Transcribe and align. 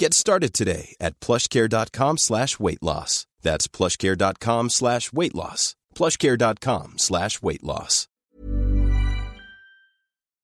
Get 0.00 0.14
started 0.14 0.54
today 0.54 0.96
at 0.98 1.20
plushcare.com 1.20 2.16
slash 2.16 2.58
weight 2.58 2.82
loss. 2.82 3.26
That's 3.42 3.68
plushcare.com 3.68 4.70
slash 4.70 5.12
weight 5.12 5.34
loss. 5.34 5.76
plushcare.com 5.94 6.94
slash 6.96 7.42
weight 7.42 7.62
loss. 7.62 8.08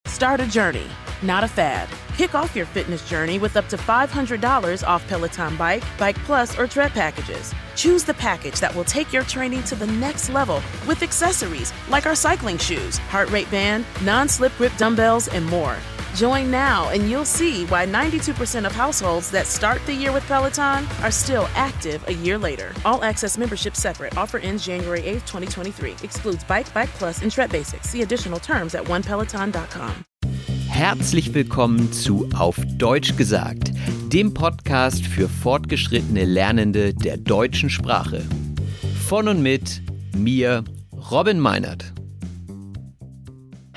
Start 0.09 0.41
a 0.41 0.47
journey, 0.47 0.87
not 1.23 1.43
a 1.43 1.49
fad. 1.49 1.89
Kick 2.19 2.35
off 2.35 2.55
your 2.55 2.67
fitness 2.67 3.09
journey 3.09 3.39
with 3.39 3.57
up 3.57 3.67
to 3.71 3.79
$500 3.79 4.87
off 4.87 5.09
Peloton 5.09 5.57
Bike, 5.57 5.85
Bike 5.99 6.19
Plus, 6.27 6.59
or 6.59 6.67
Tread 6.67 6.93
packages. 6.93 7.55
Choose 7.77 8.05
the 8.05 8.15
package 8.15 8.61
that 8.61 8.75
will 8.77 8.85
take 8.85 9.11
your 9.11 9.23
training 9.23 9.63
to 9.63 9.75
the 9.75 9.87
next 9.87 10.29
level 10.29 10.57
with 10.87 11.03
accessories 11.03 11.73
like 11.89 12.05
our 12.05 12.15
cycling 12.15 12.59
shoes, 12.59 12.99
heart 12.99 13.31
rate 13.31 13.51
band, 13.51 13.87
non 14.05 14.29
slip 14.29 14.55
grip 14.59 14.77
dumbbells, 14.77 15.29
and 15.29 15.47
more. 15.47 15.79
Join 16.17 16.51
now 16.51 16.89
and 16.89 17.11
you'll 17.11 17.27
see 17.27 17.67
why 17.67 17.85
92% 17.85 18.65
of 18.65 18.73
households 18.73 19.31
that 19.33 19.47
start 19.47 19.85
the 19.85 19.93
year 19.93 20.13
with 20.13 20.27
Peloton 20.27 20.87
are 21.03 21.11
still 21.11 21.47
active 21.55 22.03
a 22.09 22.15
year 22.15 22.39
later. 22.39 22.73
All 22.87 23.05
access 23.05 23.37
membership 23.37 23.77
separate. 23.77 24.17
Offer 24.17 24.39
ends 24.39 24.65
January 24.65 25.03
8th, 25.03 25.27
2023. 25.27 25.97
Excludes 26.03 26.43
Bike, 26.45 26.73
Bike 26.73 26.89
Plus, 26.99 27.21
and 27.21 27.31
Tread 27.31 27.51
Basics. 27.51 27.91
See 27.91 28.01
additional 28.01 28.39
terms 28.39 28.75
at 28.75 28.85
onepeloton.com. 28.85 29.93
Herzlich 30.69 31.35
willkommen 31.35 31.93
zu 31.93 32.29
Auf 32.35 32.57
Deutsch 32.79 33.17
gesagt, 33.17 33.73
dem 34.13 34.33
Podcast 34.33 35.07
für 35.07 35.29
fortgeschrittene 35.29 36.25
Lernende 36.25 36.95
der 36.95 37.19
deutschen 37.19 37.69
Sprache. 37.69 38.23
Von 39.07 39.29
und 39.29 39.43
mit 39.43 39.83
mir, 40.15 40.65
Robin 41.11 41.41
Meinert. 41.41 41.96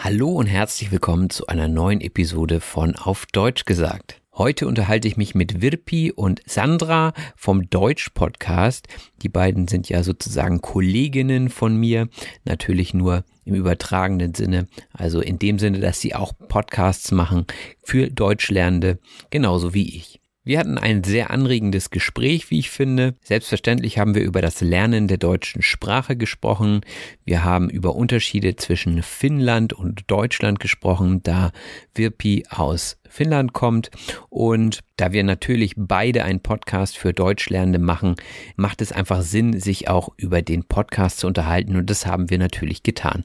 Hallo 0.02 0.30
und 0.32 0.46
herzlich 0.46 0.94
willkommen 0.94 1.30
zu 1.30 1.48
einer 1.48 1.68
neuen 1.68 2.00
Episode 2.00 2.62
von 2.62 2.96
Auf 2.96 3.26
Deutsch 3.26 3.66
gesagt. 3.66 4.22
Heute 4.34 4.66
unterhalte 4.66 5.10
ich 5.10 5.18
mich 5.18 5.36
mit 5.36 5.62
Wirpi 5.62 6.14
und 6.14 6.42
Sandra 6.46 7.12
vom 7.36 7.70
Deutsch 7.70 8.12
Podcast. 8.14 8.88
Die 9.22 9.28
beiden 9.28 9.68
sind 9.68 9.90
ja 9.90 10.02
sozusagen 10.02 10.62
Kolleginnen 10.62 11.50
von 11.50 11.76
mir, 11.76 12.08
natürlich 12.46 12.94
nur 12.94 13.26
im 13.44 13.56
übertragenen 13.56 14.34
Sinne, 14.34 14.70
also 14.94 15.20
in 15.20 15.38
dem 15.38 15.60
Sinne, 15.60 15.82
dass 15.82 16.00
sie 16.00 16.16
auch 16.16 16.32
Podcasts 16.48 17.12
machen 17.12 17.46
für 17.84 18.10
Deutschlernende, 18.10 19.00
genauso 19.32 19.74
wie 19.74 19.98
ich. 19.98 20.19
Wir 20.50 20.58
hatten 20.58 20.80
ein 20.80 21.04
sehr 21.04 21.30
anregendes 21.30 21.92
Gespräch, 21.92 22.50
wie 22.50 22.58
ich 22.58 22.72
finde. 22.72 23.14
Selbstverständlich 23.22 24.00
haben 24.00 24.16
wir 24.16 24.24
über 24.24 24.42
das 24.42 24.62
Lernen 24.62 25.08
der 25.08 25.18
deutschen 25.18 25.62
Sprache 25.62 26.16
gesprochen. 26.16 26.82
Wir 27.24 27.44
haben 27.44 27.70
über 27.70 27.94
Unterschiede 27.94 28.56
zwischen 28.56 29.04
Finnland 29.04 29.74
und 29.74 30.06
Deutschland 30.08 30.60
gesprochen, 30.60 31.22
da 31.22 31.52
Virpi 32.00 32.46
aus 32.50 32.98
Finnland 33.08 33.54
kommt. 33.54 33.92
Und 34.30 34.80
da 34.98 35.12
wir 35.12 35.24
natürlich 35.24 35.74
beide 35.78 36.24
einen 36.24 36.40
Podcast 36.40 36.98
für 36.98 37.14
Deutschlernende 37.14 37.78
machen, 37.78 38.16
macht 38.56 38.82
es 38.82 38.92
einfach 38.92 39.22
Sinn, 39.22 39.60
sich 39.60 39.90
auch 39.90 40.10
über 40.18 40.42
den 40.42 40.64
Podcast 40.64 41.20
zu 41.20 41.28
unterhalten. 41.28 41.76
Und 41.76 41.90
das 41.90 42.08
haben 42.08 42.32
wir 42.32 42.40
natürlich 42.40 42.82
getan. 42.82 43.24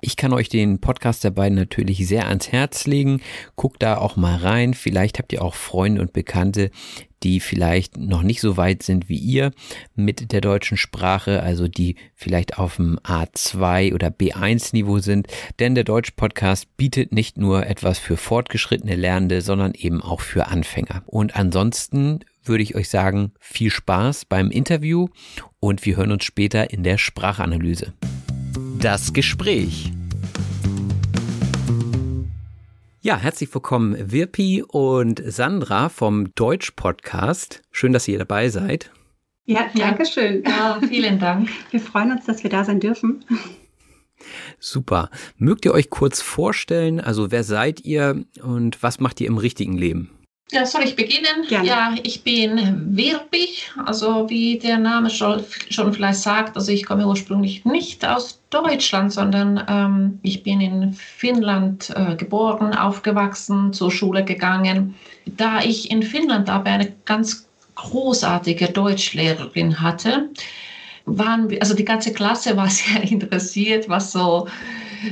Ich 0.00 0.16
kann 0.16 0.32
euch 0.32 0.48
den 0.48 0.80
Podcast 0.80 1.24
der 1.24 1.30
beiden 1.30 1.56
natürlich 1.56 2.06
sehr 2.06 2.28
ans 2.28 2.52
Herz 2.52 2.86
legen. 2.86 3.20
Guckt 3.56 3.82
da 3.82 3.98
auch 3.98 4.16
mal 4.16 4.36
rein. 4.36 4.74
Vielleicht 4.74 5.18
habt 5.18 5.32
ihr 5.32 5.42
auch 5.42 5.54
Freunde 5.54 6.00
und 6.00 6.12
Bekannte, 6.12 6.70
die 7.22 7.40
vielleicht 7.40 7.96
noch 7.96 8.22
nicht 8.22 8.40
so 8.40 8.56
weit 8.56 8.82
sind 8.82 9.08
wie 9.08 9.16
ihr 9.16 9.52
mit 9.94 10.32
der 10.32 10.40
deutschen 10.40 10.76
Sprache, 10.76 11.42
also 11.42 11.68
die 11.68 11.96
vielleicht 12.14 12.58
auf 12.58 12.76
dem 12.76 12.98
A2 13.00 13.94
oder 13.94 14.08
B1 14.08 14.70
Niveau 14.72 14.98
sind. 14.98 15.28
Denn 15.58 15.74
der 15.74 15.84
Deutsch 15.84 16.12
Podcast 16.12 16.76
bietet 16.76 17.12
nicht 17.12 17.38
nur 17.38 17.66
etwas 17.66 17.98
für 17.98 18.16
fortgeschrittene 18.16 18.96
Lernende, 18.96 19.40
sondern 19.42 19.72
eben 19.74 20.00
auch 20.00 20.20
für 20.20 20.48
Anfänger. 20.48 21.02
Und 21.06 21.36
ansonsten 21.36 22.20
würde 22.44 22.62
ich 22.62 22.74
euch 22.74 22.88
sagen, 22.88 23.32
viel 23.38 23.70
Spaß 23.70 24.24
beim 24.24 24.50
Interview 24.50 25.08
und 25.60 25.84
wir 25.86 25.96
hören 25.96 26.12
uns 26.12 26.24
später 26.24 26.70
in 26.70 26.82
der 26.82 26.98
Sprachanalyse. 26.98 27.92
Das 28.80 29.12
Gespräch. 29.12 29.92
Ja, 33.04 33.16
herzlich 33.16 33.52
willkommen 33.52 34.12
Wirpi 34.12 34.62
und 34.62 35.20
Sandra 35.26 35.88
vom 35.88 36.32
Deutsch-Podcast. 36.36 37.60
Schön, 37.72 37.92
dass 37.92 38.06
ihr 38.06 38.16
dabei 38.16 38.48
seid. 38.48 38.92
Ja, 39.44 39.66
danke 39.74 40.06
schön. 40.06 40.44
Ja, 40.46 40.78
vielen 40.88 41.18
Dank. 41.18 41.48
Wir 41.72 41.80
freuen 41.80 42.12
uns, 42.12 42.26
dass 42.26 42.44
wir 42.44 42.50
da 42.50 42.62
sein 42.62 42.78
dürfen. 42.78 43.24
Super. 44.60 45.10
Mögt 45.36 45.64
ihr 45.64 45.74
euch 45.74 45.90
kurz 45.90 46.22
vorstellen, 46.22 47.00
also 47.00 47.32
wer 47.32 47.42
seid 47.42 47.80
ihr 47.80 48.24
und 48.40 48.80
was 48.84 49.00
macht 49.00 49.20
ihr 49.20 49.26
im 49.26 49.36
richtigen 49.36 49.76
Leben? 49.76 50.10
Ja, 50.52 50.66
soll 50.66 50.82
ich 50.84 50.96
beginnen? 50.96 51.46
Gerne. 51.48 51.66
Ja, 51.66 51.94
ich 52.02 52.22
bin 52.22 52.94
Wirbig, 52.94 53.70
also 53.86 54.28
wie 54.28 54.58
der 54.58 54.76
Name 54.76 55.08
schon, 55.08 55.42
schon 55.70 55.94
vielleicht 55.94 56.20
sagt, 56.20 56.56
also 56.56 56.70
ich 56.70 56.84
komme 56.84 57.06
ursprünglich 57.06 57.64
nicht 57.64 58.04
aus 58.04 58.38
Deutschland, 58.50 59.14
sondern 59.14 59.64
ähm, 59.66 60.18
ich 60.22 60.42
bin 60.42 60.60
in 60.60 60.92
Finnland 60.92 61.90
äh, 61.96 62.16
geboren, 62.16 62.74
aufgewachsen, 62.74 63.72
zur 63.72 63.90
Schule 63.90 64.24
gegangen. 64.24 64.94
Da 65.24 65.62
ich 65.62 65.90
in 65.90 66.02
Finnland 66.02 66.50
aber 66.50 66.68
eine 66.68 66.92
ganz 67.06 67.48
großartige 67.74 68.66
Deutschlehrerin 68.66 69.80
hatte, 69.80 70.28
waren 71.06 71.48
wir, 71.48 71.62
also 71.62 71.74
die 71.74 71.84
ganze 71.84 72.12
Klasse 72.12 72.58
war 72.58 72.68
sehr 72.70 73.02
interessiert, 73.02 73.88
was 73.88 74.12
so 74.12 74.48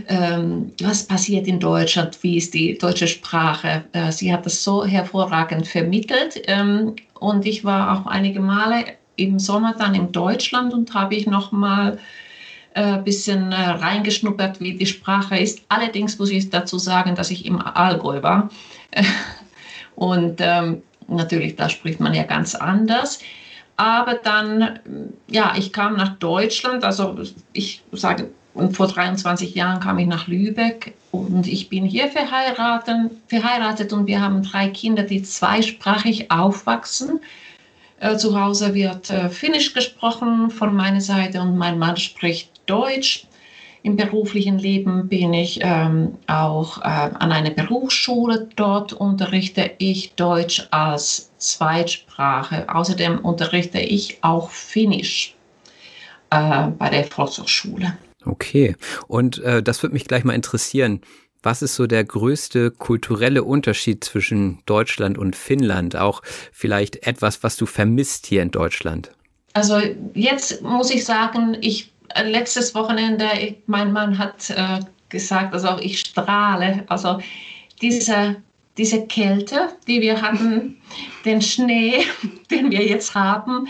ähm, 0.08 0.72
was 0.81 1.06
passiert 1.06 1.46
in 1.46 1.60
Deutschland, 1.60 2.19
wie 2.22 2.37
ist 2.37 2.54
die 2.54 2.76
deutsche 2.78 3.08
Sprache. 3.08 3.84
Äh, 3.92 4.12
sie 4.12 4.32
hat 4.32 4.46
das 4.46 4.62
so 4.62 4.84
hervorragend 4.84 5.66
vermittelt 5.66 6.42
ähm, 6.46 6.96
und 7.19 7.46
ich 7.46 7.64
war 7.64 7.98
auch 7.98 8.06
einige 8.06 8.40
Male 8.40 8.84
im 9.16 9.38
Sommer 9.38 9.75
dann 9.78 9.94
in 9.94 10.12
Deutschland 10.12 10.72
und 10.72 10.94
habe 10.94 11.14
ich 11.14 11.26
noch 11.26 11.52
mal 11.52 11.98
ein 12.75 13.00
äh, 13.00 13.02
bisschen 13.02 13.52
äh, 13.52 13.56
reingeschnuppert, 13.56 14.60
wie 14.60 14.76
die 14.76 14.87
Sprache 14.87 15.38
ist. 15.38 15.62
Allerdings 15.69 16.19
muss 16.19 16.31
ich 16.31 16.50
dazu 16.50 16.78
sagen, 16.78 17.14
dass 17.14 17.31
ich 17.31 17.44
im 17.44 17.60
Allgäu 17.60 18.22
war. 18.22 18.50
und 19.96 20.36
ähm, 20.40 20.82
natürlich, 21.08 21.56
da 21.56 21.69
spricht 21.69 22.00
man 22.00 22.14
ja 22.14 22.22
ganz 22.22 22.54
anders. 22.54 23.20
Aber 23.76 24.14
dann, 24.14 24.78
ja, 25.26 25.54
ich 25.56 25.72
kam 25.72 25.96
nach 25.96 26.19
Deutschland, 26.19 26.84
also 26.84 27.16
ich 27.54 27.82
sage, 27.93 28.28
und 28.55 28.76
vor 28.76 28.88
23 28.88 29.55
Jahren 29.55 29.81
kam 29.81 29.99
ich 29.99 30.06
nach 30.06 30.26
Lübeck 30.26 30.94
und 31.12 31.47
ich 31.47 31.69
bin 31.69 31.85
hier 31.85 32.08
verheiratet, 32.08 33.12
verheiratet 33.29 33.93
und 33.93 34.06
wir 34.06 34.20
haben 34.20 34.43
drei 34.43 34.69
Kinder, 34.69 35.02
die 35.02 35.23
zweisprachig 35.23 36.31
aufwachsen. 36.31 37.20
Äh, 38.00 38.17
zu 38.17 38.41
Hause 38.41 38.75
wird 38.75 39.11
äh, 39.11 39.29
Finnisch 39.29 39.75
gesprochen 39.75 40.50
von 40.50 40.75
meiner 40.75 41.00
Seite 41.00 41.41
und 41.41 41.56
mein 41.56 41.79
Mann 41.79 41.97
spricht 41.97 42.50
Deutsch. 42.67 43.26
im 43.82 43.97
beruflichen 43.97 44.58
Leben 44.58 45.08
bin 45.08 45.32
ich 45.32 45.61
ähm, 45.62 46.19
auch 46.26 46.79
äh, 46.79 46.85
an 46.85 47.32
einer 47.32 47.50
Berufsschule. 47.50 48.49
Dort 48.56 48.93
unterrichte 48.93 49.70
ich 49.79 50.14
Deutsch 50.14 50.67
als 50.70 51.31
Zweitsprache. 51.38 52.67
Außerdem 52.69 53.20
unterrichte 53.20 53.81
ich 53.81 54.19
auch 54.23 54.50
Finnisch 54.50 55.35
äh, 56.31 56.67
bei 56.79 56.91
der 56.91 57.05
Volkshochschule. 57.05 57.96
Okay, 58.25 58.76
und 59.08 59.38
äh, 59.38 59.62
das 59.62 59.82
würde 59.82 59.94
mich 59.94 60.06
gleich 60.06 60.25
mal 60.25 60.34
interessieren. 60.34 61.00
Was 61.43 61.62
ist 61.62 61.75
so 61.75 61.87
der 61.87 62.05
größte 62.05 62.70
kulturelle 62.70 63.44
Unterschied 63.44 64.05
zwischen 64.05 64.58
Deutschland 64.67 65.17
und 65.17 65.37
Finnland? 65.37 65.96
Auch 65.96 66.20
vielleicht 66.52 67.06
etwas, 67.06 67.43
was 67.43 67.56
du 67.56 67.64
vermisst 67.64 68.26
hier 68.26 68.43
in 68.43 68.50
Deutschland? 68.50 69.11
Also 69.55 69.81
jetzt 70.12 70.62
muss 70.62 70.90
ich 70.90 71.05
sagen, 71.05 71.56
ich 71.61 71.93
äh, 72.14 72.28
letztes 72.28 72.75
Wochenende, 72.75 73.26
ich, 73.40 73.56
mein 73.67 73.93
Mann 73.93 74.19
hat 74.19 74.50
äh, 74.50 74.81
gesagt, 75.08 75.55
also 75.55 75.78
ich 75.81 76.00
strahle. 76.00 76.84
Also 76.88 77.20
diese, 77.81 78.37
diese 78.76 79.06
Kälte, 79.06 79.70
die 79.87 80.02
wir 80.02 80.20
hatten, 80.20 80.76
den 81.25 81.40
Schnee, 81.40 82.05
den 82.50 82.70
wir 82.70 82.84
jetzt 82.84 83.14
haben 83.14 83.67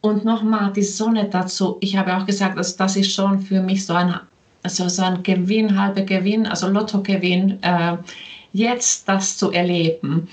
und 0.00 0.24
nochmal 0.24 0.72
die 0.72 0.82
Sonne 0.82 1.28
dazu. 1.28 1.76
Ich 1.80 1.96
habe 1.96 2.16
auch 2.16 2.26
gesagt, 2.26 2.58
dass 2.58 2.76
das 2.76 2.96
ist 2.96 3.12
schon 3.12 3.40
für 3.40 3.60
mich 3.60 3.84
so 3.84 3.94
ein, 3.94 4.14
also 4.62 4.88
so 4.88 5.02
ein 5.02 5.22
Gewinn, 5.22 5.80
halber 5.80 6.02
Gewinn, 6.02 6.46
also 6.46 6.68
Lottogewinn, 6.68 7.62
äh, 7.62 7.96
jetzt 8.52 9.08
das 9.08 9.36
zu 9.36 9.50
erleben. 9.50 10.28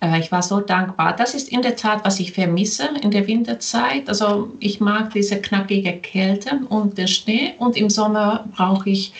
Äh, 0.00 0.20
ich 0.20 0.32
war 0.32 0.42
so 0.42 0.60
dankbar. 0.60 1.14
Das 1.16 1.34
ist 1.34 1.48
in 1.50 1.62
der 1.62 1.76
Tat, 1.76 2.04
was 2.04 2.20
ich 2.20 2.32
vermisse 2.32 2.88
in 3.02 3.10
der 3.10 3.26
Winterzeit. 3.26 4.08
Also 4.08 4.52
ich 4.60 4.80
mag 4.80 5.12
diese 5.12 5.40
knackige 5.40 5.92
Kälte 5.98 6.60
und 6.68 6.98
den 6.98 7.08
Schnee 7.08 7.54
und 7.58 7.76
im 7.76 7.88
Sommer 7.88 8.48
brauche 8.56 8.90
ich 8.90 9.12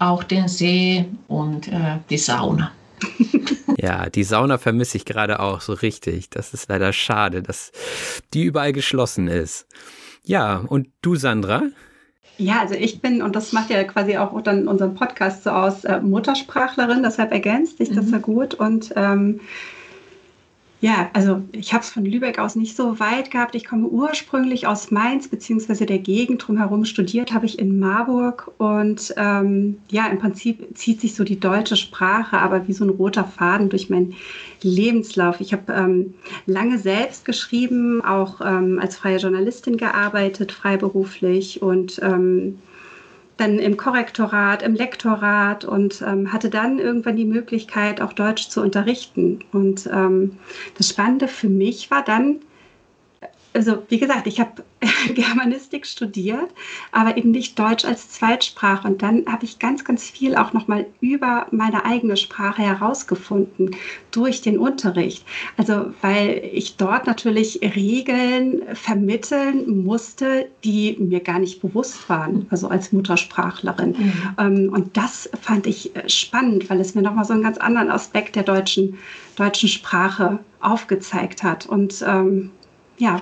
auch 0.00 0.24
den 0.24 0.48
See 0.48 1.04
und 1.28 1.68
äh, 1.68 1.98
die 2.10 2.18
Sauna. 2.18 2.72
Ja, 3.84 4.08
die 4.08 4.24
Sauna 4.24 4.56
vermisse 4.56 4.96
ich 4.96 5.04
gerade 5.04 5.40
auch 5.40 5.60
so 5.60 5.74
richtig. 5.74 6.30
Das 6.30 6.54
ist 6.54 6.70
leider 6.70 6.94
schade, 6.94 7.42
dass 7.42 7.70
die 8.32 8.44
überall 8.44 8.72
geschlossen 8.72 9.28
ist. 9.28 9.66
Ja, 10.24 10.64
und 10.66 10.88
du, 11.02 11.16
Sandra? 11.16 11.64
Ja, 12.38 12.60
also 12.60 12.76
ich 12.76 13.02
bin, 13.02 13.20
und 13.20 13.36
das 13.36 13.52
macht 13.52 13.68
ja 13.68 13.84
quasi 13.84 14.16
auch 14.16 14.40
dann 14.40 14.68
unseren 14.68 14.94
Podcast 14.94 15.44
so 15.44 15.50
aus, 15.50 15.84
äh, 15.84 16.00
Muttersprachlerin, 16.00 17.02
deshalb 17.02 17.30
ergänzt 17.30 17.76
sich 17.76 17.90
das 17.90 18.06
mhm. 18.06 18.12
ja 18.12 18.18
gut. 18.20 18.54
Und 18.54 18.94
ähm, 18.96 19.40
ja, 20.84 21.08
also 21.14 21.40
ich 21.52 21.72
habe 21.72 21.82
es 21.82 21.88
von 21.88 22.04
Lübeck 22.04 22.38
aus 22.38 22.56
nicht 22.56 22.76
so 22.76 23.00
weit 23.00 23.30
gehabt. 23.30 23.54
Ich 23.54 23.64
komme 23.64 23.86
ursprünglich 23.86 24.66
aus 24.66 24.90
Mainz 24.90 25.28
beziehungsweise 25.28 25.86
der 25.86 25.98
Gegend 25.98 26.46
drumherum. 26.46 26.84
Studiert 26.84 27.32
habe 27.32 27.46
ich 27.46 27.58
in 27.58 27.78
Marburg 27.78 28.52
und 28.58 29.14
ähm, 29.16 29.78
ja, 29.90 30.06
im 30.08 30.18
Prinzip 30.18 30.76
zieht 30.76 31.00
sich 31.00 31.14
so 31.14 31.24
die 31.24 31.40
deutsche 31.40 31.76
Sprache, 31.76 32.36
aber 32.36 32.68
wie 32.68 32.74
so 32.74 32.84
ein 32.84 32.90
roter 32.90 33.24
Faden 33.24 33.70
durch 33.70 33.88
meinen 33.88 34.12
Lebenslauf. 34.60 35.40
Ich 35.40 35.54
habe 35.54 35.72
ähm, 35.72 36.12
lange 36.44 36.76
selbst 36.76 37.24
geschrieben, 37.24 38.04
auch 38.04 38.42
ähm, 38.42 38.78
als 38.78 38.96
freie 38.96 39.16
Journalistin 39.16 39.78
gearbeitet, 39.78 40.52
freiberuflich 40.52 41.62
und 41.62 41.98
ähm, 42.02 42.58
dann 43.36 43.58
im 43.58 43.76
Korrektorat, 43.76 44.62
im 44.62 44.74
Lektorat 44.74 45.64
und 45.64 46.02
ähm, 46.02 46.32
hatte 46.32 46.50
dann 46.50 46.78
irgendwann 46.78 47.16
die 47.16 47.24
Möglichkeit, 47.24 48.00
auch 48.00 48.12
Deutsch 48.12 48.48
zu 48.48 48.60
unterrichten. 48.60 49.40
Und 49.52 49.88
ähm, 49.92 50.38
das 50.78 50.88
Spannende 50.90 51.28
für 51.28 51.48
mich 51.48 51.90
war 51.90 52.04
dann, 52.04 52.40
also 53.54 53.84
wie 53.88 53.98
gesagt, 53.98 54.26
ich 54.26 54.40
habe 54.40 54.64
Germanistik 55.14 55.86
studiert, 55.86 56.50
aber 56.90 57.16
eben 57.16 57.30
nicht 57.30 57.58
Deutsch 57.58 57.84
als 57.84 58.10
Zweitsprache. 58.10 58.88
Und 58.88 59.02
dann 59.02 59.24
habe 59.26 59.44
ich 59.44 59.60
ganz, 59.60 59.84
ganz 59.84 60.10
viel 60.10 60.34
auch 60.34 60.52
nochmal 60.52 60.86
über 61.00 61.46
meine 61.52 61.84
eigene 61.84 62.16
Sprache 62.16 62.62
herausgefunden 62.62 63.76
durch 64.10 64.42
den 64.42 64.58
Unterricht. 64.58 65.24
Also 65.56 65.94
weil 66.02 66.42
ich 66.52 66.76
dort 66.76 67.06
natürlich 67.06 67.60
Regeln 67.62 68.62
vermitteln 68.74 69.84
musste, 69.84 70.48
die 70.64 70.96
mir 70.98 71.20
gar 71.20 71.38
nicht 71.38 71.62
bewusst 71.62 72.08
waren, 72.08 72.46
also 72.50 72.68
als 72.68 72.92
Muttersprachlerin. 72.92 73.90
Mhm. 73.90 74.34
Ähm, 74.38 74.72
und 74.72 74.96
das 74.96 75.30
fand 75.40 75.66
ich 75.68 75.94
äh, 75.94 76.08
spannend, 76.08 76.68
weil 76.68 76.80
es 76.80 76.94
mir 76.94 77.02
nochmal 77.02 77.24
so 77.24 77.32
einen 77.32 77.42
ganz 77.42 77.58
anderen 77.58 77.90
Aspekt 77.90 78.34
der 78.34 78.42
deutschen, 78.42 78.98
deutschen 79.36 79.68
Sprache 79.68 80.40
aufgezeigt 80.60 81.44
hat. 81.44 81.66
Und 81.66 82.04
ähm, 82.06 82.50
ja, 82.98 83.20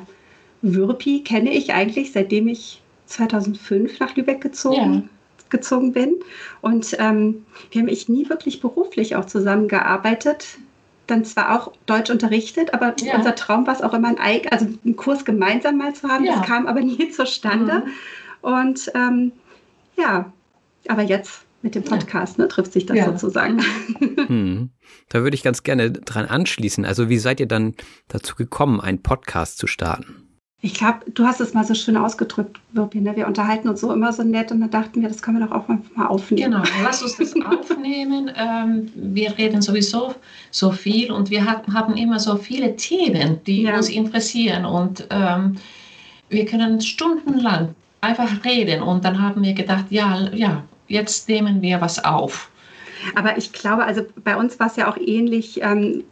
Würpi 0.62 1.22
kenne 1.24 1.52
ich 1.52 1.72
eigentlich, 1.72 2.12
seitdem 2.12 2.48
ich 2.48 2.80
2005 3.06 3.98
nach 4.00 4.16
Lübeck 4.16 4.40
gezogen, 4.40 4.94
ja. 4.94 5.44
gezogen 5.50 5.92
bin. 5.92 6.20
Und 6.60 6.96
ähm, 6.98 7.44
wir 7.70 7.82
haben 7.82 7.88
ich 7.88 8.08
nie 8.08 8.28
wirklich 8.28 8.60
beruflich 8.60 9.16
auch 9.16 9.26
zusammengearbeitet. 9.26 10.58
Dann 11.08 11.24
zwar 11.24 11.56
auch 11.56 11.72
Deutsch 11.86 12.10
unterrichtet, 12.10 12.72
aber 12.72 12.94
ja. 13.00 13.16
unser 13.16 13.34
Traum 13.34 13.66
war 13.66 13.74
es 13.74 13.82
auch 13.82 13.92
immer, 13.92 14.14
ein, 14.18 14.40
also 14.50 14.66
einen 14.84 14.96
Kurs 14.96 15.24
gemeinsam 15.24 15.76
mal 15.76 15.94
zu 15.94 16.08
haben. 16.08 16.24
Ja. 16.24 16.36
Das 16.36 16.46
kam 16.46 16.66
aber 16.66 16.80
nie 16.80 17.10
zustande. 17.10 17.82
Mhm. 17.84 17.92
Und 18.40 18.90
ähm, 18.94 19.32
ja, 19.98 20.32
aber 20.88 21.02
jetzt 21.02 21.44
mit 21.62 21.74
dem 21.74 21.84
Podcast 21.84 22.38
ne, 22.38 22.48
trifft 22.48 22.72
sich 22.72 22.86
das 22.86 22.96
ja. 22.96 23.06
sozusagen. 23.06 23.62
Hm. 23.98 24.70
Da 25.08 25.22
würde 25.22 25.34
ich 25.34 25.42
ganz 25.42 25.62
gerne 25.62 25.92
dran 25.92 26.26
anschließen. 26.26 26.84
Also 26.84 27.08
wie 27.08 27.18
seid 27.18 27.38
ihr 27.38 27.46
dann 27.46 27.74
dazu 28.08 28.34
gekommen, 28.34 28.80
einen 28.80 29.02
Podcast 29.02 29.58
zu 29.58 29.66
starten? 29.66 30.21
Ich 30.64 30.74
glaube, 30.74 31.00
du 31.12 31.26
hast 31.26 31.40
es 31.40 31.54
mal 31.54 31.64
so 31.64 31.74
schön 31.74 31.96
ausgedrückt, 31.96 32.60
Wirpi, 32.70 33.00
ne? 33.00 33.16
Wir 33.16 33.26
unterhalten 33.26 33.68
uns 33.68 33.80
so 33.80 33.92
immer 33.92 34.12
so 34.12 34.22
nett 34.22 34.52
und 34.52 34.60
dann 34.60 34.70
dachten 34.70 35.02
wir, 35.02 35.08
das 35.08 35.20
können 35.20 35.40
wir 35.40 35.46
doch 35.46 35.52
auch 35.52 35.66
mal 35.66 36.06
aufnehmen. 36.06 36.52
Genau, 36.52 36.62
lass 36.84 37.02
uns 37.02 37.16
das 37.16 37.34
aufnehmen. 37.44 38.30
Ähm, 38.36 38.88
wir 38.94 39.36
reden 39.36 39.60
sowieso 39.60 40.14
so 40.52 40.70
viel 40.70 41.10
und 41.10 41.30
wir 41.30 41.44
haben 41.44 41.96
immer 41.96 42.20
so 42.20 42.36
viele 42.36 42.76
Themen, 42.76 43.40
die 43.44 43.62
ja. 43.62 43.76
uns 43.76 43.88
interessieren 43.88 44.64
und 44.64 45.04
ähm, 45.10 45.56
wir 46.28 46.46
können 46.46 46.80
stundenlang 46.80 47.74
einfach 48.00 48.44
reden 48.44 48.82
und 48.82 49.04
dann 49.04 49.20
haben 49.20 49.42
wir 49.42 49.54
gedacht, 49.54 49.86
ja, 49.90 50.28
ja, 50.32 50.62
jetzt 50.86 51.28
nehmen 51.28 51.60
wir 51.60 51.80
was 51.80 52.04
auf. 52.04 52.50
Aber 53.16 53.36
ich 53.36 53.52
glaube, 53.52 53.84
also 53.84 54.02
bei 54.22 54.36
uns 54.36 54.60
war 54.60 54.68
es 54.68 54.76
ja 54.76 54.88
auch 54.88 54.96
ähnlich. 54.96 55.60
Ähm, 55.60 56.04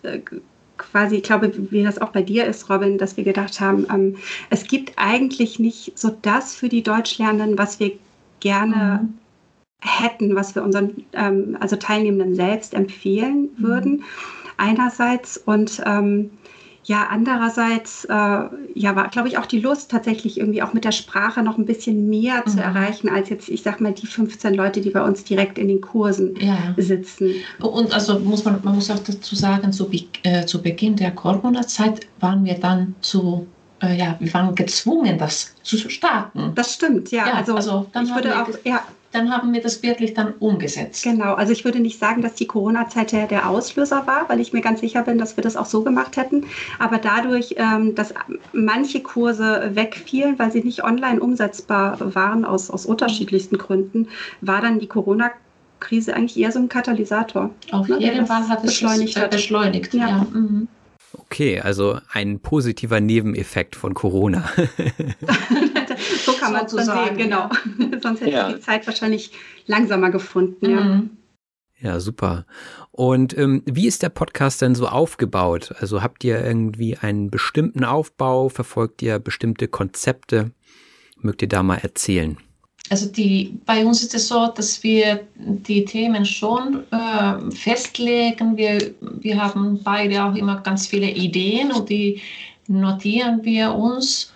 quasi, 0.80 1.16
ich 1.16 1.22
glaube, 1.22 1.52
wie 1.70 1.82
das 1.82 2.00
auch 2.00 2.10
bei 2.10 2.22
dir 2.22 2.46
ist, 2.46 2.68
Robin, 2.68 2.98
dass 2.98 3.16
wir 3.16 3.24
gedacht 3.24 3.60
haben, 3.60 3.86
ähm, 3.92 4.16
es 4.48 4.64
gibt 4.64 4.92
eigentlich 4.96 5.58
nicht 5.58 5.98
so 5.98 6.10
das 6.22 6.54
für 6.54 6.68
die 6.68 6.82
Deutschlernenden, 6.82 7.58
was 7.58 7.78
wir 7.78 7.92
gerne 8.40 9.00
mhm. 9.02 9.14
hätten, 9.80 10.34
was 10.34 10.54
wir 10.54 10.62
unseren 10.62 11.04
ähm, 11.12 11.56
also 11.60 11.76
Teilnehmenden 11.76 12.34
selbst 12.34 12.74
empfehlen 12.74 13.50
würden. 13.58 13.92
Mhm. 13.92 14.04
Einerseits 14.56 15.36
und 15.38 15.82
ähm, 15.86 16.30
ja, 16.90 17.06
andererseits 17.08 18.04
äh, 18.06 18.10
ja, 18.10 18.96
war, 18.96 19.06
glaube 19.10 19.28
ich, 19.28 19.38
auch 19.38 19.46
die 19.46 19.60
Lust, 19.60 19.92
tatsächlich 19.92 20.40
irgendwie 20.40 20.60
auch 20.60 20.72
mit 20.72 20.84
der 20.84 20.90
Sprache 20.90 21.40
noch 21.40 21.56
ein 21.56 21.64
bisschen 21.64 22.08
mehr 22.08 22.42
mhm. 22.44 22.50
zu 22.50 22.60
erreichen, 22.60 23.08
als 23.08 23.28
jetzt, 23.28 23.48
ich 23.48 23.62
sag 23.62 23.80
mal, 23.80 23.92
die 23.92 24.08
15 24.08 24.54
Leute, 24.54 24.80
die 24.80 24.90
bei 24.90 25.00
uns 25.00 25.22
direkt 25.22 25.56
in 25.56 25.68
den 25.68 25.80
Kursen 25.80 26.34
ja. 26.40 26.74
sitzen. 26.76 27.30
Und 27.60 27.94
also 27.94 28.18
muss 28.18 28.44
man, 28.44 28.58
man 28.64 28.74
muss 28.74 28.90
auch 28.90 28.98
dazu 28.98 29.36
sagen, 29.36 29.72
zu, 29.72 29.88
äh, 30.24 30.44
zu 30.46 30.60
Beginn 30.60 30.96
der 30.96 31.12
Corona-Zeit 31.12 32.08
waren 32.18 32.44
wir 32.44 32.54
dann 32.54 32.96
zu 33.02 33.46
äh, 33.80 33.96
ja, 33.96 34.16
wir 34.18 34.34
waren 34.34 34.52
gezwungen, 34.56 35.16
das 35.16 35.54
zu 35.62 35.76
starten. 35.88 36.50
Das 36.56 36.74
stimmt, 36.74 37.12
ja. 37.12 37.28
ja 37.28 37.34
also, 37.34 37.54
also 37.54 37.86
ich 38.02 38.12
würde 38.12 38.42
auch, 38.42 38.48
ja, 38.64 38.82
dann 39.12 39.30
haben 39.30 39.52
wir 39.52 39.60
das 39.60 39.82
wirklich 39.82 40.14
dann 40.14 40.34
umgesetzt. 40.38 41.02
Genau, 41.02 41.34
also 41.34 41.52
ich 41.52 41.64
würde 41.64 41.80
nicht 41.80 41.98
sagen, 41.98 42.22
dass 42.22 42.34
die 42.34 42.46
Corona-Zeit 42.46 43.12
der, 43.12 43.26
der, 43.26 43.48
Auslöser 43.48 44.06
war, 44.06 44.28
weil 44.28 44.40
ich 44.40 44.52
mir 44.52 44.60
ganz 44.60 44.80
sicher 44.80 45.02
bin, 45.02 45.18
dass 45.18 45.36
wir 45.36 45.42
das 45.42 45.56
auch 45.56 45.66
so 45.66 45.82
gemacht 45.82 46.16
hätten. 46.16 46.46
Aber 46.78 46.98
dadurch, 46.98 47.54
ähm, 47.56 47.94
dass 47.94 48.14
manche 48.52 49.00
Kurse 49.00 49.70
wegfielen, 49.74 50.38
weil 50.38 50.52
sie 50.52 50.62
nicht 50.62 50.84
online 50.84 51.20
umsetzbar 51.20 52.14
waren, 52.14 52.44
aus, 52.44 52.70
aus 52.70 52.86
unterschiedlichsten 52.86 53.58
Gründen, 53.58 54.08
war 54.40 54.60
dann 54.60 54.78
die 54.78 54.86
Corona- 54.86 55.32
Krise 55.80 56.14
eigentlich 56.14 56.38
eher 56.38 56.52
so 56.52 56.58
ein 56.58 56.68
Katalysator. 56.68 57.50
Auf 57.72 57.88
ne, 57.88 57.98
jeden 57.98 58.26
Fall 58.26 58.46
hat 58.48 58.58
es 58.58 58.66
beschleunigt. 58.66 59.18
Hat. 59.18 59.30
beschleunigt. 59.30 59.94
Ja. 59.94 60.08
ja. 60.08 60.26
Mhm. 60.30 60.68
Okay, 61.12 61.60
also 61.60 61.98
ein 62.12 62.38
positiver 62.38 63.00
Nebeneffekt 63.00 63.74
von 63.74 63.94
Corona. 63.94 64.44
kann 66.52 66.66
man 66.66 66.66
es 66.66 66.72
so 66.72 66.78
sehen, 66.78 67.16
genau. 67.16 67.48
Sonst 68.02 68.20
hätte 68.20 68.30
ja. 68.30 68.52
die 68.52 68.60
Zeit 68.60 68.86
wahrscheinlich 68.86 69.32
langsamer 69.66 70.10
gefunden. 70.10 70.70
Ja. 70.70 70.80
Mhm. 70.80 71.10
Ja, 71.80 71.98
super. 71.98 72.44
Und 72.90 73.36
ähm, 73.38 73.62
wie 73.64 73.86
ist 73.86 74.02
der 74.02 74.10
Podcast 74.10 74.60
denn 74.60 74.74
so 74.74 74.86
aufgebaut? 74.86 75.74
Also 75.80 76.02
habt 76.02 76.22
ihr 76.24 76.44
irgendwie 76.44 76.98
einen 76.98 77.30
bestimmten 77.30 77.84
Aufbau? 77.84 78.50
Verfolgt 78.50 79.00
ihr 79.00 79.18
bestimmte 79.18 79.66
Konzepte? 79.66 80.50
Mögt 81.16 81.40
ihr 81.40 81.48
da 81.48 81.62
mal 81.62 81.78
erzählen? 81.78 82.36
Also 82.90 83.06
die, 83.06 83.58
bei 83.64 83.86
uns 83.86 84.02
ist 84.02 84.14
es 84.14 84.28
so, 84.28 84.48
dass 84.48 84.82
wir 84.82 85.20
die 85.36 85.84
Themen 85.84 86.26
schon 86.26 86.82
äh, 86.90 87.50
festlegen. 87.52 88.56
Wir, 88.56 88.94
wir 89.00 89.42
haben 89.42 89.80
beide 89.82 90.24
auch 90.24 90.34
immer 90.34 90.60
ganz 90.60 90.86
viele 90.86 91.08
Ideen 91.08 91.72
und 91.72 91.88
die 91.88 92.20
notieren 92.66 93.44
wir 93.44 93.74
uns. 93.74 94.32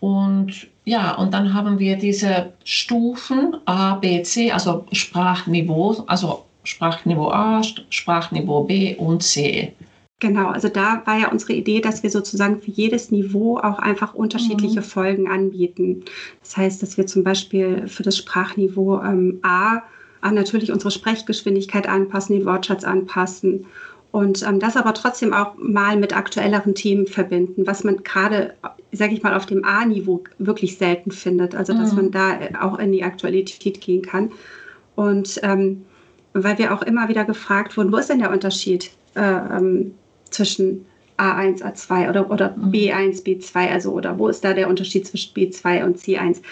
Und 0.00 0.68
ja, 0.84 1.14
und 1.14 1.32
dann 1.32 1.54
haben 1.54 1.78
wir 1.78 1.96
diese 1.96 2.52
Stufen 2.64 3.56
A, 3.66 3.94
B, 3.94 4.22
C, 4.22 4.50
also 4.50 4.84
Sprachniveau, 4.92 6.04
also 6.06 6.44
Sprachniveau 6.64 7.30
A, 7.30 7.62
Sprachniveau 7.90 8.64
B 8.64 8.96
und 8.96 9.22
C. 9.22 9.72
Genau, 10.18 10.50
also 10.50 10.68
da 10.68 11.02
war 11.04 11.18
ja 11.18 11.30
unsere 11.32 11.52
Idee, 11.54 11.80
dass 11.80 12.02
wir 12.04 12.10
sozusagen 12.10 12.60
für 12.60 12.70
jedes 12.70 13.10
Niveau 13.10 13.58
auch 13.58 13.80
einfach 13.80 14.14
unterschiedliche 14.14 14.80
mhm. 14.80 14.84
Folgen 14.84 15.28
anbieten. 15.28 16.04
Das 16.40 16.56
heißt, 16.56 16.82
dass 16.82 16.96
wir 16.96 17.06
zum 17.06 17.24
Beispiel 17.24 17.88
für 17.88 18.04
das 18.04 18.16
Sprachniveau 18.16 19.00
ähm, 19.02 19.40
A, 19.42 19.82
A 20.20 20.30
natürlich 20.30 20.70
unsere 20.70 20.92
Sprechgeschwindigkeit 20.92 21.88
anpassen, 21.88 22.36
den 22.38 22.46
Wortschatz 22.46 22.84
anpassen 22.84 23.66
und 24.12 24.46
ähm, 24.46 24.60
das 24.60 24.76
aber 24.76 24.92
trotzdem 24.92 25.32
auch 25.32 25.54
mal 25.56 25.96
mit 25.96 26.14
aktuelleren 26.14 26.74
Themen 26.74 27.06
verbinden, 27.06 27.66
was 27.66 27.82
man 27.82 28.04
gerade, 28.04 28.54
sage 28.92 29.14
ich 29.14 29.22
mal, 29.22 29.34
auf 29.34 29.46
dem 29.46 29.64
A-Niveau 29.64 30.22
wirklich 30.38 30.76
selten 30.76 31.10
findet. 31.10 31.54
Also 31.54 31.72
dass 31.72 31.92
mhm. 31.92 31.96
man 31.96 32.10
da 32.10 32.38
auch 32.60 32.78
in 32.78 32.92
die 32.92 33.02
Aktualität 33.02 33.80
gehen 33.80 34.02
kann. 34.02 34.30
Und 34.96 35.40
ähm, 35.42 35.86
weil 36.34 36.58
wir 36.58 36.74
auch 36.74 36.82
immer 36.82 37.08
wieder 37.08 37.24
gefragt 37.24 37.76
wurden, 37.78 37.90
wo 37.90 37.96
ist 37.96 38.10
denn 38.10 38.18
der 38.18 38.30
Unterschied 38.30 38.90
äh, 39.14 39.20
ähm, 39.20 39.94
zwischen 40.28 40.84
A1, 41.16 41.62
A2 41.62 42.10
oder, 42.10 42.30
oder 42.30 42.54
mhm. 42.54 42.70
B1, 42.70 43.24
B2, 43.24 43.70
also 43.70 43.92
oder 43.92 44.18
wo 44.18 44.28
ist 44.28 44.44
da 44.44 44.52
der 44.52 44.68
Unterschied 44.68 45.06
zwischen 45.06 45.32
B2 45.34 45.84
und 45.84 45.96
C1? 45.96 46.42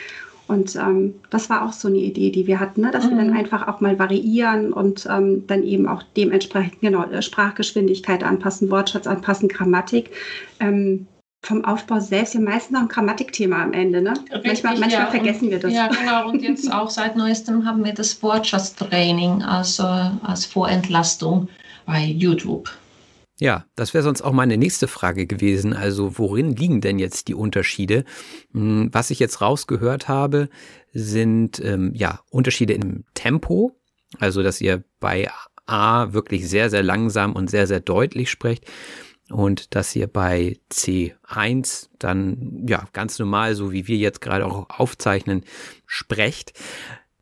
Und 0.50 0.74
ähm, 0.74 1.14
das 1.30 1.48
war 1.48 1.64
auch 1.64 1.72
so 1.72 1.86
eine 1.86 1.98
Idee, 1.98 2.32
die 2.32 2.48
wir 2.48 2.58
hatten, 2.58 2.80
ne? 2.80 2.90
dass 2.90 3.04
mhm. 3.04 3.10
wir 3.10 3.16
dann 3.18 3.30
mhm. 3.30 3.36
einfach 3.36 3.68
auch 3.68 3.80
mal 3.80 4.00
variieren 4.00 4.72
und 4.72 5.06
ähm, 5.08 5.46
dann 5.46 5.62
eben 5.62 5.86
auch 5.86 6.02
dementsprechend 6.16 6.80
genau 6.80 7.04
äh, 7.04 7.22
Sprachgeschwindigkeit 7.22 8.24
anpassen, 8.24 8.68
Wortschatz 8.68 9.06
anpassen, 9.06 9.48
Grammatik. 9.48 10.10
Ähm, 10.58 11.06
vom 11.42 11.64
Aufbau 11.64 12.00
selbst 12.00 12.34
ja 12.34 12.40
meistens 12.40 12.72
noch 12.72 12.80
ein 12.80 12.88
Grammatikthema 12.88 13.62
am 13.62 13.72
Ende. 13.72 14.02
Ne? 14.02 14.10
Richtig, 14.10 14.42
manchmal, 14.44 14.78
manchmal 14.80 15.04
ja. 15.04 15.10
vergessen 15.10 15.44
und, 15.44 15.50
wir 15.52 15.58
das. 15.60 15.72
Ja, 15.72 15.86
genau. 15.86 16.28
Und 16.28 16.42
jetzt 16.42 16.70
auch 16.72 16.90
seit 16.90 17.14
neuestem 17.16 17.64
haben 17.64 17.84
wir 17.84 17.94
das 17.94 18.20
Wortschatztraining 18.20 19.44
als, 19.44 19.78
als 19.78 20.46
Vorentlastung 20.46 21.48
bei 21.86 22.04
YouTube. 22.04 22.70
Ja, 23.40 23.64
das 23.74 23.94
wäre 23.94 24.04
sonst 24.04 24.20
auch 24.20 24.32
meine 24.32 24.58
nächste 24.58 24.86
Frage 24.86 25.26
gewesen. 25.26 25.72
Also 25.72 26.18
worin 26.18 26.54
liegen 26.54 26.82
denn 26.82 26.98
jetzt 26.98 27.26
die 27.26 27.34
Unterschiede? 27.34 28.04
Hm, 28.52 28.90
was 28.92 29.10
ich 29.10 29.18
jetzt 29.18 29.40
rausgehört 29.40 30.08
habe, 30.08 30.50
sind 30.92 31.58
ähm, 31.64 31.92
ja 31.94 32.20
Unterschiede 32.28 32.74
im 32.74 33.04
Tempo, 33.14 33.72
also 34.18 34.42
dass 34.42 34.60
ihr 34.60 34.84
bei 35.00 35.30
A 35.64 36.12
wirklich 36.12 36.50
sehr, 36.50 36.68
sehr 36.68 36.82
langsam 36.82 37.34
und 37.34 37.48
sehr, 37.48 37.66
sehr 37.66 37.80
deutlich 37.80 38.30
sprecht 38.30 38.66
und 39.30 39.74
dass 39.74 39.96
ihr 39.96 40.06
bei 40.06 40.58
C1 40.70 41.88
dann 41.98 42.66
ja 42.68 42.88
ganz 42.92 43.18
normal, 43.18 43.54
so 43.54 43.72
wie 43.72 43.86
wir 43.86 43.96
jetzt 43.96 44.20
gerade 44.20 44.44
auch 44.44 44.68
aufzeichnen, 44.68 45.44
sprecht. 45.86 46.52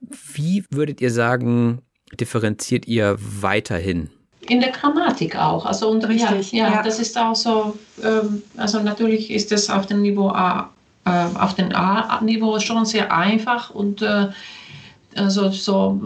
Wie 0.01 0.65
würdet 0.71 1.01
ihr 1.01 1.13
sagen, 1.13 1.83
differenziert 2.19 2.89
ihr 2.89 3.17
weiterhin? 3.21 4.11
In 4.49 4.61
der 4.61 4.71
Grammatik 4.71 5.37
auch. 5.37 5.67
Also 5.67 5.91
und 5.91 6.07
Richtig, 6.09 6.53
ja, 6.53 6.69
ja, 6.69 6.75
ja, 6.75 6.83
das 6.83 6.99
ist 6.99 7.19
auch 7.19 7.35
so, 7.35 7.79
ähm, 8.03 8.43
also 8.57 8.81
natürlich 8.81 9.31
ist 9.31 9.53
es 9.53 9.69
auf 9.69 9.87
dem 9.87 10.03
Niveau 10.03 10.29
A, 10.29 10.71
äh, 11.05 11.39
auf 11.39 11.55
dem 11.55 11.75
A-Niveau 11.75 12.59
schon 12.59 12.85
sehr 12.85 13.13
einfach 13.13 13.71
und 13.71 14.03
äh, 14.03 14.29
also 15.17 15.51
so 15.51 16.01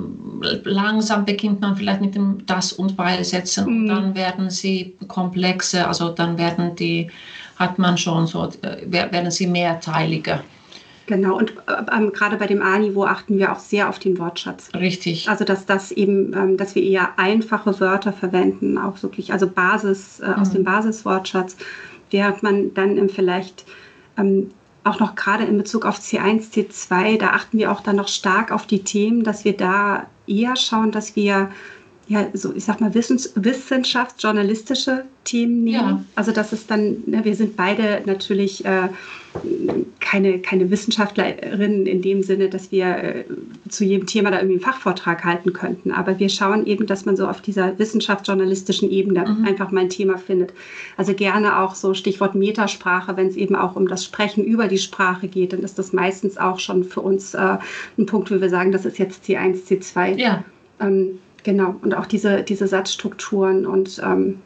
langsam 0.64 1.24
beginnt 1.24 1.60
man 1.60 1.76
vielleicht 1.76 2.00
mit 2.00 2.14
dem 2.14 2.44
das 2.46 2.72
und 2.72 2.96
weil 2.98 3.24
Sätzen 3.24 3.64
mhm. 3.64 3.80
und 3.80 3.88
dann 3.88 4.14
werden 4.14 4.50
sie 4.50 4.94
komplexe, 5.08 5.86
also 5.86 6.08
dann 6.08 6.38
werden 6.38 6.74
die, 6.76 7.10
hat 7.56 7.78
man 7.78 7.98
schon 7.98 8.26
so, 8.26 8.48
äh, 8.62 8.90
werden 8.90 9.30
sie 9.30 9.46
mehrteiliger. 9.46 10.42
Genau, 11.06 11.36
und 11.36 11.52
äh, 11.66 11.96
ähm, 11.96 12.12
gerade 12.12 12.36
bei 12.36 12.46
dem 12.46 12.62
A-Niveau 12.62 13.04
achten 13.04 13.38
wir 13.38 13.52
auch 13.52 13.58
sehr 13.58 13.88
auf 13.88 13.98
den 13.98 14.18
Wortschatz. 14.18 14.68
Richtig. 14.74 15.28
Also 15.28 15.44
dass 15.44 15.66
das 15.66 15.90
eben, 15.90 16.32
ähm, 16.34 16.56
dass 16.56 16.74
wir 16.74 16.82
eher 16.82 17.18
einfache 17.18 17.80
Wörter 17.80 18.12
verwenden, 18.12 18.78
auch 18.78 19.02
wirklich, 19.02 19.32
also 19.32 19.46
Basis 19.48 20.20
äh, 20.20 20.28
mhm. 20.28 20.34
aus 20.34 20.50
dem 20.50 20.64
Basiswortschatz, 20.64 21.56
während 22.10 22.42
man 22.42 22.74
dann 22.74 22.98
im 22.98 23.08
vielleicht 23.08 23.64
ähm, 24.16 24.50
auch 24.84 25.00
noch 25.00 25.14
gerade 25.14 25.44
in 25.44 25.56
Bezug 25.58 25.86
auf 25.86 25.98
C1, 25.98 26.52
C2, 26.52 27.18
da 27.18 27.30
achten 27.30 27.58
wir 27.58 27.70
auch 27.70 27.80
dann 27.80 27.96
noch 27.96 28.08
stark 28.08 28.50
auf 28.50 28.66
die 28.66 28.82
Themen, 28.82 29.22
dass 29.22 29.44
wir 29.44 29.56
da 29.56 30.06
eher 30.26 30.56
schauen, 30.56 30.90
dass 30.90 31.14
wir 31.16 31.50
ja, 32.12 32.28
so 32.34 32.52
ich 32.54 32.64
sag 32.64 32.82
mal, 32.82 32.94
wissens 32.94 33.32
wissenschaftsjournalistische 33.36 35.04
Themen 35.24 35.64
nehmen. 35.64 35.88
Ja. 35.88 36.04
Also 36.14 36.30
das 36.30 36.52
ist 36.52 36.70
dann, 36.70 37.02
ne, 37.06 37.24
wir 37.24 37.34
sind 37.34 37.56
beide 37.56 38.02
natürlich 38.04 38.66
äh, 38.66 38.88
keine, 39.98 40.40
keine 40.40 40.70
Wissenschaftlerinnen 40.70 41.86
in 41.86 42.02
dem 42.02 42.22
Sinne, 42.22 42.50
dass 42.50 42.70
wir 42.70 42.86
äh, 42.96 43.24
zu 43.70 43.84
jedem 43.84 44.06
Thema 44.06 44.30
da 44.30 44.36
irgendwie 44.36 44.56
einen 44.56 44.72
Fachvortrag 44.72 45.24
halten 45.24 45.54
könnten. 45.54 45.90
Aber 45.90 46.18
wir 46.18 46.28
schauen 46.28 46.66
eben, 46.66 46.86
dass 46.86 47.06
man 47.06 47.16
so 47.16 47.26
auf 47.26 47.40
dieser 47.40 47.78
wissenschaftsjournalistischen 47.78 48.90
Ebene 48.90 49.26
mhm. 49.26 49.46
einfach 49.46 49.70
mal 49.70 49.80
ein 49.80 49.88
Thema 49.88 50.18
findet. 50.18 50.52
Also 50.98 51.14
gerne 51.14 51.60
auch 51.60 51.74
so 51.74 51.94
Stichwort 51.94 52.34
Metasprache, 52.34 53.16
wenn 53.16 53.28
es 53.28 53.36
eben 53.36 53.56
auch 53.56 53.74
um 53.74 53.88
das 53.88 54.04
Sprechen 54.04 54.44
über 54.44 54.68
die 54.68 54.76
Sprache 54.76 55.28
geht, 55.28 55.54
dann 55.54 55.60
ist 55.60 55.78
das 55.78 55.94
meistens 55.94 56.36
auch 56.36 56.60
schon 56.60 56.84
für 56.84 57.00
uns 57.00 57.32
äh, 57.32 57.56
ein 57.96 58.04
Punkt, 58.04 58.30
wo 58.30 58.38
wir 58.38 58.50
sagen, 58.50 58.70
das 58.70 58.84
ist 58.84 58.98
jetzt 58.98 59.24
C1, 59.24 59.66
C2. 59.66 60.18
Ja. 60.18 60.44
Ähm, 60.78 61.20
Genau, 61.44 61.76
und 61.82 61.94
auch 61.94 62.06
diese, 62.06 62.42
diese 62.42 62.66
Satzstrukturen 62.66 63.66
und 63.66 64.00
ähm, 64.04 64.40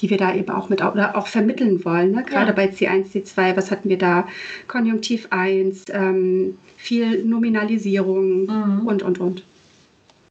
die 0.00 0.10
wir 0.10 0.16
da 0.16 0.34
eben 0.34 0.50
auch 0.50 0.68
mit 0.68 0.82
oder 0.82 1.16
auch 1.16 1.26
vermitteln 1.26 1.84
wollen. 1.84 2.12
Ne? 2.12 2.24
Gerade 2.24 2.48
ja. 2.48 2.52
bei 2.52 2.66
C1, 2.66 3.12
C2, 3.12 3.56
was 3.56 3.70
hatten 3.70 3.88
wir 3.88 3.98
da? 3.98 4.26
Konjunktiv 4.66 5.28
1, 5.30 5.84
ähm, 5.90 6.58
viel 6.76 7.24
Nominalisierung 7.24 8.46
mhm. 8.46 8.86
und, 8.86 9.02
und, 9.02 9.18
und. 9.18 9.44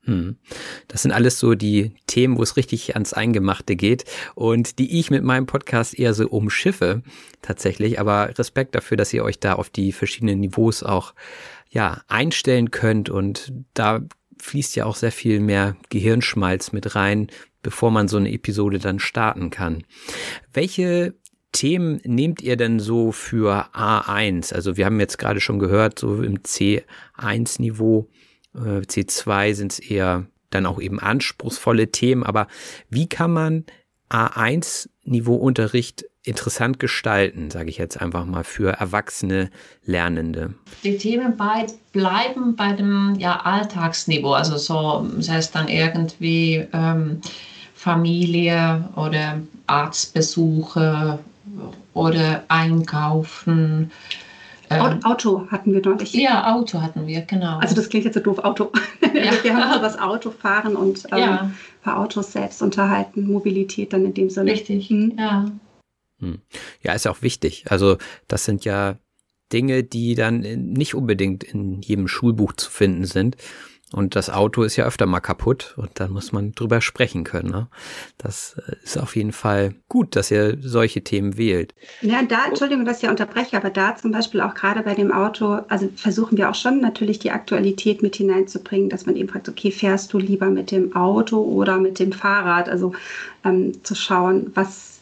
Hm. 0.06 0.36
Das 0.90 1.02
sind 1.02 1.14
alles 1.14 1.40
so 1.40 1.56
die 1.56 1.92
Themen, 2.08 2.38
wo 2.38 2.44
es 2.44 2.58
richtig 2.58 2.96
ans 2.96 3.14
Eingemachte 3.14 3.78
geht 3.78 4.04
und 4.36 4.78
die 4.78 5.00
ich 5.00 5.10
mit 5.10 5.24
meinem 5.24 5.46
Podcast 5.46 5.98
eher 5.98 6.14
so 6.14 6.28
umschiffe 6.28 7.04
tatsächlich. 7.42 8.02
Aber 8.02 8.38
Respekt 8.38 8.76
dafür, 8.76 8.98
dass 8.98 9.14
ihr 9.14 9.24
euch 9.24 9.40
da 9.40 9.54
auf 9.54 9.70
die 9.70 9.94
verschiedenen 9.94 10.42
Niveaus 10.42 10.84
auch 10.84 11.14
ja 11.70 12.02
einstellen 12.08 12.70
könnt 12.70 13.10
und 13.10 13.54
da 13.74 14.02
fließt 14.44 14.76
ja 14.76 14.86
auch 14.86 14.96
sehr 14.96 15.12
viel 15.12 15.40
mehr 15.40 15.76
Gehirnschmalz 15.90 16.72
mit 16.72 16.96
rein, 16.96 17.28
bevor 17.62 17.92
man 17.92 18.08
so 18.08 18.18
eine 18.18 18.32
Episode 18.32 18.80
dann 18.80 19.00
starten 19.00 19.50
kann. 19.50 19.84
Welche 20.52 21.16
Themen 21.54 22.02
nehmt 22.04 22.42
ihr 22.42 22.58
denn 22.58 22.80
so 22.80 23.12
für 23.12 23.70
A1? 23.74 24.54
Also 24.54 24.76
wir 24.76 24.86
haben 24.86 25.00
jetzt 25.00 25.18
gerade 25.18 25.40
schon 25.40 25.60
gehört, 25.60 25.98
so 26.00 26.22
im 26.22 26.40
C1-Niveau, 26.40 28.10
äh, 28.56 28.82
C2 28.82 29.54
sind 29.54 29.72
es 29.72 29.80
eher 29.80 30.28
dann 30.50 30.66
auch 30.66 30.82
eben 30.82 31.00
anspruchsvolle 31.00 31.92
Themen, 31.92 32.24
aber 32.24 32.48
wie 32.90 33.08
kann 33.08 33.32
man 33.32 33.66
A1-Niveau-Unterricht 34.10 36.06
interessant 36.24 36.80
gestalten, 36.80 37.52
sage 37.52 37.70
ich 37.70 37.78
jetzt 37.78 38.00
einfach 38.02 38.26
mal, 38.26 38.44
für 38.44 38.72
erwachsene 38.72 39.50
Lernende? 39.86 40.54
Die 40.84 40.98
Themen 40.98 41.36
bei, 41.36 41.68
bleiben 41.92 42.56
bei 42.56 42.74
dem 42.74 43.16
ja, 43.20 43.42
Alltagsniveau, 43.42 44.34
also 44.34 44.58
so, 44.58 45.08
das 45.18 45.30
heißt 45.30 45.56
dann 45.56 45.68
irgendwie 45.68 46.66
ähm, 46.74 47.22
Familie 47.74 48.90
oder 48.96 49.42
Arztbesuche 49.68 51.20
oder 51.94 52.44
Einkaufen. 52.48 53.92
Ähm, 54.70 55.04
Auto 55.04 55.46
hatten 55.52 55.74
wir 55.74 55.82
neulich. 55.84 56.14
Ja, 56.14 56.54
Auto 56.56 56.82
hatten 56.82 57.06
wir, 57.06 57.22
genau. 57.22 57.58
Also 57.58 57.76
das 57.76 57.90
klingt 57.90 58.06
jetzt 58.06 58.16
so 58.16 58.22
doof, 58.22 58.40
Auto. 58.40 58.72
Ja. 59.14 59.32
wir 59.44 59.56
haben 59.56 59.78
über 59.78 59.88
das 59.88 60.00
Auto 60.00 60.32
fahren 60.32 60.76
und 60.76 61.04
ähm, 61.12 61.20
ja. 61.20 61.52
paar 61.84 62.00
Autos 62.00 62.32
selbst 62.32 62.64
unterhalten, 62.64 63.28
Mobilität 63.32 63.94
dann 63.94 64.06
in 64.06 64.14
dem 64.14 64.30
Sinne. 64.30 64.52
Richtig, 64.52 64.90
mhm. 64.90 65.14
ja. 65.18 65.46
Hm. 66.24 66.42
Ja, 66.82 66.94
ist 66.94 67.08
auch 67.08 67.22
wichtig. 67.22 67.66
Also 67.68 67.98
das 68.28 68.46
sind 68.46 68.66
ja 68.66 68.98
Dinge, 69.52 69.84
die 69.84 70.16
dann 70.16 70.40
nicht 70.40 70.96
unbedingt 70.96 71.44
in 71.44 71.82
jedem 71.82 72.08
Schulbuch 72.08 72.54
zu 72.54 72.72
finden 72.72 73.06
sind. 73.06 73.36
Und 73.92 74.16
das 74.16 74.32
Auto 74.32 74.64
ist 74.64 74.76
ja 74.76 74.86
öfter 74.86 75.06
mal 75.06 75.20
kaputt 75.20 75.76
und 75.78 75.92
dann 76.00 76.12
muss 76.12 76.32
man 76.32 76.54
drüber 76.54 76.82
sprechen 76.82 77.24
können. 77.24 77.52
Ne? 77.52 77.68
Das 78.18 78.60
äh, 78.68 78.76
ist 78.84 78.98
auf 78.98 79.16
jeden 79.16 79.34
Fall 79.34 79.76
gut, 79.88 80.16
dass 80.16 80.32
ihr 80.32 80.58
solche 80.60 81.04
Themen 81.04 81.38
wählt. 81.38 81.76
Ja, 82.02 82.24
da, 82.24 82.46
Entschuldigung, 82.48 82.86
dass 82.86 83.04
ich 83.04 83.10
unterbreche, 83.10 83.56
aber 83.56 83.70
da 83.70 83.96
zum 83.96 84.12
Beispiel 84.12 84.42
auch 84.42 84.56
gerade 84.56 84.82
bei 84.82 84.96
dem 84.96 85.12
Auto, 85.12 85.60
also 85.68 85.90
versuchen 85.96 86.40
wir 86.40 86.50
auch 86.50 86.56
schon 86.56 86.82
natürlich 86.82 87.20
die 87.20 87.30
Aktualität 87.30 88.02
mit 88.02 88.16
hineinzubringen, 88.16 88.90
dass 88.90 89.06
man 89.06 89.16
eben 89.16 89.30
fragt, 89.30 89.48
okay, 89.48 89.70
fährst 89.70 90.12
du 90.12 90.18
lieber 90.18 90.50
mit 90.50 90.72
dem 90.72 90.96
Auto 90.96 91.38
oder 91.44 91.78
mit 91.78 92.00
dem 92.00 92.14
Fahrrad? 92.14 92.70
Also 92.70 92.94
ähm, 93.46 93.84
zu 93.84 93.94
schauen, 93.94 94.52
was 94.56 94.93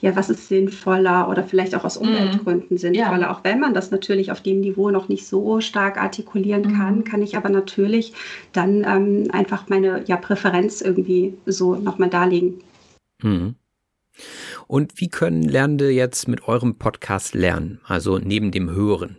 ja, 0.00 0.14
was 0.14 0.28
ist 0.28 0.48
sinnvoller 0.48 1.28
oder 1.28 1.42
vielleicht 1.42 1.74
auch 1.74 1.84
aus 1.84 1.98
mhm. 1.98 2.08
Umweltgründen 2.08 2.78
sinnvoller. 2.78 3.22
Ja. 3.22 3.30
Auch 3.32 3.44
wenn 3.44 3.60
man 3.60 3.74
das 3.74 3.90
natürlich 3.90 4.30
auf 4.30 4.40
dem 4.40 4.60
Niveau 4.60 4.90
noch 4.90 5.08
nicht 5.08 5.26
so 5.26 5.60
stark 5.60 5.96
artikulieren 5.98 6.62
mhm. 6.62 6.76
kann, 6.76 7.04
kann 7.04 7.22
ich 7.22 7.36
aber 7.36 7.48
natürlich 7.48 8.12
dann 8.52 8.84
ähm, 8.84 9.28
einfach 9.32 9.68
meine 9.68 10.04
ja, 10.06 10.16
Präferenz 10.16 10.80
irgendwie 10.80 11.34
so 11.46 11.76
nochmal 11.76 12.10
darlegen. 12.10 12.60
Mhm. 13.22 13.54
Und 14.66 15.00
wie 15.00 15.08
können 15.08 15.42
Lernende 15.42 15.90
jetzt 15.90 16.26
mit 16.28 16.48
eurem 16.48 16.76
Podcast 16.76 17.34
lernen, 17.34 17.80
also 17.86 18.18
neben 18.18 18.50
dem 18.50 18.70
Hören? 18.70 19.16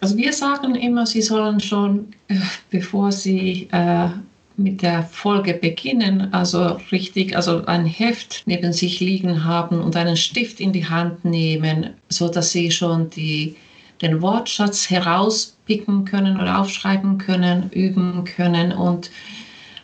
Also 0.00 0.16
wir 0.16 0.32
sagen 0.32 0.74
immer, 0.74 1.06
Sie 1.06 1.22
sollen 1.22 1.60
schon, 1.60 2.08
äh, 2.26 2.34
bevor 2.70 3.12
Sie 3.12 3.68
äh, 3.70 4.08
mit 4.56 4.82
der 4.82 5.02
Folge 5.04 5.54
beginnen, 5.54 6.32
also 6.32 6.78
richtig, 6.90 7.36
also 7.36 7.64
ein 7.66 7.86
Heft 7.86 8.42
neben 8.46 8.72
sich 8.72 9.00
liegen 9.00 9.44
haben 9.44 9.80
und 9.80 9.96
einen 9.96 10.16
Stift 10.16 10.60
in 10.60 10.72
die 10.72 10.86
Hand 10.86 11.24
nehmen, 11.24 11.90
so 12.08 12.28
dass 12.28 12.52
Sie 12.52 12.70
schon 12.70 13.10
die, 13.10 13.56
den 14.00 14.20
Wortschatz 14.20 14.90
herauspicken 14.90 16.04
können 16.04 16.40
oder 16.40 16.60
aufschreiben 16.60 17.18
können, 17.18 17.70
üben 17.70 18.24
können 18.24 18.72
und 18.72 19.10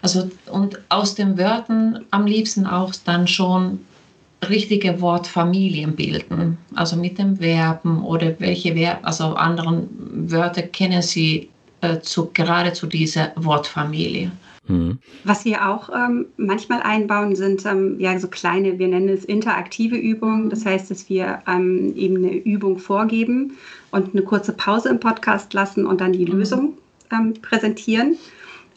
also 0.01 0.31
und 0.51 0.79
aus 0.91 1.17
den 1.17 1.37
Wörtern 1.37 2.05
am 2.13 2.27
liebsten 2.27 2.67
auch 2.67 2.95
dann 3.05 3.27
schon 3.27 3.81
richtige 4.49 5.01
Wortfamilien 5.01 5.97
bilden, 5.97 6.59
also 6.77 6.97
mit 6.97 7.19
den 7.19 7.39
Verben 7.39 8.05
oder 8.05 8.39
welche 8.39 8.75
Verb, 8.75 9.01
also 9.03 9.35
anderen 9.35 9.89
Wörter 10.31 10.63
kennen 10.63 11.03
Sie 11.03 11.51
äh, 11.81 12.01
zu, 12.01 12.31
gerade 12.33 12.73
zu 12.73 12.87
dieser 12.87 13.33
Wortfamilie. 13.37 14.31
Mhm. 14.69 14.99
Was 15.25 15.45
wir 15.45 15.69
auch 15.69 15.91
ähm, 15.91 16.27
manchmal 16.37 16.83
einbauen, 16.83 17.35
sind 17.35 17.65
ähm, 17.67 17.99
ja 17.99 18.19
so 18.19 18.29
kleine, 18.29 18.79
wir 18.79 18.89
nennen 18.89 19.09
es 19.09 19.25
interaktive 19.25 19.97
Übungen. 19.97 20.51
Das 20.51 20.65
heißt, 20.65 20.91
dass 20.91 21.09
wir 21.09 21.43
ähm, 21.49 21.95
eben 21.97 22.17
eine 22.19 22.37
Übung 22.37 22.79
vorgeben 22.79 23.55
und 23.91 24.15
eine 24.15 24.23
kurze 24.23 24.53
Pause 24.53 24.91
im 24.91 25.01
Podcast 25.01 25.53
lassen 25.55 25.87
und 25.87 26.01
dann 26.01 26.13
die 26.13 26.27
mhm. 26.27 26.39
Lösung 26.39 26.79
ähm, 27.11 27.35
präsentieren 27.41 28.17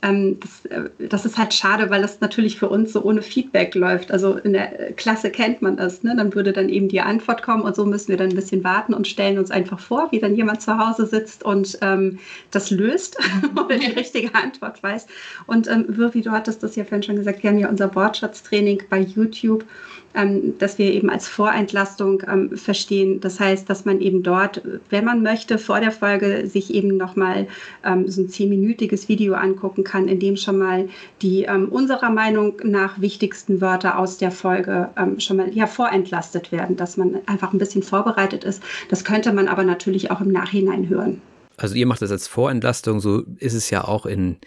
ähm, 0.03 0.39
das, 0.39 0.65
äh, 0.65 0.89
das, 1.09 1.25
ist 1.25 1.37
halt 1.37 1.53
schade, 1.53 1.89
weil 1.89 2.01
das 2.01 2.21
natürlich 2.21 2.57
für 2.57 2.69
uns 2.69 2.93
so 2.93 3.03
ohne 3.03 3.21
Feedback 3.21 3.75
läuft. 3.75 4.11
Also 4.11 4.37
in 4.37 4.53
der 4.53 4.93
Klasse 4.93 5.29
kennt 5.29 5.61
man 5.61 5.77
das. 5.77 6.03
Ne? 6.03 6.15
Dann 6.15 6.33
würde 6.33 6.53
dann 6.53 6.69
eben 6.69 6.87
die 6.87 7.01
Antwort 7.01 7.43
kommen 7.43 7.63
und 7.63 7.75
so 7.75 7.85
müssen 7.85 8.09
wir 8.09 8.17
dann 8.17 8.29
ein 8.29 8.35
bisschen 8.35 8.63
warten 8.63 8.93
und 8.93 9.07
stellen 9.07 9.37
uns 9.37 9.51
einfach 9.51 9.79
vor, 9.79 10.11
wie 10.11 10.19
dann 10.19 10.35
jemand 10.35 10.61
zu 10.61 10.77
Hause 10.77 11.05
sitzt 11.05 11.43
und 11.43 11.77
ähm, 11.81 12.19
das 12.51 12.71
löst 12.71 13.17
oder 13.55 13.77
die 13.77 13.91
richtige 13.91 14.33
Antwort 14.33 14.81
weiß. 14.81 15.07
Und 15.45 15.67
ähm, 15.67 15.85
Wirvi, 15.87 16.21
du 16.21 16.31
hattest 16.31 16.63
das 16.63 16.75
ja 16.75 16.83
vorhin 16.83 17.03
schon 17.03 17.15
gesagt, 17.15 17.43
wir 17.43 17.49
haben 17.49 17.59
ja 17.59 17.69
unser 17.69 17.93
Wortschatztraining 17.93 18.83
bei 18.89 18.99
YouTube 18.99 19.65
ähm, 20.13 20.57
dass 20.59 20.77
wir 20.77 20.93
eben 20.93 21.09
als 21.09 21.27
Vorentlastung 21.27 22.23
ähm, 22.27 22.57
verstehen. 22.57 23.19
Das 23.19 23.39
heißt, 23.39 23.69
dass 23.69 23.85
man 23.85 24.01
eben 24.01 24.23
dort, 24.23 24.61
wenn 24.89 25.05
man 25.05 25.23
möchte, 25.23 25.57
vor 25.57 25.79
der 25.79 25.91
Folge 25.91 26.47
sich 26.47 26.73
eben 26.73 26.97
nochmal 26.97 27.47
ähm, 27.85 28.07
so 28.07 28.21
ein 28.21 28.29
zehnminütiges 28.29 29.09
Video 29.09 29.33
angucken 29.33 29.83
kann, 29.83 30.07
in 30.07 30.19
dem 30.19 30.37
schon 30.37 30.57
mal 30.57 30.89
die 31.21 31.43
ähm, 31.43 31.69
unserer 31.69 32.09
Meinung 32.09 32.55
nach 32.63 32.99
wichtigsten 32.99 33.61
Wörter 33.61 33.97
aus 33.97 34.17
der 34.17 34.31
Folge 34.31 34.89
ähm, 34.97 35.19
schon 35.19 35.37
mal 35.37 35.53
ja, 35.53 35.67
vorentlastet 35.67 36.51
werden, 36.51 36.75
dass 36.75 36.97
man 36.97 37.19
einfach 37.25 37.53
ein 37.53 37.59
bisschen 37.59 37.83
vorbereitet 37.83 38.43
ist. 38.43 38.61
Das 38.89 39.03
könnte 39.03 39.33
man 39.33 39.47
aber 39.47 39.63
natürlich 39.63 40.11
auch 40.11 40.21
im 40.21 40.31
Nachhinein 40.31 40.89
hören. 40.89 41.21
Also 41.57 41.75
ihr 41.75 41.85
macht 41.85 42.01
das 42.01 42.11
als 42.11 42.27
Vorentlastung, 42.27 42.99
so 42.99 43.23
ist 43.37 43.53
es 43.53 43.69
ja 43.69 43.83
auch 43.83 44.05
in 44.05 44.37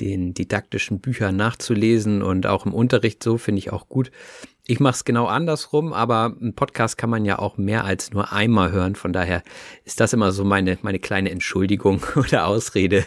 den 0.00 0.34
didaktischen 0.34 1.00
Büchern 1.00 1.36
nachzulesen 1.36 2.22
und 2.22 2.46
auch 2.46 2.66
im 2.66 2.74
Unterricht 2.74 3.22
so, 3.22 3.38
finde 3.38 3.60
ich 3.60 3.72
auch 3.72 3.88
gut. 3.88 4.10
Ich 4.68 4.80
mache 4.80 4.94
es 4.94 5.04
genau 5.04 5.26
andersrum, 5.26 5.92
aber 5.92 6.34
ein 6.40 6.54
Podcast 6.54 6.98
kann 6.98 7.08
man 7.08 7.24
ja 7.24 7.38
auch 7.38 7.56
mehr 7.56 7.84
als 7.84 8.12
nur 8.12 8.32
einmal 8.32 8.72
hören. 8.72 8.96
Von 8.96 9.12
daher 9.12 9.42
ist 9.84 10.00
das 10.00 10.12
immer 10.12 10.32
so 10.32 10.44
meine, 10.44 10.76
meine 10.82 10.98
kleine 10.98 11.30
Entschuldigung 11.30 12.02
oder 12.16 12.46
Ausrede. 12.46 13.04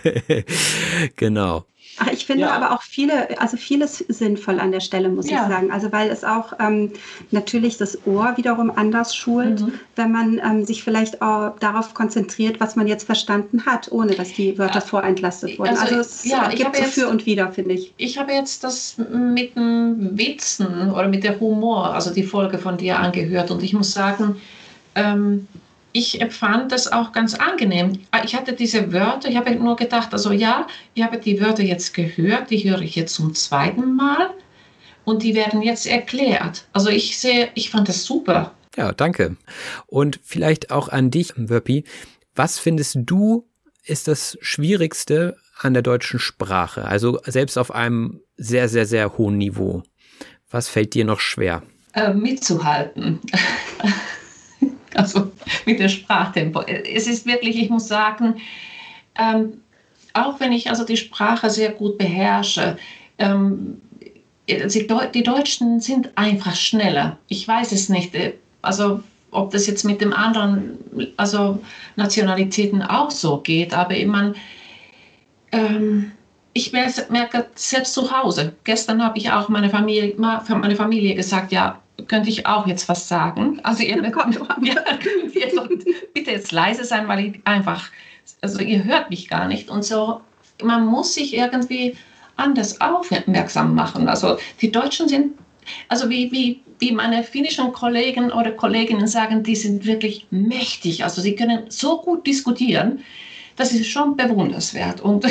genau. 1.17 1.65
Ach, 1.99 2.07
ich 2.11 2.25
finde 2.25 2.43
ja. 2.43 2.51
aber 2.51 2.71
auch 2.71 2.81
viele, 2.81 3.39
also 3.39 3.57
vieles 3.57 3.97
sinnvoll 4.07 4.59
an 4.59 4.71
der 4.71 4.79
Stelle, 4.79 5.09
muss 5.09 5.29
ja. 5.29 5.43
ich 5.43 5.53
sagen. 5.53 5.71
Also 5.71 5.91
weil 5.91 6.09
es 6.09 6.23
auch 6.23 6.53
ähm, 6.59 6.93
natürlich 7.31 7.77
das 7.77 8.07
Ohr 8.07 8.33
wiederum 8.37 8.71
anders 8.73 9.15
schult, 9.15 9.59
mhm. 9.59 9.73
wenn 9.95 10.11
man 10.11 10.41
ähm, 10.43 10.65
sich 10.65 10.83
vielleicht 10.83 11.21
auch 11.21 11.57
darauf 11.59 11.93
konzentriert, 11.93 12.59
was 12.59 12.75
man 12.75 12.87
jetzt 12.87 13.05
verstanden 13.05 13.65
hat, 13.65 13.91
ohne 13.91 14.13
dass 14.13 14.33
die 14.33 14.57
Wörter 14.57 14.79
ja. 14.79 14.81
vorentlastet 14.81 15.59
wurden. 15.59 15.71
Also, 15.71 15.83
also 15.83 15.99
es 15.99 16.23
ja, 16.23 16.47
gibt 16.49 16.75
so 16.75 16.83
für 16.83 17.09
und 17.09 17.25
wieder, 17.25 17.51
finde 17.51 17.73
ich. 17.73 17.93
Ich 17.97 18.17
habe 18.17 18.31
jetzt 18.31 18.63
das 18.63 18.97
mit 18.97 19.55
dem 19.57 20.17
Witzen 20.17 20.91
oder 20.91 21.09
mit 21.09 21.23
der 21.23 21.39
Humor, 21.39 21.93
also 21.93 22.13
die 22.13 22.23
Folge 22.23 22.57
von 22.57 22.77
dir 22.77 22.97
angehört 22.97 23.51
und 23.51 23.61
ich 23.61 23.73
muss 23.73 23.91
sagen, 23.91 24.37
ähm, 24.95 25.47
ich 25.99 26.21
empfand 26.21 26.71
das 26.71 26.89
auch 26.89 27.11
ganz 27.11 27.33
angenehm. 27.33 27.99
Ich 28.23 28.33
hatte 28.33 28.53
diese 28.53 28.93
Wörter, 28.93 29.27
ich 29.27 29.35
habe 29.35 29.53
nur 29.55 29.75
gedacht, 29.75 30.13
also 30.13 30.31
ja, 30.31 30.65
ich 30.93 31.03
habe 31.03 31.17
die 31.17 31.41
Wörter 31.41 31.63
jetzt 31.63 31.93
gehört, 31.93 32.49
die 32.49 32.63
höre 32.63 32.81
ich 32.81 32.95
jetzt 32.95 33.15
zum 33.15 33.35
zweiten 33.35 33.95
Mal 33.95 34.29
und 35.03 35.23
die 35.23 35.35
werden 35.35 35.61
jetzt 35.61 35.85
erklärt. 35.85 36.65
Also 36.71 36.89
ich 36.89 37.19
sehe, 37.19 37.49
ich 37.53 37.69
fand 37.69 37.89
das 37.89 38.05
super. 38.05 38.53
Ja, 38.77 38.93
danke. 38.93 39.35
Und 39.87 40.21
vielleicht 40.23 40.71
auch 40.71 40.87
an 40.87 41.11
dich, 41.11 41.33
Wörpi. 41.35 41.83
Was 42.33 42.59
findest 42.59 42.97
du 43.01 43.45
ist 43.83 44.07
das 44.07 44.37
Schwierigste 44.39 45.35
an 45.59 45.73
der 45.73 45.83
deutschen 45.83 46.19
Sprache? 46.19 46.85
Also 46.85 47.19
selbst 47.25 47.57
auf 47.57 47.71
einem 47.71 48.21
sehr, 48.37 48.69
sehr, 48.69 48.85
sehr 48.85 49.17
hohen 49.17 49.37
Niveau. 49.37 49.83
Was 50.49 50.69
fällt 50.69 50.93
dir 50.93 51.03
noch 51.03 51.19
schwer? 51.19 51.61
Äh, 51.93 52.13
mitzuhalten. 52.13 53.19
also 54.93 55.31
mit 55.65 55.79
der 55.79 55.89
Sprachtempo. 55.89 56.61
Es 56.61 57.07
ist 57.07 57.25
wirklich, 57.25 57.57
ich 57.57 57.69
muss 57.69 57.87
sagen, 57.87 58.35
ähm, 59.17 59.61
auch 60.13 60.39
wenn 60.39 60.51
ich 60.51 60.69
also 60.69 60.83
die 60.83 60.97
Sprache 60.97 61.49
sehr 61.49 61.71
gut 61.71 61.97
beherrsche, 61.97 62.77
ähm, 63.17 63.81
die 64.47 65.23
Deutschen 65.23 65.79
sind 65.79 66.17
einfach 66.17 66.55
schneller. 66.55 67.17
Ich 67.27 67.47
weiß 67.47 67.71
es 67.71 67.89
nicht. 67.89 68.15
Äh, 68.15 68.33
also 68.61 69.01
ob 69.31 69.51
das 69.51 69.67
jetzt 69.67 69.85
mit 69.85 70.01
den 70.01 70.13
anderen 70.13 70.79
also 71.17 71.61
Nationalitäten 71.95 72.81
auch 72.81 73.11
so 73.11 73.37
geht, 73.37 73.73
aber 73.73 73.93
meine, 74.07 74.33
ähm, 75.51 76.11
ich 76.53 76.71
merke 76.71 77.45
selbst 77.55 77.93
zu 77.93 78.11
Hause. 78.11 78.53
Gestern 78.63 79.03
habe 79.03 79.19
ich 79.19 79.31
auch 79.31 79.49
meine 79.49 79.69
Familie, 79.69 80.15
meine 80.17 80.75
Familie 80.75 81.13
gesagt, 81.13 81.51
ja, 81.51 81.79
könnte 82.07 82.29
ich 82.29 82.45
auch 82.45 82.67
jetzt 82.67 82.89
was 82.89 83.07
sagen. 83.07 83.59
Also 83.63 83.83
ihr, 83.83 83.97
ja, 84.03 84.11
ja, 84.61 85.67
bitte 86.13 86.31
jetzt 86.31 86.51
leise 86.51 86.83
sein, 86.85 87.07
weil 87.07 87.25
ich 87.25 87.41
einfach, 87.45 87.89
also 88.41 88.59
ihr 88.59 88.83
hört 88.83 89.09
mich 89.09 89.27
gar 89.27 89.47
nicht 89.47 89.69
und 89.69 89.83
so. 89.83 90.21
Man 90.61 90.85
muss 90.85 91.13
sich 91.13 91.35
irgendwie 91.35 91.95
anders 92.35 92.79
aufmerksam 92.81 93.75
machen. 93.75 94.07
Also 94.07 94.37
die 94.61 94.71
Deutschen 94.71 95.07
sind, 95.07 95.33
also 95.87 96.09
wie, 96.09 96.31
wie, 96.31 96.61
wie 96.79 96.91
meine 96.91 97.23
finnischen 97.23 97.71
Kollegen 97.73 98.31
oder 98.31 98.51
Kolleginnen 98.51 99.07
sagen, 99.07 99.43
die 99.43 99.55
sind 99.55 99.85
wirklich 99.85 100.27
mächtig. 100.31 101.03
Also 101.03 101.21
sie 101.21 101.35
können 101.35 101.65
so 101.69 102.01
gut 102.01 102.25
diskutieren. 102.25 103.03
Das 103.55 103.73
ist 103.73 103.87
schon 103.87 104.15
bewunderswert 104.15 105.01
und 105.01 105.25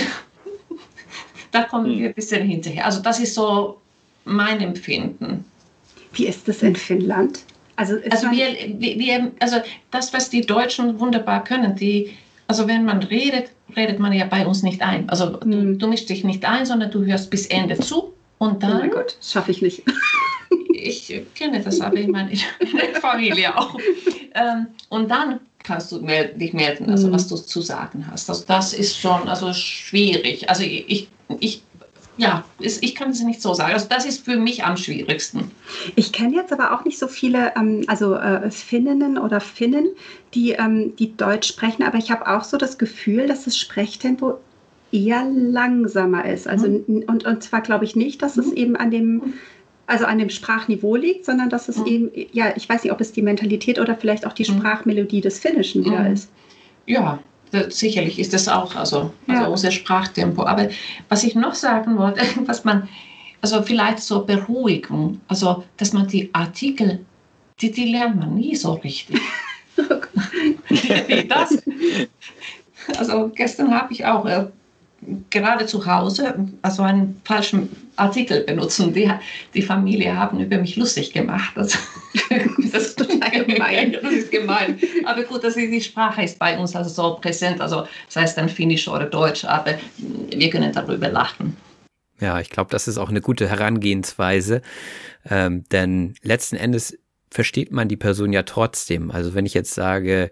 da 1.51 1.63
kommen 1.63 1.99
wir 1.99 2.09
ein 2.09 2.15
bisschen 2.15 2.47
hinterher. 2.47 2.85
Also 2.85 3.01
das 3.01 3.21
ist 3.21 3.35
so 3.35 3.79
mein 4.25 4.61
Empfinden. 4.61 5.45
Wie 6.19 6.27
ist 6.27 6.49
das 6.49 6.63
in 6.63 6.75
Finnland? 6.75 7.41
Also, 7.77 7.95
also, 8.11 8.29
wir, 8.33 8.49
wir, 8.81 9.31
also 9.39 9.59
das, 9.93 10.13
was 10.13 10.31
die 10.31 10.41
Deutschen 10.41 10.99
wunderbar 10.99 11.45
können, 11.45 11.77
die, 11.77 12.11
also 12.49 12.67
wenn 12.67 12.85
man 12.85 13.05
redet, 13.05 13.53
redet 13.77 14.01
man 14.01 14.13
ja 14.13 14.27
bei 14.27 14.45
uns 14.45 14.65
nicht 14.65 14.83
ein. 14.83 15.09
Also 15.09 15.41
hm. 15.41 15.51
du, 15.51 15.77
du 15.77 15.87
mischst 15.87 16.09
dich 16.09 16.25
nicht 16.25 16.45
ein, 16.45 16.67
sondern 16.67 16.91
du 16.91 17.05
hörst 17.05 17.31
bis 17.31 17.47
Ende 17.47 17.79
zu 17.79 18.15
und 18.39 18.65
dann. 18.65 18.73
Oh 18.73 18.81
mein 18.81 18.91
Gott, 18.91 19.17
schaffe 19.23 19.53
ich 19.53 19.63
nicht. 19.63 19.85
ich 20.73 21.23
kenne 21.37 21.61
das 21.63 21.81
aber 21.81 21.97
in 21.99 22.11
meiner 22.11 22.33
Familie 23.01 23.57
auch. 23.57 23.79
Ähm, 24.35 24.67
und 24.89 25.09
dann 25.09 25.39
kannst 25.63 25.93
du 25.93 25.99
dich 26.01 26.53
melden, 26.53 26.91
also 26.91 27.07
hm. 27.07 27.15
was 27.15 27.29
du 27.29 27.37
zu 27.37 27.61
sagen 27.61 28.05
hast. 28.11 28.29
Also 28.29 28.45
das 28.45 28.73
ist 28.73 28.99
schon 28.99 29.29
also 29.29 29.53
schwierig. 29.53 30.51
Also 30.51 30.65
ich, 30.65 31.09
ich 31.39 31.63
ja, 32.19 32.45
ich 32.59 32.95
kann 32.97 33.11
es 33.11 33.23
nicht 33.23 33.41
so 33.41 33.55
sagen. 33.55 33.73
Also 33.73 33.87
das 33.89 34.05
ist 34.05 34.25
für 34.25 34.37
mich 34.37 34.65
am 34.65 34.77
schwierigsten. 34.77 35.53
Ich 35.95 36.13
kenne 36.13 36.35
jetzt 36.35 36.53
aber 36.53 36.75
auch 36.75 36.85
nicht 36.85 36.99
so 36.99 37.07
viele, 37.07 37.53
ähm, 37.57 37.85
also 37.87 38.15
äh, 38.17 38.51
Finninnen 38.51 39.17
oder 39.17 39.41
Finnen, 39.41 39.89
die, 40.35 40.51
ähm, 40.53 40.97
die 40.97 41.17
Deutsch 41.17 41.49
sprechen, 41.49 41.85
aber 41.85 41.97
ich 41.97 42.11
habe 42.11 42.27
auch 42.27 42.43
so 42.43 42.57
das 42.57 42.77
Gefühl, 42.77 43.29
dass 43.29 43.45
das 43.45 43.57
Sprechtempo 43.57 44.39
eher 44.91 45.25
langsamer 45.25 46.25
ist. 46.25 46.49
Also 46.49 46.69
mhm. 46.69 47.05
und, 47.07 47.25
und 47.25 47.43
zwar 47.43 47.61
glaube 47.61 47.85
ich 47.85 47.95
nicht, 47.95 48.21
dass 48.21 48.37
mhm. 48.37 48.43
es 48.43 48.53
eben 48.53 48.77
an 48.77 48.91
dem 48.91 49.35
also 49.87 50.05
an 50.05 50.19
dem 50.19 50.29
Sprachniveau 50.29 50.97
liegt, 50.97 51.25
sondern 51.25 51.49
dass 51.49 51.71
es 51.71 51.79
mhm. 51.79 51.87
eben, 51.87 52.11
ja, 52.33 52.53
ich 52.57 52.69
weiß 52.69 52.85
nicht, 52.85 52.93
ob 52.93 53.01
es 53.01 53.13
die 53.13 53.23
Mentalität 53.23 53.79
oder 53.79 53.97
vielleicht 53.97 54.27
auch 54.27 54.35
die 54.35 54.43
mhm. 54.43 54.59
Sprachmelodie 54.59 55.23
des 55.23 55.39
Finnischen 55.39 55.83
wieder 55.83 56.01
mhm. 56.01 56.13
ist. 56.13 56.31
Ja, 56.85 57.21
sicherlich 57.69 58.19
ist 58.19 58.33
das 58.33 58.49
auch 58.49 58.75
also, 58.75 59.13
also 59.27 59.43
ja. 59.43 59.47
unser 59.47 59.71
Sprachtempo. 59.71 60.45
Aber 60.45 60.69
was 61.09 61.25
ich 61.25 61.35
noch 61.35 61.55
sagen 61.55 61.97
wollte, 61.99 62.23
was 62.47 62.65
man, 62.65 62.89
also 63.41 63.63
vielleicht 63.63 64.01
so 64.01 64.25
Beruhigung, 64.25 65.21
also 65.29 65.65
dass 65.77 65.93
man 65.93 66.09
die 66.09 66.33
Artikel, 66.35 67.05
die, 67.61 67.71
die 67.71 67.93
lernt 67.93 68.17
man 68.17 68.35
nie 68.35 68.57
so 68.57 68.75
richtig. 68.75 69.21
Das? 71.29 71.63
Also 72.99 73.31
gestern 73.35 73.73
habe 73.73 73.93
ich 73.93 74.05
auch 74.05 74.27
äh, 74.27 74.47
gerade 75.31 75.67
zu 75.67 75.87
Hause 75.87 76.35
also 76.63 76.83
einen 76.83 77.21
falschen 77.25 77.69
Artikel 77.97 78.43
benutzen. 78.45 78.93
Die, 78.93 79.11
die 79.55 79.63
Familie 79.63 80.17
haben 80.17 80.41
über 80.41 80.59
mich 80.59 80.77
lustig 80.77 81.13
gemacht. 81.13 81.55
Total 81.55 82.49
gemein. 83.49 83.93
das 84.03 84.13
ist 84.13 84.31
gemein. 84.31 84.79
Aber 85.05 85.25
gut, 85.25 85.43
dass 85.43 85.55
die 85.55 85.81
Sprache 85.81 86.23
ist 86.23 86.39
bei 86.39 86.59
uns 86.59 86.77
also 86.77 86.91
so 86.91 87.19
präsent. 87.21 87.61
Also 87.61 87.87
das 88.07 88.17
heißt 88.17 88.39
dann 88.39 88.49
Finnisch 88.49 88.87
oder 88.89 89.07
Deutsch, 89.07 89.45
aber 89.45 89.79
wir 89.97 90.51
können 90.51 90.73
darüber 90.73 91.09
lachen. 91.09 91.57
Ja, 92.21 92.41
ich 92.41 92.51
glaube, 92.51 92.71
das 92.71 92.89
ist 92.89 92.99
auch 92.99 93.11
eine 93.11 93.21
gute 93.21 93.49
Herangehensweise, 93.49 94.63
ähm, 95.29 95.65
denn 95.71 96.15
letzten 96.23 96.57
Endes 96.57 96.99
versteht 97.31 97.71
man 97.71 97.89
die 97.89 97.97
Person 97.97 98.33
ja 98.33 98.43
trotzdem. 98.43 99.11
Also 99.11 99.35
wenn 99.35 99.47
ich 99.47 99.55
jetzt 99.55 99.75
sage, 99.75 100.31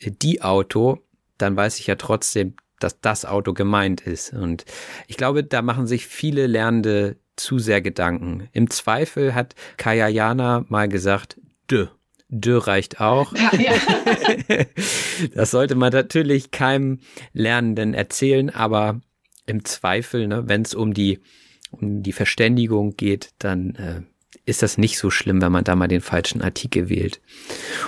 die 0.00 0.42
Auto, 0.42 0.98
dann 1.38 1.56
weiß 1.56 1.78
ich 1.78 1.88
ja 1.88 1.96
trotzdem, 1.96 2.54
dass 2.80 3.00
das 3.00 3.24
Auto 3.24 3.52
gemeint 3.52 4.02
ist. 4.02 4.32
Und 4.32 4.64
ich 5.08 5.16
glaube, 5.16 5.44
da 5.44 5.62
machen 5.62 5.86
sich 5.86 6.06
viele 6.06 6.46
Lernende 6.46 7.16
zu 7.36 7.58
sehr 7.58 7.82
Gedanken. 7.82 8.48
Im 8.52 8.70
Zweifel 8.70 9.34
hat 9.34 9.54
Kaya 9.76 10.08
Jana 10.08 10.64
mal 10.68 10.88
gesagt, 10.88 11.38
dö. 11.70 11.86
Dö 12.28 12.58
reicht 12.58 13.00
auch. 13.00 13.32
Ja, 13.34 13.50
ja. 13.58 14.64
das 15.34 15.50
sollte 15.50 15.74
man 15.74 15.92
natürlich 15.92 16.50
keinem 16.50 17.00
Lernenden 17.32 17.94
erzählen, 17.94 18.50
aber 18.50 19.00
im 19.46 19.64
Zweifel, 19.64 20.26
ne, 20.26 20.48
wenn 20.48 20.62
es 20.62 20.74
um 20.74 20.92
die, 20.92 21.20
um 21.70 22.02
die 22.02 22.12
Verständigung 22.12 22.96
geht, 22.96 23.30
dann 23.38 23.74
äh, 23.76 24.02
ist 24.44 24.62
das 24.62 24.78
nicht 24.78 24.98
so 24.98 25.10
schlimm, 25.10 25.40
wenn 25.40 25.52
man 25.52 25.64
da 25.64 25.76
mal 25.76 25.88
den 25.88 26.00
falschen 26.00 26.42
Artikel 26.42 26.88
wählt. 26.88 27.20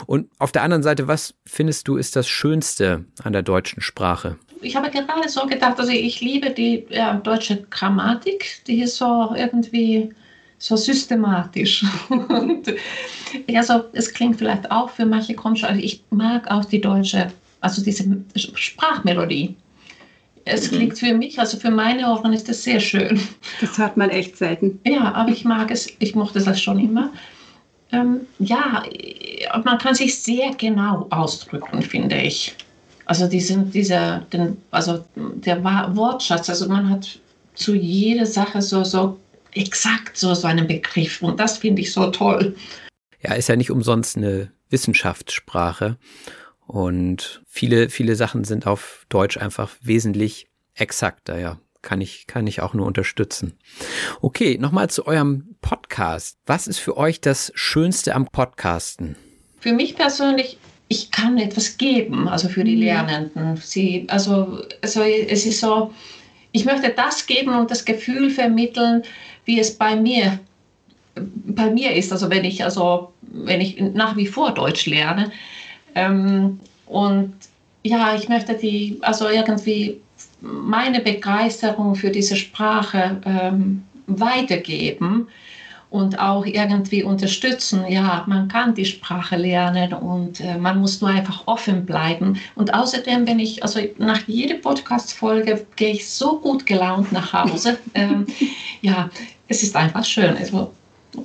Und 0.07 0.31
auf 0.39 0.53
der 0.53 0.63
anderen 0.63 0.83
Seite, 0.83 1.09
was 1.09 1.35
findest 1.45 1.89
du 1.89 1.97
ist 1.97 2.17
das 2.17 2.29
Schönste 2.29 3.05
an 3.23 3.33
der 3.33 3.43
deutschen 3.43 3.81
Sprache? 3.81 4.39
Ich 4.61 4.75
habe 4.75 4.91
gerade 4.91 5.29
so 5.29 5.47
gedacht, 5.47 5.79
also 5.79 5.93
ich 5.93 6.21
liebe 6.21 6.51
die 6.51 6.87
ja, 6.91 7.15
deutsche 7.15 7.63
Grammatik, 7.71 8.65
die 8.67 8.83
ist 8.83 8.97
so 8.97 9.33
irgendwie 9.37 10.11
so 10.59 10.77
systematisch. 10.77 11.85
Und 12.09 12.75
also 13.55 13.85
es 13.93 14.13
klingt 14.13 14.37
vielleicht 14.37 14.71
auch 14.71 14.91
für 14.91 15.07
manche 15.07 15.35
komisch, 15.35 15.65
aber 15.65 15.77
ich 15.77 16.03
mag 16.11 16.51
auch 16.51 16.65
die 16.65 16.81
deutsche, 16.81 17.33
also 17.61 17.83
diese 17.83 18.05
Sprachmelodie. 18.37 19.57
Es 20.45 20.71
mhm. 20.71 20.77
klingt 20.77 20.99
für 20.99 21.15
mich, 21.15 21.39
also 21.39 21.59
für 21.59 21.71
meine 21.71 22.11
Ohren 22.11 22.33
ist 22.33 22.49
das 22.49 22.63
sehr 22.63 22.81
schön. 22.81 23.21
Das 23.61 23.79
hört 23.79 23.97
man 23.97 24.11
echt 24.11 24.37
selten. 24.37 24.81
Ja, 24.85 25.13
aber 25.13 25.31
ich 25.31 25.45
mag 25.45 25.71
es, 25.71 25.89
ich 25.99 26.15
mochte 26.15 26.41
das 26.41 26.61
schon 26.61 26.79
immer. 26.79 27.11
Ähm, 27.93 28.21
ja, 28.39 28.83
man 29.65 29.79
kann 29.79 29.95
sich 29.95 30.19
sehr 30.21 30.55
genau 30.55 31.07
ausdrücken, 31.11 31.83
finde 31.83 32.17
ich. 32.17 32.55
Also 33.07 33.27
diesen, 33.27 33.71
dieser, 33.71 34.21
den, 34.33 34.59
also 34.71 35.05
der 35.17 35.65
Wortschatz, 35.65 36.51
also 36.51 36.69
man 36.69 36.91
hat 36.91 37.19
zu 37.55 37.75
jeder 37.75 38.27
Sache 38.27 38.61
so, 38.61 38.85
so 38.85 39.19
exakt 39.53 40.17
so, 40.17 40.35
so 40.35 40.47
einen 40.47 40.67
Begriff 40.67 41.23
und 41.23 41.39
das 41.41 41.59
finde 41.59 41.83
ich 41.83 41.93
so 41.93 42.11
toll. 42.11 42.57
Ja, 43.23 43.35
ist 43.35 43.49
ja 43.49 43.57
nicht 43.57 43.71
umsonst 43.71 44.17
eine 44.17 44.53
Wissenschaftssprache 44.71 45.97
und 46.67 47.43
viele, 47.49 47.89
viele 47.91 48.15
Sachen 48.17 48.45
sind 48.45 48.67
auf 48.67 49.07
Deutsch 49.09 49.39
einfach 49.39 49.75
wesentlich 49.81 50.49
exakter, 50.75 51.39
ja. 51.39 51.59
Kann 51.81 52.01
ich, 52.01 52.27
kann 52.27 52.49
ich 52.49 52.61
auch 52.61 52.75
nur 52.75 52.87
unterstützen. 52.87 53.57
Okay, 54.21 54.59
nochmal 54.59 54.91
zu 54.91 55.07
eurem 55.07 55.55
Podcast. 55.61 56.37
Was 56.45 56.67
ist 56.67 56.79
für 56.79 56.97
euch 56.97 57.21
das 57.21 57.53
Schönste 57.55 58.17
am 58.17 58.27
Podcasten? 58.27 59.15
Für 59.61 59.73
mich 59.73 59.95
persönlich 59.95 60.59
ich 60.89 61.11
kann 61.11 61.39
etwas 61.39 61.77
geben, 61.77 62.29
also 62.29 62.49
für 62.49 62.65
die 62.65 62.77
mhm. 62.77 62.83
Lernenden. 62.83 63.57
Sie, 63.57 64.07
also, 64.09 64.63
also 64.83 65.03
es 65.03 65.47
ist 65.47 65.61
so, 65.61 65.93
ich 66.53 66.65
möchte 66.65 66.91
das 66.91 67.27
geben 67.27 67.55
und 67.55 67.71
das 67.71 67.85
Gefühl 67.85 68.31
vermitteln, 68.31 69.03
wie 69.45 69.61
es 69.61 69.77
bei 69.77 69.97
mir, 69.97 70.39
bei 71.15 71.71
mir 71.71 71.93
ist. 71.95 72.13
Also 72.13 72.31
wenn 72.31 72.45
ich, 72.45 72.65
also 72.65 73.13
wenn 73.23 73.61
ich 73.61 73.81
nach 73.81 74.17
wie 74.17 74.27
vor 74.27 74.53
Deutsch 74.53 74.87
lerne. 74.87 75.31
Ähm, 75.95 76.61
und 76.87 77.35
ja, 77.83 78.15
ich 78.15 78.29
möchte 78.29 78.55
die, 78.55 78.99
also 79.03 79.29
irgendwie 79.29 80.01
meine 80.41 81.01
Begeisterung 81.01 81.95
für 81.95 82.11
diese 82.11 82.37
Sprache 82.37 83.21
ähm, 83.25 83.85
weitergeben 84.07 85.29
und 85.91 86.19
auch 86.19 86.45
irgendwie 86.45 87.03
unterstützen. 87.03 87.85
Ja, 87.89 88.25
man 88.27 88.49
kann 88.49 88.75
die 88.75 88.85
Sprache 88.85 89.37
lernen 89.37 89.95
und 89.95 90.41
äh, 90.41 90.59
man 90.59 90.81
muss 90.81 91.01
nur 91.01 91.11
einfach 91.11 91.47
offen 91.47 91.87
bleiben. 91.87 92.39
Und 92.55 92.75
außerdem 92.75 93.25
bin 93.25 93.39
ich, 93.39 93.63
also 93.63 93.81
nach 93.97 94.21
jeder 94.27 94.57
Podcast-Folge 94.57 95.67
gehe 95.77 95.93
ich 95.93 96.09
so 96.09 96.39
gut 96.41 96.67
gelaunt 96.67 97.13
nach 97.13 97.33
Hause. 97.33 97.79
ähm, 97.95 98.27
ja, 98.83 99.09
es 99.49 99.63
ist 99.63 99.75
einfach 99.77 100.05
schön. 100.05 100.37
Also, 100.37 100.73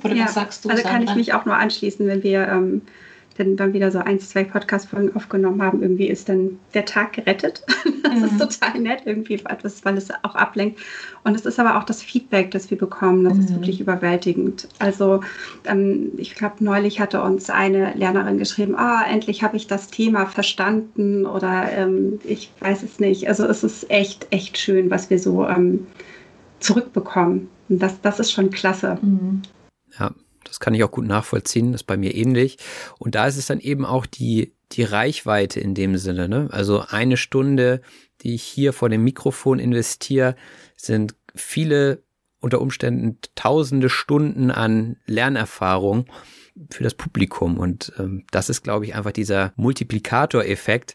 oder 0.02 0.14
ja, 0.14 0.24
was 0.24 0.34
sagst 0.34 0.64
du? 0.64 0.70
Also 0.70 0.82
kann 0.82 1.02
ich 1.02 1.14
mich 1.14 1.34
auch 1.34 1.44
nur 1.44 1.56
anschließen, 1.56 2.06
wenn 2.06 2.22
wir 2.22 2.48
ähm, 2.48 2.82
dann, 3.36 3.56
dann 3.56 3.72
wieder 3.72 3.90
so 3.90 3.98
ein, 3.98 4.20
zwei 4.20 4.44
Podcast-Folgen 4.44 5.14
aufgenommen 5.16 5.60
haben, 5.62 5.82
irgendwie 5.82 6.08
ist 6.08 6.28
dann 6.28 6.58
der 6.72 6.84
Tag 6.84 7.14
gerettet. 7.14 7.62
das 8.02 8.14
mhm. 8.14 8.24
ist 8.24 8.38
total 8.38 8.80
nett, 8.80 9.02
irgendwie 9.04 9.34
etwas, 9.34 9.84
weil 9.84 9.96
es 9.96 10.10
auch 10.22 10.34
ablenkt. 10.34 10.80
Und 11.24 11.34
es 11.34 11.44
ist 11.44 11.58
aber 11.58 11.76
auch 11.76 11.84
das 11.84 12.02
Feedback, 12.02 12.50
das 12.52 12.70
wir 12.70 12.78
bekommen, 12.78 13.24
das 13.24 13.34
mhm. 13.34 13.40
ist 13.40 13.54
wirklich 13.54 13.80
überwältigend. 13.80 14.68
Also 14.78 15.22
ähm, 15.64 16.12
ich 16.16 16.34
glaube, 16.34 16.62
neulich 16.62 17.00
hatte 17.00 17.22
uns 17.22 17.50
eine 17.50 17.94
Lernerin 17.94 18.38
geschrieben, 18.38 18.76
ah, 18.76 19.04
endlich 19.10 19.42
habe 19.42 19.56
ich 19.56 19.66
das 19.66 19.88
Thema 19.88 20.26
verstanden 20.26 21.26
oder 21.26 21.70
ähm, 21.72 22.20
ich 22.24 22.50
weiß 22.60 22.82
es 22.82 23.00
nicht. 23.00 23.28
Also 23.28 23.46
es 23.46 23.64
ist 23.64 23.90
echt, 23.90 24.28
echt 24.30 24.58
schön, 24.58 24.90
was 24.90 25.10
wir 25.10 25.18
so 25.18 25.46
ähm, 25.46 25.86
zurückbekommen. 26.60 27.48
Und 27.68 27.82
das, 27.82 28.00
das 28.00 28.20
ist 28.20 28.32
schon 28.32 28.50
klasse. 28.50 28.98
Mhm. 29.02 29.42
Ja, 29.98 30.12
das 30.44 30.60
kann 30.60 30.74
ich 30.74 30.84
auch 30.84 30.90
gut 30.90 31.06
nachvollziehen, 31.06 31.72
das 31.72 31.82
ist 31.82 31.86
bei 31.86 31.96
mir 31.96 32.14
ähnlich. 32.14 32.58
Und 32.98 33.14
da 33.14 33.26
ist 33.26 33.36
es 33.36 33.46
dann 33.46 33.60
eben 33.60 33.84
auch 33.84 34.06
die, 34.06 34.52
die 34.72 34.82
Reichweite 34.82 35.60
in 35.60 35.74
dem 35.74 35.96
Sinne. 35.96 36.28
Ne? 36.28 36.48
Also 36.50 36.84
eine 36.88 37.16
Stunde, 37.16 37.80
die 38.22 38.34
ich 38.34 38.42
hier 38.42 38.72
vor 38.72 38.88
dem 38.88 39.04
Mikrofon 39.04 39.58
investiere, 39.58 40.36
sind 40.76 41.14
viele 41.34 42.02
unter 42.40 42.60
Umständen 42.60 43.18
tausende 43.34 43.88
Stunden 43.88 44.50
an 44.50 44.96
Lernerfahrung 45.06 46.06
für 46.70 46.84
das 46.84 46.94
Publikum. 46.94 47.58
Und 47.58 47.92
ähm, 47.98 48.24
das 48.30 48.50
ist, 48.50 48.62
glaube 48.62 48.84
ich, 48.84 48.94
einfach 48.94 49.12
dieser 49.12 49.52
Multiplikatoreffekt, 49.56 50.94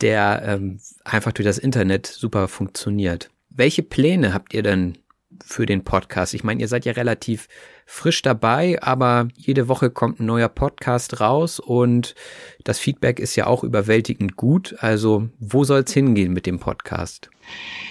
der 0.00 0.42
ähm, 0.44 0.80
einfach 1.04 1.32
durch 1.32 1.44
das 1.44 1.58
Internet 1.58 2.06
super 2.06 2.48
funktioniert. 2.48 3.30
Welche 3.50 3.82
Pläne 3.82 4.32
habt 4.32 4.54
ihr 4.54 4.62
denn 4.62 4.98
für 5.44 5.66
den 5.66 5.84
Podcast? 5.84 6.34
Ich 6.34 6.44
meine, 6.44 6.60
ihr 6.60 6.68
seid 6.68 6.84
ja 6.84 6.92
relativ 6.92 7.48
frisch 7.90 8.20
dabei, 8.20 8.80
aber 8.82 9.28
jede 9.34 9.66
Woche 9.66 9.88
kommt 9.88 10.20
ein 10.20 10.26
neuer 10.26 10.50
Podcast 10.50 11.20
raus 11.20 11.58
und 11.58 12.14
das 12.62 12.78
Feedback 12.78 13.18
ist 13.18 13.34
ja 13.34 13.46
auch 13.46 13.64
überwältigend 13.64 14.36
gut. 14.36 14.76
Also, 14.80 15.30
wo 15.40 15.64
soll 15.64 15.84
es 15.86 15.92
hingehen 15.94 16.34
mit 16.34 16.44
dem 16.44 16.60
Podcast? 16.60 17.30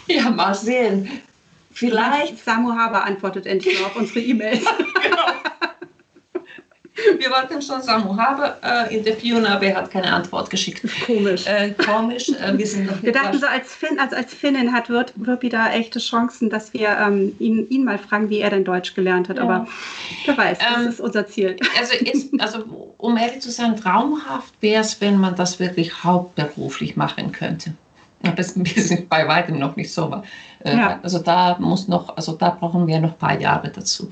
Ja, 0.05 0.29
mal 0.29 0.53
sehen. 0.53 1.09
Vielleicht 1.73 2.45
Samu 2.45 2.73
Haber 2.73 3.05
antwortet 3.05 3.47
endlich 3.47 3.83
auf 3.83 3.95
unsere 3.95 4.19
E-Mails. 4.19 4.63
genau. 5.03 5.25
Wir 7.19 7.29
wollten 7.29 7.61
schon 7.61 7.81
Samu 7.81 8.17
Habe 8.17 8.55
äh, 8.63 8.95
interviewen, 8.95 9.45
aber 9.45 9.65
er 9.65 9.77
hat 9.77 9.91
keine 9.91 10.11
Antwort 10.11 10.49
geschickt. 10.49 10.83
Komisch. 11.05 11.45
Äh, 11.45 11.71
komisch. 11.71 12.29
Äh, 12.29 12.57
wir, 12.57 12.65
sind 12.65 13.03
wir 13.03 13.11
dachten 13.11 13.39
so, 13.39 13.45
als, 13.45 13.73
Finn, 13.73 13.99
als, 13.99 14.13
als 14.13 14.33
Finnin 14.33 14.73
hat 14.73 14.89
Wirpi 14.89 15.49
da 15.49 15.71
echte 15.71 15.99
Chancen, 15.99 16.49
dass 16.49 16.73
wir 16.73 16.89
ähm, 16.89 17.35
ihn, 17.39 17.67
ihn 17.69 17.83
mal 17.83 17.99
fragen, 17.99 18.29
wie 18.29 18.39
er 18.39 18.49
denn 18.49 18.63
Deutsch 18.63 18.95
gelernt 18.95 19.29
hat. 19.29 19.37
Ja. 19.37 19.43
Aber 19.43 19.67
wer 20.25 20.37
weiß, 20.37 20.57
das 20.57 20.77
ähm, 20.77 20.87
ist 20.87 20.99
unser 20.99 21.27
Ziel. 21.27 21.55
Also, 21.79 21.93
ist, 21.93 22.29
also 22.39 22.93
um 22.97 23.17
ehrlich 23.17 23.41
zu 23.41 23.51
sein, 23.51 23.77
traumhaft 23.77 24.53
wäre 24.61 24.81
es, 24.81 24.99
wenn 24.99 25.17
man 25.17 25.35
das 25.35 25.59
wirklich 25.59 26.03
hauptberuflich 26.03 26.95
machen 26.95 27.31
könnte. 27.31 27.73
Aber 28.23 28.39
es 28.39 28.53
ist 28.53 29.09
bei 29.09 29.27
weitem 29.27 29.59
noch 29.59 29.75
nicht 29.75 29.93
so. 29.93 30.23
Äh, 30.63 30.75
ja. 30.75 30.99
Also 31.03 31.19
da 31.19 31.57
muss 31.59 31.87
noch, 31.87 32.15
also 32.17 32.33
da 32.33 32.49
brauchen 32.49 32.87
wir 32.87 32.99
noch 32.99 33.11
ein 33.11 33.17
paar 33.17 33.39
Jahre 33.39 33.69
dazu. 33.69 34.11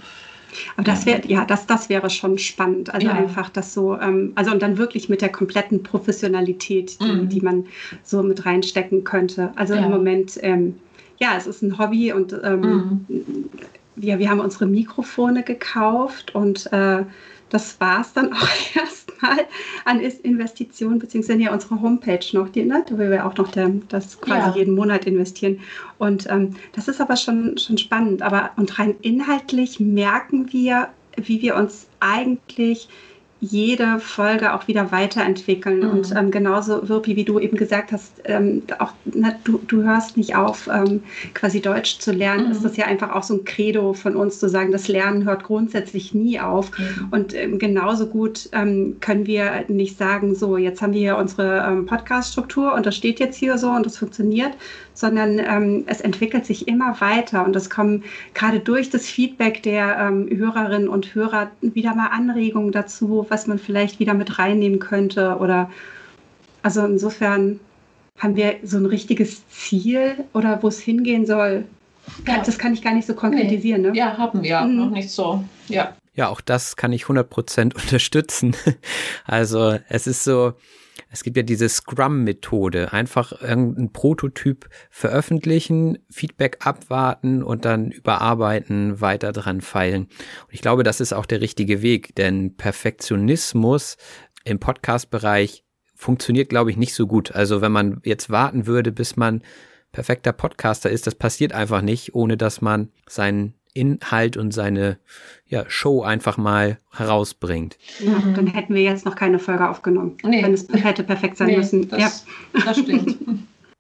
Aber 0.76 0.84
das 0.84 1.06
wäre, 1.06 1.22
ja, 1.28 1.46
das, 1.46 1.68
das 1.68 1.90
wäre 1.90 2.10
schon 2.10 2.38
spannend. 2.38 2.94
Also 2.94 3.08
ja. 3.08 3.14
einfach 3.14 3.50
das 3.50 3.74
so, 3.74 4.00
ähm, 4.00 4.32
also 4.36 4.52
und 4.52 4.62
dann 4.62 4.78
wirklich 4.78 5.10
mit 5.10 5.22
der 5.22 5.30
kompletten 5.30 5.84
Professionalität, 5.84 7.00
die, 7.02 7.12
mhm. 7.12 7.30
die 7.30 7.42
man 7.42 7.66
so 8.04 8.24
mit 8.24 8.46
reinstecken 8.46 9.04
könnte. 9.04 9.52
Also 9.56 9.74
ja. 9.74 9.86
im 9.86 9.92
Moment, 9.92 10.38
ähm, 10.42 10.76
ja, 11.18 11.36
es 11.38 11.48
ist 11.48 11.62
ein 11.62 11.78
Hobby 11.78 12.12
und 12.12 12.36
ähm, 12.44 12.62
mhm. 12.62 13.06
wir, 13.96 14.20
wir 14.20 14.30
haben 14.30 14.40
unsere 14.40 14.66
Mikrofone 14.66 15.44
gekauft 15.44 16.36
und 16.36 16.72
äh, 16.72 17.04
das 17.50 17.80
war 17.80 18.02
es 18.02 18.14
dann 18.14 18.34
auch 18.34 18.48
erstmal 18.76 19.46
an 19.86 20.00
Investitionen, 20.00 21.00
beziehungsweise 21.00 21.42
ja 21.42 21.54
unsere 21.54 21.82
Homepage 21.82 22.26
noch, 22.34 22.50
die, 22.50 22.64
ne, 22.64 22.84
da 22.88 22.98
will 22.98 23.12
wir 23.12 23.26
auch 23.26 23.36
noch 23.38 23.52
der, 23.52 23.72
das 23.90 24.20
quasi 24.20 24.50
ja. 24.50 24.56
jeden 24.56 24.76
Monat 24.76 25.06
investieren. 25.06 25.60
Und 25.98 26.30
ähm, 26.30 26.56
das 26.74 26.88
ist 26.88 27.00
aber 27.00 27.16
schon, 27.16 27.58
schon 27.58 27.78
spannend. 27.78 28.22
Aber 28.22 28.52
und 28.58 28.78
rein 28.80 28.96
inhaltlich 29.02 29.80
merken 29.80 30.52
wir, 30.52 30.90
wie 31.18 31.42
wir 31.42 31.56
uns 31.56 31.88
eigentlich 32.00 32.90
jede 33.50 34.00
Folge 34.00 34.54
auch 34.54 34.68
wieder 34.68 34.92
weiterentwickeln. 34.92 35.80
Mhm. 35.80 35.90
Und 35.90 36.16
ähm, 36.16 36.32
genauso, 36.32 36.88
Wirpi, 36.88 37.16
wie 37.16 37.24
du 37.24 37.40
eben 37.40 37.58
gesagt 37.58 37.92
hast, 37.92 38.22
ähm, 38.26 38.64
auch 38.80 38.94
na, 39.06 39.34
du, 39.44 39.60
du 39.68 39.84
hörst 39.84 40.18
nicht 40.18 40.36
auf, 40.36 40.68
ähm, 40.68 41.04
quasi 41.34 41.62
Deutsch 41.62 42.00
zu 42.00 42.12
lernen. 42.12 42.46
Mhm. 42.46 42.52
Ist 42.52 42.66
das 42.66 42.78
ja 42.78 42.86
einfach 42.86 43.14
auch 43.14 43.24
so 43.24 43.36
ein 43.36 43.46
Credo 43.46 43.94
von 43.94 44.16
uns 44.16 44.40
zu 44.40 44.50
sagen, 44.50 44.72
das 44.72 44.88
Lernen 44.88 45.26
hört 45.26 45.44
grundsätzlich 45.44 46.14
nie 46.14 46.40
auf. 46.40 46.72
Mhm. 46.78 47.08
Und 47.12 47.34
ähm, 47.34 47.60
genauso 47.60 48.08
gut 48.08 48.50
ähm, 48.52 48.98
können 49.02 49.28
wir 49.28 49.66
nicht 49.68 49.98
sagen, 49.98 50.36
so, 50.36 50.58
jetzt 50.58 50.82
haben 50.82 50.94
wir 50.94 51.00
hier 51.00 51.18
unsere 51.18 51.66
ähm, 51.68 51.86
Podcast-Struktur 51.86 52.74
und 52.74 52.86
das 52.86 52.96
steht 52.96 53.20
jetzt 53.20 53.38
hier 53.38 53.58
so 53.58 53.70
und 53.70 53.86
das 53.86 53.98
funktioniert, 53.98 54.54
sondern 54.96 55.38
ähm, 55.38 55.84
es 55.86 56.02
entwickelt 56.02 56.46
sich 56.46 56.68
immer 56.68 57.00
weiter 57.00 57.46
und 57.46 57.56
es 57.56 57.70
kommen 57.70 58.04
gerade 58.34 58.60
durch 58.60 58.90
das 58.90 59.06
Feedback 59.06 59.62
der 59.62 59.98
ähm, 60.00 60.28
Hörerinnen 60.36 60.88
und 60.88 61.14
Hörer 61.14 61.52
wieder 61.62 61.94
mal 61.94 62.08
Anregungen 62.08 62.72
dazu, 62.72 63.28
was 63.30 63.46
man 63.46 63.60
vielleicht 63.60 64.00
wieder 64.00 64.16
mit 64.16 64.40
reinnehmen 64.40 64.80
könnte 64.80 65.38
oder 65.40 65.70
also 66.64 66.84
insofern 66.84 67.60
haben 68.18 68.36
wir 68.36 68.56
so 68.64 68.78
ein 68.78 68.86
richtiges 68.88 69.48
Ziel 69.50 70.26
oder 70.34 70.64
wo 70.64 70.68
es 70.70 70.80
hingehen 70.80 71.26
soll. 71.26 71.66
Ja. 72.26 72.42
Das 72.44 72.58
kann 72.58 72.74
ich 72.74 72.82
gar 72.82 72.94
nicht 72.94 73.06
so 73.06 73.14
konkretisieren. 73.14 73.82
Nee. 73.82 73.90
Ne? 73.90 73.98
Ja, 73.98 74.18
haben 74.18 74.42
wir 74.42 74.62
mhm. 74.62 74.78
noch 74.78 74.90
nicht 74.90 75.12
so. 75.12 75.44
Ja. 75.68 75.94
Ja, 76.16 76.30
auch 76.30 76.40
das 76.40 76.78
kann 76.78 76.94
ich 76.94 77.04
100% 77.04 77.76
unterstützen. 77.82 78.56
Also 79.26 79.78
es 79.90 80.08
ist 80.08 80.24
so, 80.24 80.54
es 81.16 81.24
gibt 81.24 81.38
ja 81.38 81.44
diese 81.44 81.70
Scrum-Methode. 81.70 82.92
Einfach 82.92 83.42
irgendein 83.42 83.94
Prototyp 83.94 84.68
veröffentlichen, 84.90 85.98
Feedback 86.12 86.58
abwarten 86.68 87.42
und 87.42 87.64
dann 87.64 87.90
überarbeiten, 87.90 89.00
weiter 89.00 89.32
dran 89.32 89.62
feilen. 89.62 90.04
Und 90.04 90.54
ich 90.54 90.62
glaube, 90.62 90.84
das 90.84 91.00
ist 91.00 91.14
auch 91.14 91.26
der 91.26 91.40
richtige 91.40 91.82
Weg, 91.82 92.16
denn 92.16 92.58
Perfektionismus 92.58 93.96
im 94.44 94.60
Podcast-Bereich 94.60 95.64
funktioniert, 95.96 96.50
glaube 96.50 96.70
ich, 96.70 96.76
nicht 96.76 96.94
so 96.94 97.08
gut. 97.08 97.32
Also 97.34 97.62
wenn 97.62 97.72
man 97.72 98.02
jetzt 98.04 98.30
warten 98.30 98.68
würde, 98.68 98.92
bis 98.92 99.16
man 99.16 99.42
perfekter 99.94 100.34
Podcaster 100.34 100.90
ist, 100.90 101.08
das 101.08 101.16
passiert 101.16 101.54
einfach 101.54 101.82
nicht, 101.82 102.14
ohne 102.14 102.36
dass 102.36 102.60
man 102.60 102.92
seinen 103.08 103.54
Inhalt 103.76 104.38
und 104.38 104.52
seine 104.52 104.98
ja, 105.48 105.66
Show 105.68 106.02
einfach 106.02 106.38
mal 106.38 106.80
herausbringt. 106.92 107.78
Ja, 108.00 108.24
dann 108.36 108.48
hätten 108.48 108.74
wir 108.74 108.82
jetzt 108.82 109.06
noch 109.06 109.16
keine 109.16 109.38
Folge 109.38 109.70
aufgenommen, 109.70 110.18
nee. 110.24 110.42
wenn 110.42 110.54
es 110.54 110.68
hätte 110.74 111.04
perfekt 111.04 111.38
sein 111.38 111.48
nee, 111.48 111.58
müssen. 111.58 111.88
Das, 111.90 112.26
ja. 112.54 112.62
das 112.66 112.80
stimmt. 112.80 113.18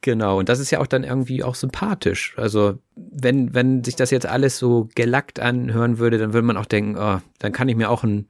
Genau, 0.01 0.37
und 0.37 0.49
das 0.49 0.59
ist 0.59 0.69
ja 0.69 0.81
auch 0.81 0.85
dann 0.85 1.03
irgendwie 1.03 1.43
auch 1.43 1.55
sympathisch. 1.55 2.35
Also, 2.37 2.77
wenn, 2.95 3.55
wenn 3.55 3.83
sich 3.83 3.95
das 3.95 4.11
jetzt 4.11 4.27
alles 4.27 4.59
so 4.59 4.87
gelackt 4.93 5.39
anhören 5.39 5.97
würde, 5.97 6.19
dann 6.19 6.31
würde 6.31 6.45
man 6.45 6.57
auch 6.57 6.67
denken, 6.67 6.95
oh, 6.95 7.21
dann 7.39 7.51
kann 7.51 7.69
ich 7.69 7.75
mir 7.75 7.89
auch 7.89 8.03
ein 8.03 8.27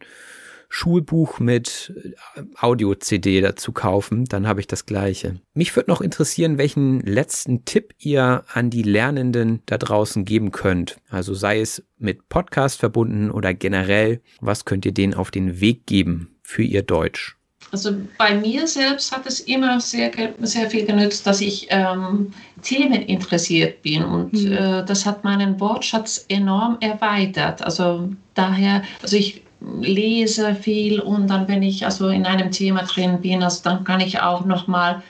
Schulbuch 0.75 1.39
mit 1.39 1.93
äh, 2.35 2.41
Audio-CD 2.59 3.39
dazu 3.39 3.71
kaufen, 3.71 4.25
dann 4.25 4.45
habe 4.45 4.59
ich 4.59 4.67
das 4.67 4.85
gleiche. 4.85 5.39
Mich 5.53 5.73
würde 5.73 5.89
noch 5.89 6.01
interessieren, 6.01 6.57
welchen 6.57 6.99
letzten 6.99 7.63
Tipp 7.63 7.93
ihr 7.97 8.43
an 8.51 8.71
die 8.71 8.83
Lernenden 8.83 9.61
da 9.67 9.77
draußen 9.77 10.25
geben 10.25 10.51
könnt. 10.51 10.97
Also 11.09 11.33
sei 11.33 11.61
es 11.61 11.85
mit 11.97 12.27
Podcast 12.27 12.81
verbunden 12.81 13.31
oder 13.31 13.53
generell, 13.53 14.19
was 14.41 14.65
könnt 14.65 14.85
ihr 14.85 14.91
denen 14.91 15.13
auf 15.13 15.31
den 15.31 15.61
Weg 15.61 15.85
geben 15.85 16.35
für 16.43 16.63
ihr 16.63 16.81
Deutsch? 16.81 17.37
Also 17.71 17.95
bei 18.17 18.35
mir 18.35 18.67
selbst 18.67 19.15
hat 19.15 19.25
es 19.25 19.39
immer 19.39 19.79
sehr, 19.79 20.11
sehr 20.41 20.69
viel 20.69 20.85
genützt, 20.85 21.25
dass 21.25 21.39
ich 21.39 21.67
ähm, 21.69 22.33
Themen 22.61 23.01
interessiert 23.01 23.81
bin 23.81 24.03
und 24.03 24.33
mhm. 24.33 24.51
äh, 24.51 24.85
das 24.85 25.05
hat 25.05 25.23
meinen 25.23 25.57
Wortschatz 25.61 26.25
enorm 26.27 26.77
erweitert. 26.81 27.61
Also 27.61 28.09
daher, 28.33 28.83
also 29.01 29.15
ich 29.15 29.44
lese 29.81 30.55
viel 30.55 30.99
und 30.99 31.27
dann, 31.27 31.47
wenn 31.47 31.63
ich 31.63 31.85
also 31.85 32.09
in 32.09 32.25
einem 32.25 32.51
Thema 32.51 32.83
drin 32.83 33.21
bin, 33.21 33.43
also 33.43 33.61
dann 33.63 33.83
kann 33.83 33.99
ich 33.99 34.19
auch 34.19 34.45
noch 34.45 34.67
mal 34.67 35.01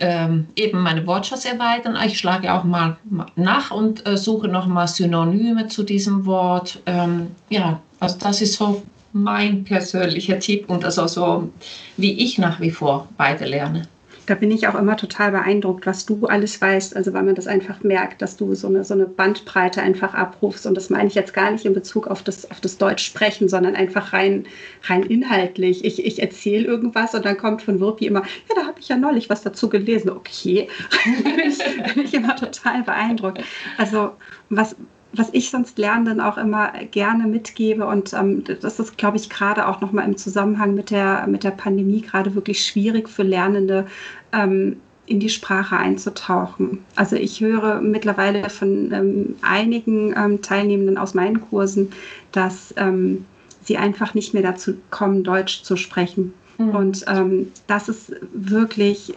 ähm, 0.00 0.46
eben 0.56 0.80
meine 0.80 1.06
Wortschatz 1.06 1.44
erweitern. 1.44 1.96
Ich 2.04 2.18
schlage 2.18 2.52
auch 2.52 2.64
mal 2.64 2.96
nach 3.36 3.70
und 3.70 4.06
äh, 4.06 4.16
suche 4.16 4.48
noch 4.48 4.66
mal 4.66 4.86
Synonyme 4.86 5.68
zu 5.68 5.82
diesem 5.82 6.26
Wort. 6.26 6.80
Ähm, 6.86 7.28
ja, 7.48 7.80
also 8.00 8.18
das 8.18 8.42
ist 8.42 8.54
so 8.54 8.82
mein 9.12 9.62
persönlicher 9.64 10.38
Tipp 10.40 10.68
und 10.68 10.84
also 10.84 11.06
so, 11.06 11.48
wie 11.96 12.12
ich 12.12 12.38
nach 12.38 12.60
wie 12.60 12.70
vor 12.70 13.08
weiter 13.16 13.46
lerne 13.46 13.88
da 14.26 14.34
bin 14.34 14.50
ich 14.50 14.68
auch 14.68 14.74
immer 14.74 14.96
total 14.96 15.32
beeindruckt, 15.32 15.86
was 15.86 16.06
du 16.06 16.26
alles 16.26 16.60
weißt. 16.60 16.96
Also 16.96 17.12
weil 17.12 17.22
man 17.22 17.34
das 17.34 17.46
einfach 17.46 17.82
merkt, 17.82 18.22
dass 18.22 18.36
du 18.36 18.54
so 18.54 18.68
eine, 18.68 18.84
so 18.84 18.94
eine 18.94 19.06
Bandbreite 19.06 19.82
einfach 19.82 20.14
abrufst. 20.14 20.66
Und 20.66 20.74
das 20.74 20.90
meine 20.90 21.08
ich 21.08 21.14
jetzt 21.14 21.34
gar 21.34 21.50
nicht 21.50 21.64
in 21.64 21.74
Bezug 21.74 22.06
auf 22.06 22.22
das, 22.22 22.50
auf 22.50 22.60
das 22.60 22.78
Deutsch 22.78 23.04
sprechen, 23.04 23.48
sondern 23.48 23.76
einfach 23.76 24.12
rein, 24.12 24.46
rein 24.84 25.02
inhaltlich. 25.02 25.84
Ich, 25.84 26.04
ich 26.04 26.22
erzähle 26.22 26.66
irgendwas 26.66 27.14
und 27.14 27.24
dann 27.24 27.36
kommt 27.36 27.62
von 27.62 27.80
Wirpi 27.80 28.06
immer, 28.06 28.22
ja, 28.22 28.54
da 28.54 28.66
habe 28.66 28.80
ich 28.80 28.88
ja 28.88 28.96
neulich 28.96 29.28
was 29.30 29.42
dazu 29.42 29.68
gelesen. 29.68 30.10
Okay, 30.10 30.68
bin, 31.04 31.40
ich, 31.40 31.94
bin 31.94 32.04
ich 32.04 32.14
immer 32.14 32.36
total 32.36 32.82
beeindruckt. 32.82 33.42
Also 33.78 34.12
was, 34.48 34.76
was 35.16 35.28
ich 35.32 35.50
sonst 35.50 35.78
Lernenden 35.78 36.20
auch 36.20 36.36
immer 36.36 36.72
gerne 36.90 37.26
mitgebe 37.26 37.86
und 37.86 38.12
ähm, 38.12 38.44
das 38.60 38.80
ist, 38.80 38.98
glaube 38.98 39.16
ich, 39.16 39.30
gerade 39.30 39.66
auch 39.66 39.80
nochmal 39.80 40.06
im 40.06 40.16
Zusammenhang 40.16 40.74
mit 40.74 40.90
der, 40.90 41.26
mit 41.26 41.44
der 41.44 41.50
Pandemie 41.50 42.00
gerade 42.00 42.34
wirklich 42.34 42.64
schwierig 42.64 43.08
für 43.08 43.22
Lernende, 43.22 43.86
ähm, 44.32 44.76
in 45.06 45.20
die 45.20 45.28
Sprache 45.28 45.76
einzutauchen. 45.76 46.84
Also 46.96 47.16
ich 47.16 47.40
höre 47.40 47.80
mittlerweile 47.80 48.48
von 48.48 48.90
ähm, 48.92 49.36
einigen 49.42 50.14
ähm, 50.16 50.40
Teilnehmenden 50.40 50.96
aus 50.96 51.14
meinen 51.14 51.40
Kursen, 51.42 51.92
dass 52.32 52.72
ähm, 52.78 53.26
sie 53.62 53.76
einfach 53.76 54.14
nicht 54.14 54.32
mehr 54.32 54.42
dazu 54.42 54.74
kommen, 54.90 55.22
Deutsch 55.22 55.62
zu 55.62 55.76
sprechen. 55.76 56.32
Mhm. 56.58 56.70
Und 56.70 57.04
ähm, 57.06 57.52
das 57.66 57.88
ist 57.88 58.12
wirklich 58.32 59.14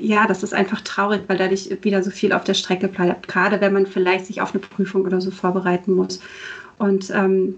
ja, 0.00 0.26
das 0.26 0.42
ist 0.42 0.54
einfach 0.54 0.80
traurig, 0.80 1.22
weil 1.26 1.38
dadurch 1.38 1.70
wieder 1.82 2.02
so 2.02 2.10
viel 2.10 2.32
auf 2.32 2.44
der 2.44 2.54
Strecke 2.54 2.88
bleibt, 2.88 3.28
gerade 3.28 3.60
wenn 3.60 3.72
man 3.72 3.86
vielleicht 3.86 4.26
sich 4.26 4.40
auf 4.40 4.52
eine 4.52 4.60
Prüfung 4.60 5.02
oder 5.02 5.20
so 5.20 5.30
vorbereiten 5.30 5.92
muss. 5.92 6.20
Und 6.78 7.10
ähm, 7.10 7.56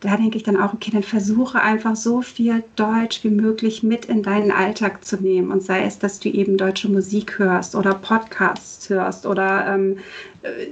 da 0.00 0.16
denke 0.16 0.36
ich 0.36 0.44
dann 0.44 0.56
auch, 0.56 0.72
okay, 0.74 0.90
dann 0.92 1.02
versuche 1.02 1.60
einfach 1.60 1.96
so 1.96 2.22
viel 2.22 2.62
Deutsch 2.76 3.24
wie 3.24 3.30
möglich 3.30 3.82
mit 3.82 4.04
in 4.04 4.22
deinen 4.22 4.52
Alltag 4.52 5.04
zu 5.04 5.16
nehmen. 5.16 5.50
Und 5.50 5.62
sei 5.62 5.84
es, 5.84 5.98
dass 5.98 6.20
du 6.20 6.28
eben 6.28 6.56
deutsche 6.56 6.88
Musik 6.88 7.38
hörst 7.38 7.74
oder 7.74 7.94
Podcasts 7.94 8.88
hörst 8.88 9.26
oder 9.26 9.66
ähm, 9.66 9.98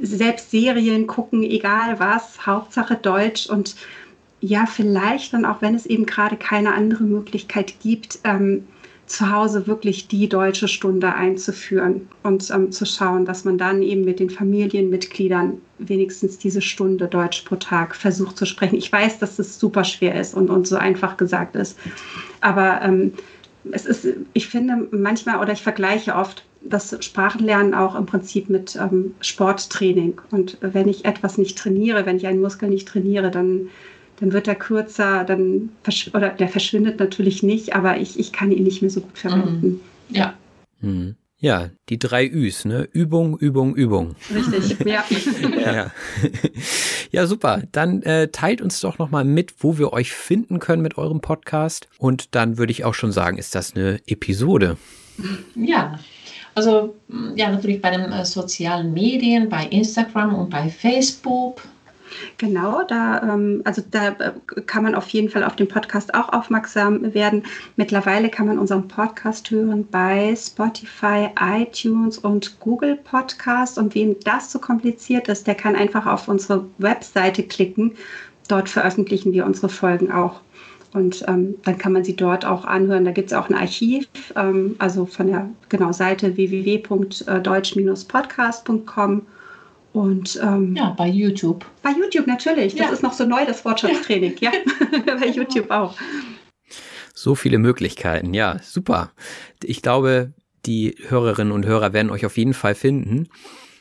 selbst 0.01 0.51
Serien 0.53 1.07
gucken, 1.07 1.43
egal 1.43 1.99
was, 1.99 2.47
Hauptsache 2.47 2.95
Deutsch 2.95 3.47
und 3.49 3.75
ja, 4.41 4.67
vielleicht 4.67 5.33
dann 5.33 5.45
auch, 5.45 5.61
wenn 5.61 5.75
es 5.75 5.87
eben 5.87 6.07
gerade 6.07 6.37
keine 6.37 6.75
andere 6.75 7.05
Möglichkeit 7.05 7.81
gibt, 7.81 8.21
ähm, 8.23 8.67
zu 9.07 9.31
Hause 9.31 9.66
wirklich 9.66 10.09
die 10.09 10.29
deutsche 10.29 10.69
Stunde 10.69 11.14
einzuführen 11.14 12.09
und 12.23 12.51
ähm, 12.51 12.73
zu 12.73 12.85
schauen, 12.85 13.25
dass 13.25 13.45
man 13.45 13.57
dann 13.57 13.83
eben 13.83 14.05
mit 14.05 14.19
den 14.19 14.31
Familienmitgliedern 14.31 15.61
wenigstens 15.79 16.38
diese 16.38 16.61
Stunde 16.61 17.07
Deutsch 17.07 17.42
pro 17.42 17.57
Tag 17.57 17.95
versucht 17.95 18.37
zu 18.37 18.47
sprechen. 18.47 18.77
Ich 18.77 18.90
weiß, 18.90 19.19
dass 19.19 19.38
es 19.38 19.61
super 19.61 19.85
schwer 19.85 20.21
ist 20.21 20.35
und, 20.35 20.51
und 20.51 20.66
so 20.66 20.77
einfach 20.77 21.16
gesagt 21.16 21.55
ist. 21.55 21.79
Aber 22.40 22.81
ähm, 22.83 23.12
es 23.73 23.87
ist, 23.87 24.07
ich 24.33 24.49
finde 24.49 24.88
manchmal 24.90 25.40
oder 25.40 25.53
ich 25.53 25.62
vergleiche 25.62 26.14
oft 26.14 26.45
das 26.62 26.97
Sprachenlernen 27.01 27.75
auch 27.75 27.95
im 27.95 28.07
Prinzip 28.07 28.49
mit 28.49 28.77
ähm, 28.77 29.14
Sporttraining. 29.21 30.21
Und 30.31 30.59
wenn 30.61 30.88
ich 30.88 31.05
etwas 31.05 31.38
nicht 31.38 31.57
trainiere, 31.57 32.07
wenn 32.07 32.16
ich 32.16 32.27
einen 32.27 32.40
Muskel 32.40 32.69
nicht 32.69 32.88
trainiere, 32.88 33.31
dann 33.31 33.69
dann 34.19 34.33
wird 34.33 34.49
er 34.49 34.55
kürzer, 34.55 35.25
dann 35.25 35.71
oder 36.15 36.31
der 36.31 36.49
verschwindet 36.49 36.99
natürlich 36.99 37.43
nicht, 37.43 37.75
aber 37.75 37.99
ich, 37.99 38.19
ich 38.19 38.33
kann 38.33 38.51
ihn 38.51 38.65
nicht 38.65 38.83
mehr 38.83 38.91
so 38.91 39.01
gut 39.01 39.19
verwenden. 39.19 39.81
Mhm. 40.09 40.17
Ja. 40.17 40.35
Mhm. 40.81 41.17
Ja, 41.39 41.69
die 41.91 41.99
drei 41.99 42.27
Üs, 42.27 42.65
ne? 42.65 42.89
Übung, 42.93 43.39
Übung, 43.39 43.77
Übung. 43.77 44.17
Richtig, 44.35 44.79
ja. 44.87 45.05
ja. 45.61 45.93
ja, 47.13 47.27
super. 47.27 47.63
Dann 47.73 48.03
äh, 48.03 48.29
teilt 48.29 48.63
uns 48.63 48.81
doch 48.81 48.99
nochmal 48.99 49.25
mit, 49.25 49.55
wo 49.59 49.77
wir 49.77 49.93
euch 49.93 50.13
finden 50.13 50.61
können 50.61 50.81
mit 50.81 50.97
eurem 50.97 51.21
Podcast. 51.21 51.89
Und 51.99 52.35
dann 52.35 52.57
würde 52.57 52.73
ich 52.73 52.85
auch 52.85 52.95
schon 52.95 53.13
sagen, 53.13 53.37
ist 53.37 53.55
das 53.55 53.77
eine 53.77 54.01
Episode? 54.07 54.79
Ja, 55.55 55.99
also 56.55 56.97
ja, 57.35 57.51
natürlich 57.51 57.83
bei 57.83 57.91
den 57.91 58.13
äh, 58.13 58.25
sozialen 58.25 58.95
Medien, 58.95 59.51
bei 59.51 59.67
Instagram 59.67 60.35
und 60.35 60.49
bei 60.49 60.71
Facebook 60.71 61.61
Genau, 62.39 62.83
da, 62.87 63.23
ähm, 63.23 63.63
also 63.65 63.83
da 63.91 64.09
äh, 64.09 64.33
kann 64.67 64.83
man 64.83 64.95
auf 64.95 65.09
jeden 65.09 65.29
Fall 65.29 65.45
auf 65.45 65.57
den 65.57 65.69
Podcast 65.69 66.15
auch 66.15 66.33
aufmerksam 66.33 67.15
werden. 67.15 67.45
Mittlerweile 67.77 68.29
kann 68.29 68.47
man 68.47 68.59
unseren 68.59 68.89
Podcast 68.89 69.51
hören 69.51 69.87
bei 69.91 70.35
Spotify, 70.37 71.29
iTunes 71.41 72.19
und 72.19 72.59
Google 72.61 72.97
Podcast. 72.97 73.79
Und 73.79 73.95
wem 73.95 74.17
das 74.25 74.51
zu 74.51 74.59
so 74.59 74.65
kompliziert 74.65 75.29
ist, 75.29 75.47
der 75.47 75.55
kann 75.55 75.77
einfach 75.77 76.07
auf 76.07 76.29
unsere 76.29 76.67
Webseite 76.79 77.43
klicken. 77.43 77.93
Dort 78.49 78.69
veröffentlichen 78.69 79.33
wir 79.33 79.47
unsere 79.47 79.69
Folgen 79.69 80.13
auch. 80.13 80.41
Und 80.93 81.25
ähm, 81.29 81.57
dann 81.65 81.79
kann 81.79 81.93
man 81.93 82.05
sie 82.05 82.17
dort 82.17 82.45
auch 82.47 82.65
anhören. 82.65 83.05
Da 83.05 83.11
gibt 83.11 83.31
es 83.31 83.37
auch 83.37 83.51
ein 83.51 83.55
Archiv, 83.55 84.09
ähm, 84.35 84.77
also 84.79 85.05
von 85.05 85.27
der 85.27 85.51
genau 85.69 85.93
Seite 85.93 86.37
www.deutsch-podcast.com. 86.37 89.23
Und 89.97 90.39
ähm, 90.43 90.77
ja, 90.77 90.91
bei 90.91 91.09
YouTube. 91.09 91.65
Bei 91.83 91.89
YouTube 91.91 92.27
natürlich. 92.27 92.75
Das 92.75 92.89
ja. 92.89 92.93
ist 92.93 93.03
noch 93.03 93.15
so 93.15 93.25
neu, 93.25 93.47
das 93.47 93.65
Wortschatztraining. 93.65 94.37
Ja, 94.41 94.53
ja. 94.53 95.15
bei 95.19 95.29
YouTube 95.29 95.71
auch. 95.71 95.97
So 97.15 97.35
viele 97.35 97.57
Möglichkeiten. 97.57 98.35
Ja, 98.35 98.59
super. 98.63 99.13
Ich 99.65 99.81
glaube, 99.81 100.35
die 100.67 100.97
Hörerinnen 101.09 101.51
und 101.51 101.65
Hörer 101.65 101.95
werden 101.95 102.11
euch 102.11 102.27
auf 102.27 102.37
jeden 102.37 102.53
Fall 102.53 102.75
finden. 102.75 103.31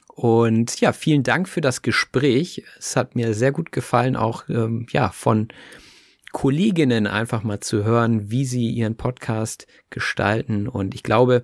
Und 0.07 0.79
ja, 0.79 0.93
vielen 0.93 1.23
Dank 1.23 1.49
für 1.49 1.59
das 1.59 1.81
Gespräch. 1.81 2.63
Es 2.79 2.95
hat 2.95 3.17
mir 3.17 3.33
sehr 3.33 3.51
gut 3.51 3.73
gefallen, 3.73 4.15
auch 4.15 4.47
ähm, 4.47 4.87
ja 4.91 5.09
von 5.09 5.49
Kolleginnen 6.31 7.07
einfach 7.07 7.43
mal 7.43 7.59
zu 7.59 7.83
hören, 7.83 8.31
wie 8.31 8.45
sie 8.45 8.69
ihren 8.69 8.95
Podcast 8.95 9.67
gestalten. 9.89 10.69
Und 10.69 10.95
ich 10.95 11.03
glaube, 11.03 11.43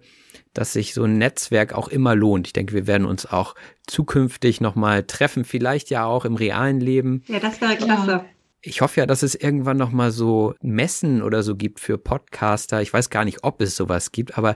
dass 0.54 0.74
sich 0.74 0.94
so 0.94 1.04
ein 1.04 1.18
Netzwerk 1.18 1.74
auch 1.74 1.88
immer 1.88 2.16
lohnt. 2.16 2.48
Ich 2.48 2.54
denke, 2.54 2.74
wir 2.74 2.88
werden 2.88 3.06
uns 3.06 3.26
auch 3.26 3.56
zukünftig 3.88 4.62
nochmal 4.62 5.04
treffen, 5.04 5.46
vielleicht 5.46 5.90
ja 5.90 6.06
auch 6.06 6.26
im 6.26 6.36
realen 6.36 6.80
Leben. 6.80 7.24
Ja, 7.28 7.40
das 7.40 7.62
wäre 7.62 7.76
klasse. 7.78 8.12
Ja. 8.12 8.26
Ich 8.64 8.82
hoffe 8.82 9.00
ja, 9.00 9.06
dass 9.08 9.24
es 9.24 9.34
irgendwann 9.34 9.78
nochmal 9.78 10.12
so 10.12 10.54
Messen 10.62 11.24
oder 11.24 11.42
so 11.42 11.56
gibt 11.56 11.80
für 11.80 11.98
Podcaster. 11.98 12.82
Ich 12.82 12.94
weiß 12.94 13.10
gar 13.10 13.26
nicht, 13.26 13.44
ob 13.44 13.60
es 13.62 13.76
sowas 13.76 14.12
gibt, 14.12 14.38
aber 14.38 14.56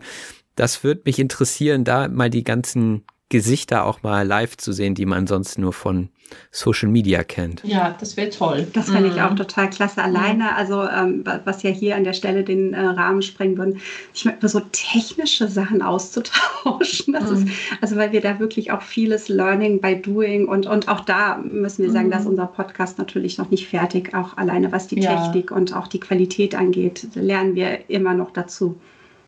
das 0.55 0.83
würde 0.83 1.01
mich 1.05 1.19
interessieren, 1.19 1.83
da 1.83 2.07
mal 2.07 2.29
die 2.29 2.43
ganzen 2.43 3.03
Gesichter 3.29 3.85
auch 3.85 4.03
mal 4.03 4.25
live 4.25 4.55
zu 4.57 4.71
sehen, 4.71 4.93
die 4.93 5.05
man 5.05 5.25
sonst 5.25 5.57
nur 5.57 5.73
von 5.73 6.09
Social 6.51 6.89
Media 6.89 7.23
kennt. 7.23 7.63
Ja, 7.63 7.95
das 7.99 8.17
wäre 8.17 8.29
toll. 8.29 8.67
Das 8.73 8.89
fände 8.89 9.09
ich 9.09 9.15
mhm. 9.15 9.21
auch 9.21 9.35
total 9.35 9.69
klasse. 9.69 10.03
Alleine, 10.03 10.55
also 10.55 10.87
ähm, 10.87 11.23
was 11.43 11.63
ja 11.63 11.69
hier 11.69 11.95
an 11.95 12.03
der 12.03 12.13
Stelle 12.13 12.43
den 12.43 12.73
äh, 12.73 12.79
Rahmen 12.79 13.21
sprengen 13.21 13.57
würden, 13.57 13.81
ich 14.13 14.25
meine, 14.25 14.47
so 14.47 14.61
technische 14.71 15.47
Sachen 15.47 15.81
auszutauschen. 15.81 17.05
Das 17.15 17.31
mhm. 17.31 17.47
ist, 17.47 17.53
also 17.81 17.95
weil 17.95 18.11
wir 18.11 18.21
da 18.21 18.39
wirklich 18.39 18.71
auch 18.71 18.81
vieles 18.81 19.29
Learning 19.29 19.79
by 19.79 20.01
Doing 20.01 20.47
und, 20.47 20.67
und 20.67 20.87
auch 20.87 21.01
da 21.01 21.37
müssen 21.37 21.83
wir 21.83 21.91
sagen, 21.91 22.07
mhm. 22.07 22.11
dass 22.11 22.25
unser 22.25 22.47
Podcast 22.47 22.97
natürlich 22.97 23.37
noch 23.37 23.49
nicht 23.49 23.67
fertig, 23.67 24.13
auch 24.13 24.35
alleine 24.37 24.71
was 24.71 24.87
die 24.87 24.99
ja. 24.99 25.15
Technik 25.15 25.51
und 25.51 25.73
auch 25.73 25.87
die 25.87 25.99
Qualität 25.99 26.55
angeht, 26.55 27.07
lernen 27.15 27.55
wir 27.55 27.89
immer 27.89 28.13
noch 28.13 28.31
dazu. 28.31 28.79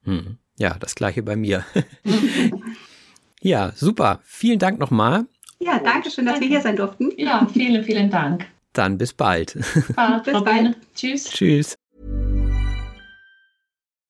Mhm. 0.04 0.38
Ja, 0.58 0.76
das 0.80 0.96
gleiche 0.96 1.24
bei 1.24 1.36
mir. 1.36 1.64
ja, 3.42 3.72
super. 3.76 4.20
Vielen 4.24 4.60
Dank 4.60 4.80
nochmal. 4.80 5.26
Ja, 5.60 5.80
danke 5.80 6.12
schön, 6.12 6.26
dass 6.26 6.36
danke. 6.36 6.42
wir 6.42 6.50
hier 6.50 6.62
sein 6.62 6.76
durften. 6.76 7.12
Ja, 7.18 7.48
vielen, 7.52 7.84
vielen 7.84 8.10
Dank. 8.10 8.46
Dann 8.74 8.98
bis 8.98 9.14
bald. 9.14 9.58
Bald, 9.96 10.24
bis 10.26 10.44
bald. 10.44 10.78
Tschüss. 10.96 11.26
Tschüss. 11.26 11.76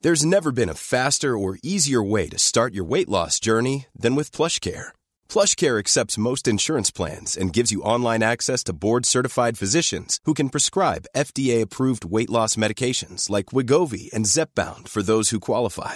There's 0.02 0.24
never 0.26 0.52
been 0.52 0.70
a 0.70 0.76
faster 0.76 1.38
or 1.38 1.58
easier 1.64 2.04
way 2.04 2.30
to 2.30 2.38
start 2.38 2.76
your 2.76 2.86
weight 2.86 3.10
loss 3.10 3.40
journey 3.40 3.88
than 4.00 4.16
with 4.16 4.32
PlushCare. 4.32 4.90
PlushCare 5.28 5.80
accepts 5.80 6.18
most 6.20 6.48
insurance 6.48 6.92
plans 6.92 7.36
and 7.36 7.52
gives 7.52 7.72
you 7.72 7.82
online 7.82 8.22
access 8.22 8.64
to 8.66 8.74
board-certified 8.74 9.58
physicians 9.58 10.20
who 10.26 10.36
can 10.36 10.50
prescribe 10.50 11.08
FDA-approved 11.16 12.06
weight 12.06 12.30
loss 12.30 12.56
medications 12.56 13.30
like 13.30 13.48
Wigovi 13.48 14.14
and 14.14 14.26
Zepbound 14.26 14.88
for 14.88 15.02
those 15.02 15.32
who 15.32 15.40
qualify. 15.40 15.96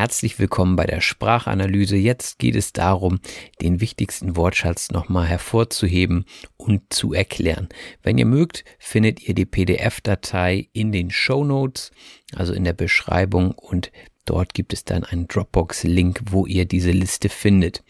Herzlich 0.00 0.38
willkommen 0.38 0.76
bei 0.76 0.86
der 0.86 1.02
Sprachanalyse. 1.02 1.94
Jetzt 1.94 2.38
geht 2.38 2.56
es 2.56 2.72
darum, 2.72 3.20
den 3.60 3.82
wichtigsten 3.82 4.34
Wortschatz 4.34 4.90
nochmal 4.90 5.26
hervorzuheben 5.26 6.24
und 6.56 6.90
zu 6.90 7.12
erklären. 7.12 7.68
Wenn 8.02 8.16
ihr 8.16 8.24
mögt, 8.24 8.64
findet 8.78 9.28
ihr 9.28 9.34
die 9.34 9.44
PDF-Datei 9.44 10.70
in 10.72 10.90
den 10.90 11.10
Show 11.10 11.44
Notes, 11.44 11.90
also 12.34 12.54
in 12.54 12.64
der 12.64 12.72
Beschreibung 12.72 13.52
und 13.52 13.92
Dort 14.26 14.54
gibt 14.54 14.72
es 14.72 14.84
dann 14.84 15.02
einen 15.02 15.26
Dropbox-Link, 15.26 16.20
wo 16.26 16.46
ihr 16.46 16.64
diese 16.64 16.92
Liste 16.92 17.28
findet. 17.28 17.82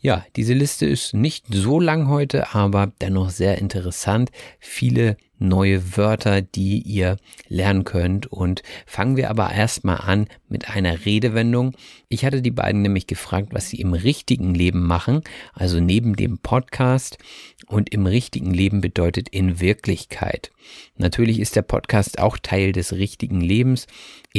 Ja, 0.00 0.26
diese 0.34 0.54
Liste 0.54 0.86
ist 0.86 1.14
nicht 1.14 1.44
so 1.50 1.78
lang 1.78 2.08
heute, 2.08 2.52
aber 2.54 2.90
dennoch 3.00 3.30
sehr 3.30 3.58
interessant. 3.58 4.30
Viele 4.58 5.16
neue 5.38 5.96
Wörter, 5.96 6.42
die 6.42 6.80
ihr 6.80 7.16
lernen 7.48 7.84
könnt. 7.84 8.26
Und 8.26 8.62
fangen 8.86 9.16
wir 9.16 9.30
aber 9.30 9.52
erstmal 9.52 9.98
an 9.98 10.26
mit 10.48 10.68
einer 10.68 11.04
Redewendung. 11.04 11.76
Ich 12.08 12.24
hatte 12.24 12.42
die 12.42 12.50
beiden 12.50 12.82
nämlich 12.82 13.06
gefragt, 13.06 13.48
was 13.52 13.68
sie 13.68 13.80
im 13.80 13.92
richtigen 13.92 14.54
Leben 14.54 14.86
machen, 14.86 15.22
also 15.52 15.80
neben 15.80 16.16
dem 16.16 16.38
Podcast. 16.38 17.18
Und 17.66 17.92
im 17.92 18.06
richtigen 18.06 18.54
Leben 18.54 18.80
bedeutet 18.80 19.28
in 19.28 19.60
Wirklichkeit. 19.60 20.50
Natürlich 20.96 21.38
ist 21.38 21.56
der 21.56 21.62
Podcast 21.62 22.18
auch 22.18 22.38
Teil 22.38 22.72
des 22.72 22.92
richtigen 22.92 23.40
Lebens. 23.40 23.86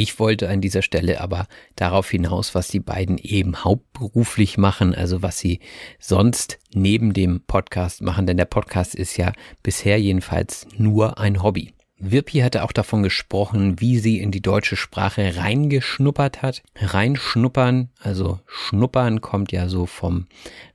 Ich 0.01 0.17
wollte 0.17 0.47
an 0.47 0.62
dieser 0.62 0.81
Stelle 0.81 1.19
aber 1.19 1.45
darauf 1.75 2.09
hinaus, 2.09 2.55
was 2.55 2.69
die 2.69 2.79
beiden 2.79 3.17
eben 3.17 3.65
hauptberuflich 3.65 4.57
machen, 4.57 4.95
also 4.95 5.21
was 5.21 5.39
sie 5.39 5.59
sonst 5.99 6.57
neben 6.73 7.12
dem 7.12 7.41
Podcast 7.45 8.01
machen, 8.01 8.25
denn 8.25 8.38
der 8.38 8.45
Podcast 8.45 8.95
ist 8.95 9.17
ja 9.17 9.33
bisher 9.62 9.99
jedenfalls 9.99 10.67
nur 10.77 11.17
ein 11.17 11.43
Hobby. 11.43 11.73
Wirpi 11.97 12.38
hatte 12.38 12.63
auch 12.63 12.71
davon 12.71 13.03
gesprochen, 13.03 13.81
wie 13.81 13.99
sie 13.99 14.19
in 14.19 14.31
die 14.31 14.41
deutsche 14.41 14.77
Sprache 14.77 15.35
reingeschnuppert 15.35 16.41
hat. 16.41 16.63
Reinschnuppern, 16.77 17.89
also 17.99 18.39
schnuppern 18.45 19.19
kommt 19.19 19.51
ja 19.51 19.67
so 19.67 19.85
vom 19.85 20.27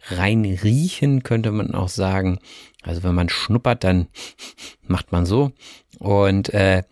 reinriechen, 0.08 1.22
könnte 1.22 1.50
man 1.50 1.74
auch 1.74 1.88
sagen. 1.88 2.40
Also 2.82 3.02
wenn 3.02 3.14
man 3.14 3.30
schnuppert, 3.30 3.84
dann 3.84 4.08
macht 4.86 5.12
man 5.12 5.24
so. 5.24 5.52
Und 5.98 6.52
äh, 6.52 6.82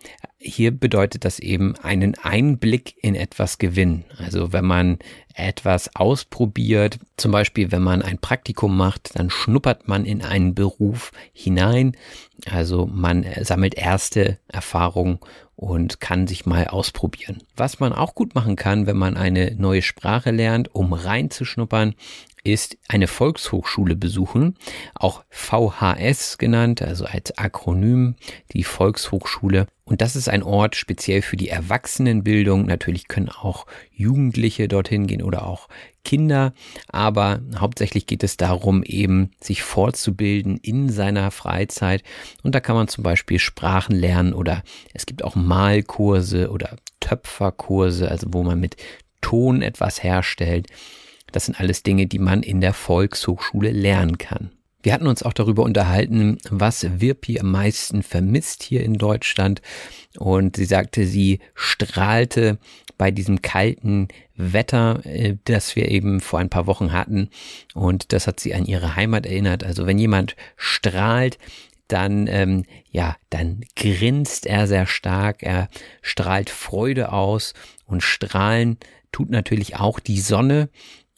hier 0.43 0.71
bedeutet 0.71 1.25
das 1.25 1.39
eben 1.39 1.75
einen 1.77 2.15
Einblick 2.21 2.95
in 3.01 3.15
etwas 3.15 3.57
gewinnen. 3.57 4.03
Also 4.17 4.51
wenn 4.51 4.65
man 4.65 4.99
etwas 5.35 5.95
ausprobiert, 5.95 6.99
zum 7.17 7.31
Beispiel 7.31 7.71
wenn 7.71 7.81
man 7.81 8.01
ein 8.01 8.19
Praktikum 8.19 8.75
macht, 8.75 9.17
dann 9.17 9.29
schnuppert 9.29 9.87
man 9.87 10.05
in 10.05 10.21
einen 10.21 10.53
Beruf 10.53 11.11
hinein. 11.31 11.95
Also 12.49 12.85
man 12.85 13.25
sammelt 13.41 13.75
erste 13.75 14.37
Erfahrungen 14.47 15.19
und 15.55 16.01
kann 16.01 16.27
sich 16.27 16.45
mal 16.45 16.67
ausprobieren. 16.67 17.41
Was 17.55 17.79
man 17.79 17.93
auch 17.93 18.13
gut 18.13 18.35
machen 18.35 18.55
kann, 18.55 18.85
wenn 18.85 18.97
man 18.97 19.15
eine 19.15 19.55
neue 19.55 19.81
Sprache 19.81 20.31
lernt, 20.31 20.73
um 20.75 20.93
reinzuschnuppern, 20.93 21.95
ist 22.43 22.77
eine 22.89 23.07
Volkshochschule 23.07 23.95
besuchen, 23.95 24.55
auch 24.95 25.23
VHS 25.29 26.37
genannt, 26.37 26.81
also 26.81 27.05
als 27.05 27.37
Akronym, 27.37 28.15
die 28.51 28.65
Volkshochschule. 28.65 29.67
Und 29.85 30.01
das 30.01 30.15
ist 30.15 30.27
ein 30.27 30.43
Ort 30.43 30.75
speziell 30.75 31.21
für 31.21 31.37
die 31.37 31.49
Erwachsenenbildung. 31.49 32.65
Natürlich 32.65 33.07
können 33.07 33.29
auch 33.29 33.65
Jugendliche 33.91 34.67
dorthin 34.67 35.07
gehen 35.07 35.21
oder 35.21 35.45
auch 35.45 35.69
Kinder, 36.03 36.53
aber 36.89 37.39
hauptsächlich 37.57 38.07
geht 38.07 38.23
es 38.23 38.35
darum, 38.35 38.83
eben 38.83 39.31
sich 39.39 39.63
fortzubilden 39.63 40.57
in 40.57 40.89
seiner 40.89 41.31
Freizeit. 41.31 42.03
Und 42.43 42.55
da 42.55 42.59
kann 42.59 42.75
man 42.75 42.89
zum 42.89 43.05
Beispiel 43.05 43.39
Sprachen 43.39 43.95
lernen 43.95 44.33
oder 44.33 44.63
es 44.93 45.05
gibt 45.05 45.23
auch 45.23 45.35
Malkurse 45.35 46.51
oder 46.51 46.75
Töpferkurse, 46.99 48.09
also 48.11 48.27
wo 48.31 48.43
man 48.43 48.59
mit 48.59 48.75
Ton 49.21 49.61
etwas 49.61 50.03
herstellt. 50.03 50.67
Das 51.33 51.45
sind 51.45 51.59
alles 51.59 51.83
Dinge, 51.83 52.07
die 52.07 52.19
man 52.19 52.41
in 52.43 52.61
der 52.61 52.73
Volkshochschule 52.73 53.71
lernen 53.71 54.17
kann. 54.17 54.51
Wir 54.83 54.93
hatten 54.93 55.07
uns 55.07 55.23
auch 55.23 55.33
darüber 55.33 55.63
unterhalten, 55.63 56.37
was 56.49 56.99
Wirpi 56.99 57.39
am 57.39 57.51
meisten 57.51 58.03
vermisst 58.03 58.63
hier 58.63 58.83
in 58.83 58.95
Deutschland. 58.95 59.61
Und 60.17 60.57
sie 60.57 60.65
sagte, 60.65 61.07
sie 61.07 61.39
strahlte 61.55 62.59
bei 62.97 63.09
diesem 63.09 63.41
kalten 63.41 64.09
Wetter, 64.35 65.05
äh, 65.05 65.37
das 65.45 65.75
wir 65.75 65.89
eben 65.89 66.19
vor 66.19 66.39
ein 66.39 66.49
paar 66.49 66.67
Wochen 66.67 66.91
hatten. 66.91 67.29
Und 67.73 68.13
das 68.13 68.27
hat 68.27 68.39
sie 68.39 68.53
an 68.53 68.65
ihre 68.65 68.95
Heimat 68.95 69.25
erinnert. 69.25 69.63
Also 69.63 69.85
wenn 69.87 69.97
jemand 69.97 70.35
strahlt, 70.57 71.37
dann 71.87 72.27
ähm, 72.27 72.63
ja, 72.91 73.15
dann 73.29 73.61
grinst 73.75 74.45
er 74.45 74.67
sehr 74.67 74.85
stark, 74.85 75.43
er 75.43 75.69
strahlt 76.01 76.49
Freude 76.49 77.11
aus 77.11 77.53
und 77.85 78.03
strahlen 78.03 78.77
tut 79.11 79.29
natürlich 79.29 79.75
auch 79.77 79.99
die 79.99 80.19
Sonne 80.19 80.69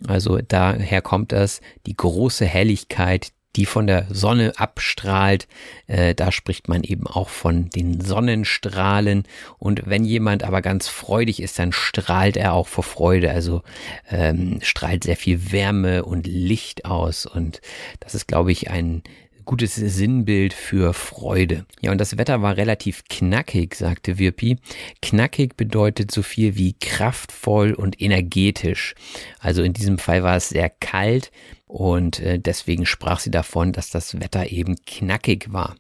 also 0.08 0.39
daher 0.39 1.01
kommt 1.01 1.32
das, 1.32 1.62
die 1.86 1.95
große 1.95 2.45
Helligkeit, 2.45 3.32
die 3.56 3.66
von 3.66 3.88
der 3.88 4.06
Sonne 4.10 4.53
abstrahlt. 4.58 5.47
Äh, 5.88 6.14
da 6.14 6.32
spricht 6.32 6.68
man 6.68 6.84
eben 6.84 7.08
auch 7.08 7.30
von 7.30 7.70
den 7.70 8.01
Sonnenstrahlen. 8.01 9.24
Und 9.58 9.84
wenn 9.86 10.03
jemand 10.03 10.43
aber 10.43 10.62
ganz 10.62 10.88
freudig 10.88 11.41
ist, 11.41 11.58
dann 11.58 11.72
strahlt 11.72 12.38
er 12.38 12.53
auch 12.53 12.68
vor 12.68 12.84
Freude. 12.84 13.32
Also 13.32 13.62
ähm, 14.10 14.60
strahlt 14.62 15.06
sehr 15.06 15.16
viel 15.16 15.51
Wärme 15.51 16.03
und 16.03 16.28
Licht 16.28 16.86
aus. 16.86 17.26
Und 17.26 17.62
das 18.01 18.14
ist, 18.14 18.28
glaube 18.28 18.51
ich, 18.51 18.70
ein 18.70 19.03
gutes 19.46 19.76
Sinnbild 19.76 20.54
für 20.54 20.93
Freude. 20.93 21.66
Ja, 21.82 21.91
und 21.91 22.02
das 22.02 22.18
Wetter 22.18 22.41
war 22.41 22.58
relativ 22.58 23.04
knackig, 23.10 23.76
sagte 23.76 24.18
Wirpi. 24.18 24.58
Knackig 25.02 25.56
bedeutet 25.56 26.12
so 26.12 26.22
viel 26.22 26.56
wie 26.56 26.74
kraftvoll 26.74 27.74
und 27.74 28.02
energetisch. 28.02 28.96
Also 29.39 29.64
in 29.64 29.74
diesem 29.74 29.98
Fall 29.98 30.24
war 30.24 30.36
es 30.36 30.50
sehr 30.50 30.70
kalt, 30.70 31.32
und 31.76 32.21
äh, 32.21 32.39
deswegen 32.39 32.86
sprach 32.86 33.19
sie 33.19 33.32
davon, 33.32 33.73
dass 33.73 33.89
das 33.89 34.21
Wetter 34.21 34.49
eben 34.49 34.78
knackig 34.86 35.51
war. 35.51 35.76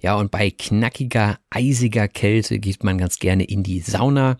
Ja, 0.00 0.16
und 0.16 0.30
bei 0.30 0.50
knackiger, 0.50 1.38
eisiger 1.50 2.08
Kälte 2.08 2.58
geht 2.58 2.82
man 2.82 2.96
ganz 2.96 3.18
gerne 3.18 3.44
in 3.44 3.62
die 3.62 3.80
Sauna. 3.80 4.38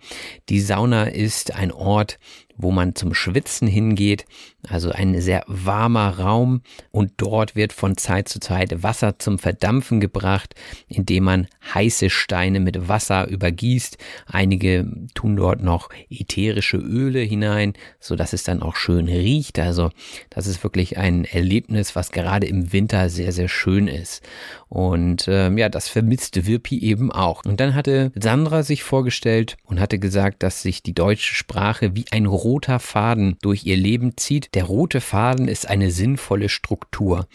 Die 0.48 0.60
Sauna 0.60 1.04
ist 1.04 1.54
ein 1.54 1.72
Ort, 1.72 2.18
wo 2.56 2.70
man 2.70 2.94
zum 2.94 3.14
Schwitzen 3.14 3.68
hingeht, 3.68 4.24
also 4.66 4.90
ein 4.90 5.20
sehr 5.20 5.44
warmer 5.46 6.18
Raum 6.18 6.62
und 6.90 7.12
dort 7.16 7.56
wird 7.56 7.72
von 7.72 7.96
Zeit 7.96 8.28
zu 8.28 8.40
Zeit 8.40 8.82
Wasser 8.82 9.18
zum 9.18 9.38
Verdampfen 9.38 10.00
gebracht, 10.00 10.54
indem 10.86 11.24
man 11.24 11.48
heiße 11.74 12.10
Steine 12.10 12.60
mit 12.60 12.88
Wasser 12.88 13.28
übergießt. 13.28 13.98
Einige 14.26 14.90
tun 15.14 15.36
dort 15.36 15.62
noch 15.62 15.90
ätherische 16.08 16.76
Öle 16.76 17.20
hinein, 17.20 17.74
so 18.00 18.16
dass 18.16 18.32
es 18.32 18.44
dann 18.44 18.62
auch 18.62 18.76
schön 18.76 19.08
riecht. 19.08 19.58
Also 19.58 19.90
das 20.30 20.46
ist 20.46 20.62
wirklich 20.62 20.93
ein 20.96 21.24
Erlebnis, 21.24 21.96
was 21.96 22.10
gerade 22.10 22.46
im 22.46 22.72
Winter 22.72 23.08
sehr 23.08 23.32
sehr 23.32 23.48
schön 23.48 23.88
ist. 23.88 24.22
Und 24.68 25.26
ähm, 25.28 25.58
ja, 25.58 25.68
das 25.68 25.88
vermisste 25.88 26.46
Wirpi 26.46 26.80
eben 26.80 27.12
auch. 27.12 27.44
Und 27.44 27.60
dann 27.60 27.74
hatte 27.74 28.12
Sandra 28.14 28.62
sich 28.62 28.82
vorgestellt 28.82 29.56
und 29.64 29.80
hatte 29.80 29.98
gesagt, 29.98 30.42
dass 30.42 30.62
sich 30.62 30.82
die 30.82 30.94
deutsche 30.94 31.34
Sprache 31.34 31.94
wie 31.94 32.06
ein 32.10 32.26
roter 32.26 32.78
Faden 32.78 33.36
durch 33.42 33.64
ihr 33.64 33.76
Leben 33.76 34.16
zieht. 34.16 34.54
Der 34.54 34.64
rote 34.64 35.00
Faden 35.00 35.48
ist 35.48 35.68
eine 35.68 35.90
sinnvolle 35.90 36.48
Struktur. 36.48 37.26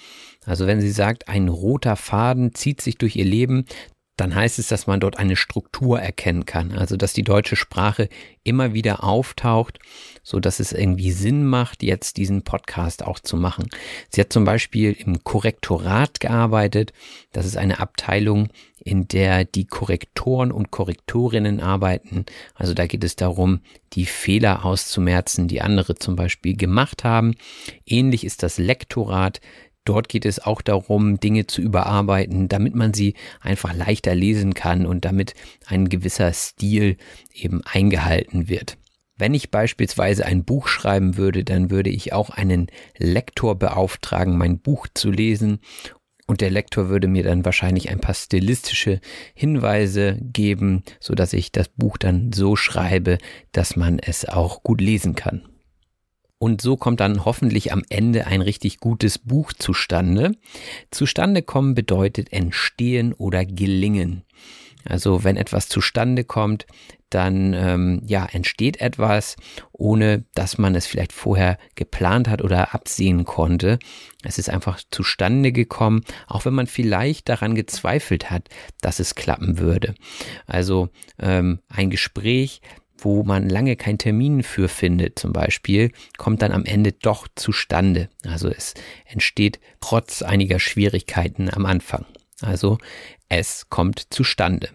Also 0.45 0.68
wenn 0.68 0.82
sie 0.82 0.91
sagt, 0.91 1.28
ein 1.28 1.47
roter 1.47 1.95
Faden 1.95 2.53
zieht 2.55 2.82
sich 2.82 2.97
durch 2.97 3.16
ihr 3.16 3.26
Leben, 3.26 3.66
dann 4.20 4.36
heißt 4.36 4.59
es, 4.59 4.67
dass 4.67 4.88
man 4.88 4.99
dort 4.99 5.17
eine 5.17 5.36
Struktur 5.36 5.99
erkennen 5.99 6.45
kann. 6.45 6.72
Also, 6.72 6.97
dass 6.97 7.13
die 7.13 7.24
deutsche 7.24 7.55
Sprache 7.55 8.09
immer 8.43 8.74
wieder 8.74 9.03
auftaucht, 9.03 9.80
so 10.24 10.39
dass 10.39 10.59
es 10.59 10.72
irgendwie 10.72 11.11
Sinn 11.11 11.45
macht, 11.45 11.84
jetzt 11.84 12.17
diesen 12.17 12.43
Podcast 12.43 13.03
auch 13.03 13.20
zu 13.20 13.38
machen. 13.38 13.67
Sie 14.09 14.20
hat 14.22 14.34
zum 14.34 14.45
Beispiel 14.45 14.91
im 14.91 15.24
Korrektorat 15.24 16.20
gearbeitet. 16.20 16.93
Das 17.32 17.45
ist 17.45 17.57
eine 17.57 17.80
Abteilung, 17.80 18.49
in 18.84 19.07
der 19.07 19.45
die 19.45 19.65
Korrektoren 19.65 20.51
und 20.51 20.72
Korrektorinnen 20.72 21.59
arbeiten. 21.59 22.26
Also 22.55 22.74
da 22.74 22.88
geht 22.88 23.03
es 23.03 23.15
darum, 23.15 23.61
die 23.93 24.05
Fehler 24.05 24.65
auszumerzen, 24.65 25.47
die 25.47 25.61
andere 25.61 25.95
zum 25.95 26.15
Beispiel 26.15 26.55
gemacht 26.55 27.03
haben. 27.03 27.36
Ähnlich 27.86 28.24
ist 28.24 28.43
das 28.43 28.57
Lektorat. 28.57 29.41
Dort 29.90 30.08
geht 30.08 30.28
es 30.28 30.38
auch 30.38 30.62
darum, 30.62 31.20
Dinge 31.20 31.48
zu 31.48 31.64
überarbeiten, 31.64 32.48
damit 32.48 32.76
man 32.76 32.94
sie 32.94 33.16
einfach 33.42 33.74
leichter 33.74 34.14
lesen 34.14 34.54
kann 34.54 34.86
und 34.86 35.04
damit 35.04 35.34
ein 35.66 35.90
gewisser 35.90 36.32
Stil 36.32 36.96
eben 37.34 37.64
eingehalten 37.66 38.50
wird. 38.50 38.78
Wenn 39.18 39.34
ich 39.34 39.50
beispielsweise 39.50 40.28
ein 40.28 40.44
Buch 40.44 40.68
schreiben 40.68 41.18
würde, 41.18 41.44
dann 41.44 41.72
würde 41.72 41.90
ich 41.90 42.14
auch 42.14 42.30
einen 42.30 42.68
Lektor 43.00 43.58
beauftragen, 43.58 44.38
mein 44.38 44.60
Buch 44.60 44.86
zu 44.94 45.10
lesen 45.10 45.60
und 46.28 46.42
der 46.42 46.52
Lektor 46.52 46.90
würde 46.90 47.08
mir 47.08 47.24
dann 47.24 47.44
wahrscheinlich 47.44 47.90
ein 47.90 48.00
paar 48.00 48.14
stilistische 48.14 49.02
Hinweise 49.34 50.20
geben, 50.22 50.84
so 51.00 51.16
dass 51.16 51.34
ich 51.34 51.52
das 51.52 51.68
Buch 51.68 51.98
dann 51.98 52.32
so 52.32 52.56
schreibe, 52.56 53.18
dass 53.54 53.76
man 53.76 53.98
es 53.98 54.30
auch 54.30 54.62
gut 54.62 54.82
lesen 54.82 55.16
kann. 55.16 55.42
Und 56.40 56.62
so 56.62 56.78
kommt 56.78 57.02
dann 57.02 57.26
hoffentlich 57.26 57.74
am 57.74 57.84
Ende 57.90 58.26
ein 58.26 58.42
richtig 58.42 58.80
gutes 58.80 59.20
Buch 59.20 59.52
zustande. 59.54 60.32
Zustande 60.90 61.42
kommen 61.42 61.76
bedeutet 61.76 62.32
entstehen 62.32 63.14
oder 63.14 63.46
gelingen. 63.46 64.24
Also 64.86 65.26
wenn 65.26 65.36
etwas 65.36 65.68
zustande 65.68 66.24
kommt, 66.24 66.66
dann 67.10 67.54
ähm, 67.54 68.02
ja 68.06 68.26
entsteht 68.32 68.80
etwas, 68.80 69.36
ohne 69.74 70.24
dass 70.36 70.58
man 70.58 70.76
es 70.76 70.86
vielleicht 70.86 71.12
vorher 71.12 71.58
geplant 71.76 72.30
hat 72.30 72.42
oder 72.42 72.74
absehen 72.74 73.26
konnte. 73.26 73.80
Es 74.24 74.38
ist 74.38 74.50
einfach 74.50 74.80
zustande 74.92 75.52
gekommen, 75.52 76.04
auch 76.28 76.46
wenn 76.46 76.54
man 76.54 76.68
vielleicht 76.68 77.28
daran 77.30 77.56
gezweifelt 77.56 78.30
hat, 78.30 78.48
dass 78.80 79.00
es 79.00 79.16
klappen 79.16 79.58
würde. 79.58 79.96
Also 80.46 80.90
ähm, 81.20 81.60
ein 81.68 81.90
Gespräch, 81.90 82.62
wo 83.04 83.24
man 83.24 83.50
lange 83.50 83.76
keinen 83.76 83.97
Termin 83.97 84.43
für 84.43 84.68
findet, 84.68 85.20
zum 85.20 85.34
Beispiel, 85.34 85.91
kommt 86.18 86.41
dann 86.41 86.52
am 86.52 86.66
Ende 86.66 86.91
doch 86.91 87.28
zustande. 87.36 88.10
Also 88.26 88.50
es 88.50 88.74
entsteht 89.06 89.60
trotz 89.82 90.22
einiger 90.22 90.60
Schwierigkeiten 90.60 91.50
am 91.50 91.66
Anfang. 91.66 92.06
Also 92.41 92.78
es 93.28 93.70
kommt 93.70 94.08
zustande. 94.10 94.70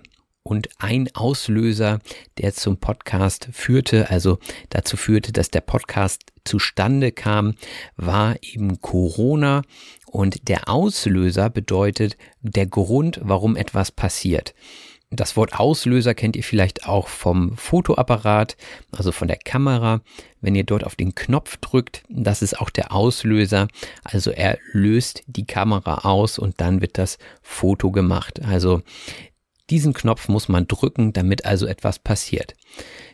Und 0.47 0.69
ein 0.77 1.09
Auslöser, 1.15 2.01
der 2.37 2.53
zum 2.53 2.77
Podcast 2.77 3.49
führte, 3.53 4.11
also 4.11 4.39
dazu 4.69 4.99
führte, 4.99 5.33
dass 5.33 5.51
der 5.51 5.63
Podcast 5.63 6.21
zustande 6.45 7.13
kam, 7.13 7.55
war 7.97 8.37
eben 8.43 8.83
Corona. 8.83 9.63
Und 10.07 10.49
der 10.49 10.69
Auslöser 10.69 11.49
bedeutet 11.49 12.19
der 12.43 12.67
Grund, 12.67 13.21
warum 13.23 13.57
etwas 13.57 13.91
passiert. 13.91 14.55
Das 15.15 15.37
Wort 15.37 15.61
Auslöser 15.61 16.13
kennt 16.13 16.35
ihr 16.35 16.43
vielleicht 16.43 16.89
auch 16.89 17.07
vom 17.07 17.57
Fotoapparat, 17.57 18.57
also 18.91 19.13
von 19.13 19.29
der 19.29 19.37
Kamera. 19.37 20.01
Wenn 20.41 20.57
ihr 20.57 20.65
dort 20.65 20.85
auf 20.85 20.97
den 20.97 21.15
Knopf 21.15 21.57
drückt, 21.59 22.03
das 22.09 22.43
ist 22.43 22.61
auch 22.61 22.69
der 22.69 22.93
Auslöser. 22.93 23.69
Also 24.03 24.33
er 24.33 24.59
löst 24.73 25.23
die 25.27 25.47
Kamera 25.47 25.99
aus 25.99 26.39
und 26.39 26.61
dann 26.61 26.81
wird 26.81 26.99
das 26.99 27.19
Foto 27.43 27.93
gemacht. 27.93 28.43
Also 28.43 28.83
diesen 29.71 29.95
Knopf 29.95 30.29
muss 30.29 30.49
man 30.49 30.67
drücken, 30.67 31.13
damit 31.13 31.45
also 31.45 31.67
etwas 31.67 32.01
passiert. 32.01 32.55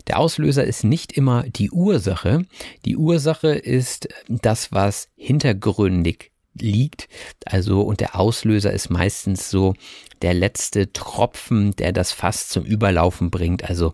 Der 0.07 0.19
Auslöser 0.19 0.65
ist 0.65 0.85
nicht 0.85 1.13
immer 1.13 1.43
die 1.43 1.71
Ursache. 1.71 2.47
Die 2.87 2.97
Ursache 2.97 3.51
ist 3.51 4.09
das, 4.29 4.73
was 4.73 5.09
hintergründig 5.17 6.30
liegt. 6.55 7.09
Also, 7.45 7.83
und 7.83 8.01
der 8.01 8.17
Auslöser 8.17 8.73
ist 8.73 8.91
meistens 8.91 9.51
so 9.51 9.75
der 10.23 10.35
letzte 10.35 10.93
Tropfen, 10.93 11.75
der 11.77 11.93
das 11.93 12.13
Fass 12.13 12.49
zum 12.49 12.65
Überlaufen 12.65 13.31
bringt. 13.31 13.65
Also 13.65 13.93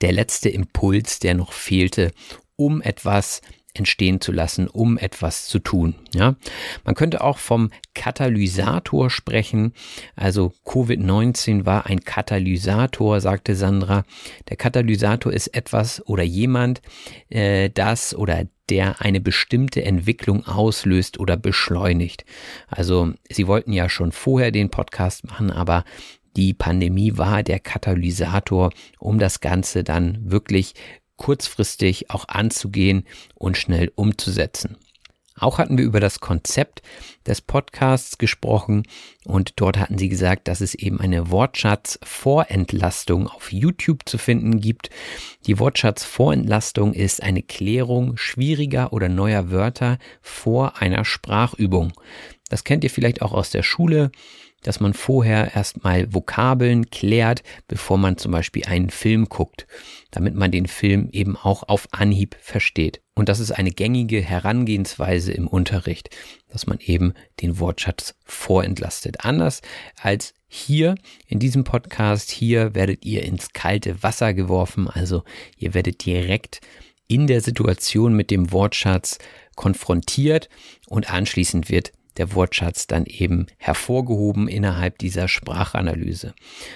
der 0.00 0.12
letzte 0.12 0.48
Impuls, 0.48 1.18
der 1.18 1.34
noch 1.34 1.52
fehlte, 1.52 2.12
um 2.56 2.82
etwas 2.82 3.40
entstehen 3.74 4.20
zu 4.20 4.32
lassen, 4.32 4.68
um 4.68 4.96
etwas 4.98 5.46
zu 5.46 5.58
tun. 5.58 5.94
Ja, 6.14 6.36
man 6.84 6.94
könnte 6.94 7.22
auch 7.22 7.38
vom 7.38 7.70
Katalysator 7.94 9.10
sprechen. 9.10 9.74
Also 10.14 10.54
Covid-19 10.64 11.66
war 11.66 11.86
ein 11.86 12.00
Katalysator, 12.00 13.20
sagte 13.20 13.54
Sandra. 13.54 14.04
Der 14.48 14.56
Katalysator 14.56 15.32
ist 15.32 15.48
etwas 15.48 16.06
oder 16.06 16.22
jemand, 16.22 16.80
äh, 17.28 17.70
das 17.70 18.14
oder 18.14 18.46
der 18.70 19.00
eine 19.00 19.20
bestimmte 19.20 19.84
Entwicklung 19.84 20.46
auslöst 20.46 21.18
oder 21.18 21.36
beschleunigt. 21.36 22.24
Also 22.68 23.12
Sie 23.28 23.46
wollten 23.46 23.72
ja 23.72 23.88
schon 23.88 24.12
vorher 24.12 24.50
den 24.50 24.70
Podcast 24.70 25.24
machen, 25.24 25.50
aber 25.50 25.84
die 26.36 26.52
Pandemie 26.52 27.16
war 27.16 27.42
der 27.42 27.60
Katalysator, 27.60 28.70
um 28.98 29.18
das 29.18 29.40
Ganze 29.40 29.84
dann 29.84 30.30
wirklich 30.30 30.74
kurzfristig 31.16 32.10
auch 32.10 32.28
anzugehen 32.28 33.04
und 33.34 33.56
schnell 33.56 33.90
umzusetzen. 33.94 34.76
Auch 35.38 35.58
hatten 35.58 35.76
wir 35.76 35.84
über 35.84 36.00
das 36.00 36.20
Konzept 36.20 36.82
des 37.26 37.40
Podcasts 37.40 38.18
gesprochen 38.18 38.84
und 39.24 39.54
dort 39.56 39.78
hatten 39.78 39.98
sie 39.98 40.08
gesagt, 40.08 40.48
dass 40.48 40.60
es 40.60 40.74
eben 40.74 41.00
eine 41.00 41.30
Wortschatz-Vorentlastung 41.30 43.28
auf 43.28 43.52
YouTube 43.52 44.08
zu 44.08 44.18
finden 44.18 44.60
gibt. 44.60 44.90
Die 45.46 45.58
Wortschatz-Vorentlastung 45.58 46.94
ist 46.94 47.22
eine 47.22 47.42
Klärung 47.42 48.16
schwieriger 48.16 48.92
oder 48.92 49.08
neuer 49.08 49.50
Wörter 49.50 49.98
vor 50.22 50.80
einer 50.80 51.04
Sprachübung. 51.04 51.92
Das 52.48 52.64
kennt 52.64 52.84
ihr 52.84 52.90
vielleicht 52.90 53.22
auch 53.22 53.32
aus 53.32 53.50
der 53.50 53.62
Schule 53.62 54.10
dass 54.62 54.80
man 54.80 54.94
vorher 54.94 55.54
erstmal 55.54 56.12
Vokabeln 56.12 56.90
klärt, 56.90 57.42
bevor 57.68 57.98
man 57.98 58.16
zum 58.16 58.32
Beispiel 58.32 58.64
einen 58.64 58.90
Film 58.90 59.28
guckt, 59.28 59.66
damit 60.10 60.34
man 60.34 60.50
den 60.50 60.66
Film 60.66 61.08
eben 61.12 61.36
auch 61.36 61.68
auf 61.68 61.86
Anhieb 61.92 62.36
versteht. 62.40 63.00
Und 63.16 63.30
das 63.30 63.40
ist 63.40 63.50
eine 63.50 63.70
gängige 63.70 64.20
Herangehensweise 64.20 65.32
im 65.32 65.48
Unterricht, 65.48 66.10
dass 66.50 66.66
man 66.66 66.78
eben 66.80 67.14
den 67.40 67.58
Wortschatz 67.58 68.14
vorentlastet. 68.24 69.24
Anders 69.24 69.62
als 70.00 70.34
hier 70.46 70.96
in 71.26 71.38
diesem 71.38 71.64
Podcast, 71.64 72.30
hier 72.30 72.74
werdet 72.74 73.06
ihr 73.06 73.22
ins 73.24 73.54
kalte 73.54 74.02
Wasser 74.02 74.34
geworfen, 74.34 74.88
also 74.88 75.24
ihr 75.56 75.72
werdet 75.72 76.04
direkt 76.04 76.60
in 77.08 77.26
der 77.26 77.40
Situation 77.40 78.14
mit 78.14 78.30
dem 78.30 78.52
Wortschatz 78.52 79.18
konfrontiert 79.54 80.50
und 80.86 81.10
anschließend 81.10 81.70
wird 81.70 81.92
der 82.16 82.34
Wortschatz 82.34 82.86
dann 82.86 83.04
eben 83.06 83.46
hervorgehoben 83.58 84.48
innerhalb 84.48 84.98
dieser 84.98 85.28
Sprachanalyse. 85.28 86.34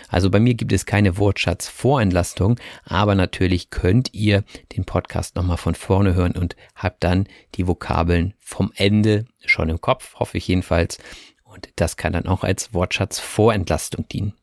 Also 0.09 0.31
bei 0.31 0.41
mir 0.41 0.55
gibt 0.55 0.73
es 0.73 0.87
keine 0.87 1.19
Wortschatzvorentlastung, 1.19 2.59
aber 2.85 3.15
natürlich 3.15 3.71
könnt 3.71 4.13
ihr 4.15 4.45
den 4.77 4.85
Podcast 4.85 5.37
nochmal 5.37 5.57
von 5.57 5.75
vorne 5.75 6.15
hören 6.15 6.33
und 6.33 6.57
habt 6.75 7.05
dann 7.05 7.27
die 7.55 7.67
Vokabeln 7.67 8.35
vom 8.39 8.73
Ende 8.75 9.27
schon 9.45 9.69
im 9.69 9.81
Kopf, 9.81 10.15
hoffe 10.17 10.39
ich 10.39 10.49
jedenfalls. 10.49 10.99
Und 11.45 11.69
das 11.77 11.97
kann 11.97 12.13
dann 12.13 12.27
auch 12.27 12.45
als 12.45 12.73
Wortschatzvorentlastung 12.75 14.07
dienen. 14.09 14.35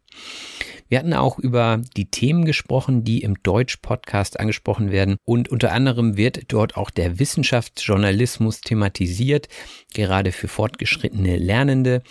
Wir 0.89 0.99
hatten 0.99 1.13
auch 1.13 1.37
über 1.37 1.81
die 1.95 2.09
Themen 2.09 2.45
gesprochen, 2.45 3.03
die 3.03 3.21
im 3.21 3.41
Deutsch-Podcast 3.43 4.39
angesprochen 4.39 4.91
werden. 4.91 5.17
Und 5.25 5.49
unter 5.49 5.71
anderem 5.71 6.17
wird 6.17 6.51
dort 6.51 6.77
auch 6.77 6.89
der 6.89 7.19
Wissenschaftsjournalismus 7.19 8.61
thematisiert, 8.61 9.47
gerade 9.93 10.31
für 10.31 10.47
fortgeschrittene 10.47 11.37
Lernende. 11.37 12.01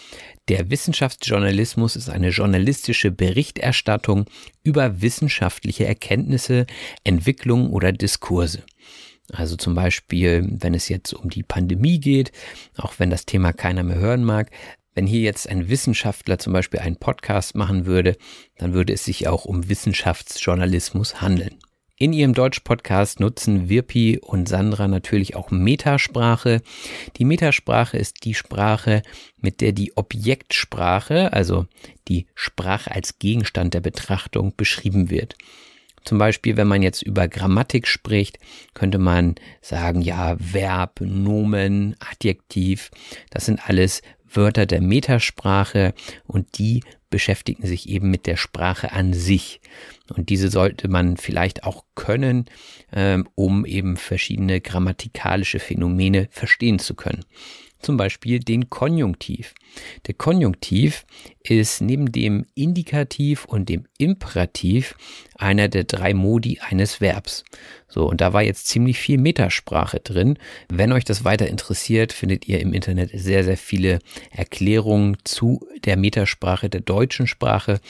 Der 0.49 0.70
Wissenschaftsjournalismus 0.70 1.97
ist 1.97 2.11
eine 2.11 2.29
journalistische 2.29 3.11
Berichterstattung 3.11 4.27
über 4.62 5.01
wissenschaftliche 5.01 5.87
Erkenntnisse, 5.87 6.66
Entwicklungen 7.05 7.70
oder 7.70 7.93
Diskurse. 7.93 8.62
Also 9.33 9.57
zum 9.57 9.74
Beispiel, 9.74 10.47
wenn 10.49 10.74
es 10.74 10.89
jetzt 10.89 11.12
um 11.12 11.31
die 11.31 11.43
Pandemie 11.43 11.99
geht, 11.99 12.31
auch 12.77 12.95
wenn 12.99 13.11
das 13.11 13.27
Thema 13.27 13.53
keiner 13.53 13.83
mehr 13.83 13.99
hören 13.99 14.22
mag, 14.22 14.51
wenn 14.97 15.07
hier 15.07 15.21
jetzt 15.21 15.49
ein 15.49 15.69
Wissenschaftler 15.69 16.39
zum 16.39 16.55
Beispiel 16.55 16.81
einen 16.81 16.97
Podcast 16.97 17.55
machen 17.55 17.85
würde, 17.85 18.17
dann 18.57 18.73
würde 18.73 18.95
es 18.95 19.05
sich 19.05 19.29
auch 19.29 19.45
um 19.45 19.69
Wissenschaftsjournalismus 19.69 21.21
handeln. 21.21 21.59
In 21.99 22.15
ihrem 22.15 22.33
Deutsch-Podcast 22.33 23.21
nutzen 23.21 23.69
Wirpi 23.69 24.19
und 24.19 24.49
Sandra 24.49 24.89
natürlich 24.89 25.37
auch 25.37 25.51
Metasprache. 25.51 26.63
Die 27.19 27.25
Metasprache 27.27 27.99
ist 27.99 28.25
die 28.25 28.35
Sprache, 28.35 29.03
mit 29.39 29.61
der 29.61 29.73
die 29.73 29.97
Objektsprache, 29.97 31.33
also 31.33 31.67
die 32.09 32.27
Sprache 32.35 32.91
als 32.91 33.19
Gegenstand 33.19 33.75
der 33.75 33.81
Betrachtung, 33.81 34.55
beschrieben 34.57 35.11
wird. 35.11 35.37
Zum 36.07 36.19
Beispiel, 36.19 36.57
wenn 36.57 36.69
man 36.69 36.83
jetzt 36.83 37.03
über 37.03 37.27
Grammatik 37.27 37.89
spricht, 37.89 38.39
könnte 38.75 38.99
man 38.99 39.35
sagen, 39.61 40.01
ja, 40.01 40.37
Verb, 40.39 41.01
Nomen, 41.01 41.97
Adjektiv, 41.99 42.93
das 43.31 43.47
sind 43.47 43.69
alles 43.69 44.03
Wörter 44.37 44.66
der 44.66 44.80
Metasprache 44.80 45.95
und 46.26 46.59
die 46.59 46.82
beschäftigen 47.11 47.66
sich 47.66 47.89
eben 47.89 48.11
mit 48.11 48.26
der 48.26 48.37
Sprache 48.37 48.93
an 48.93 49.12
sich. 49.12 49.61
Und 50.14 50.28
diese 50.28 50.51
sollte 50.51 50.89
man 50.89 51.16
vielleicht 51.16 51.64
auch 51.64 51.84
können, 51.95 52.47
ähm, 52.93 53.28
um 53.34 53.64
eben 53.64 53.97
verschiedene 53.97 54.61
grammatikalische 54.61 55.59
Phänomene 55.59 56.28
verstehen 56.30 56.78
zu 56.78 56.95
können 56.95 57.24
zum 57.79 57.97
Beispiel 57.97 58.41
den 58.41 58.70
Konjunktiv. 58.70 59.55
Der 60.07 60.14
Konjunktiv 60.14 61.05
ist 61.43 61.81
neben 61.81 62.11
dem 62.11 62.47
Indikativ 62.55 63.45
und 63.45 63.68
dem 63.68 63.87
Imperativ 63.99 64.97
einer 65.37 65.68
der 65.68 65.85
drei 65.85 66.14
Modi 66.14 66.59
eines 66.61 67.01
Verbs. 67.01 67.45
So, 67.89 68.09
und 68.09 68.20
da 68.20 68.33
war 68.33 68.43
jetzt 68.43 68.66
ziemlich 68.66 68.99
viel 68.99 69.18
Metasprache 69.18 70.01
drin. 70.01 70.39
Wenn 70.68 70.93
euch 70.93 71.05
das 71.05 71.24
weiter 71.24 71.47
interessiert, 71.47 72.12
findet 72.12 72.49
ihr 72.49 72.61
im 72.61 72.72
Internet 72.72 73.11
sehr, 73.12 73.45
sehr 73.45 73.57
viele 73.57 74.01
Erklärungen 74.31 75.18
zu 75.24 75.66
der 75.85 75.97
Metasprache 75.97 76.68
der 76.68 76.81
deutschen 76.81 77.27
Sprache. 77.27 77.81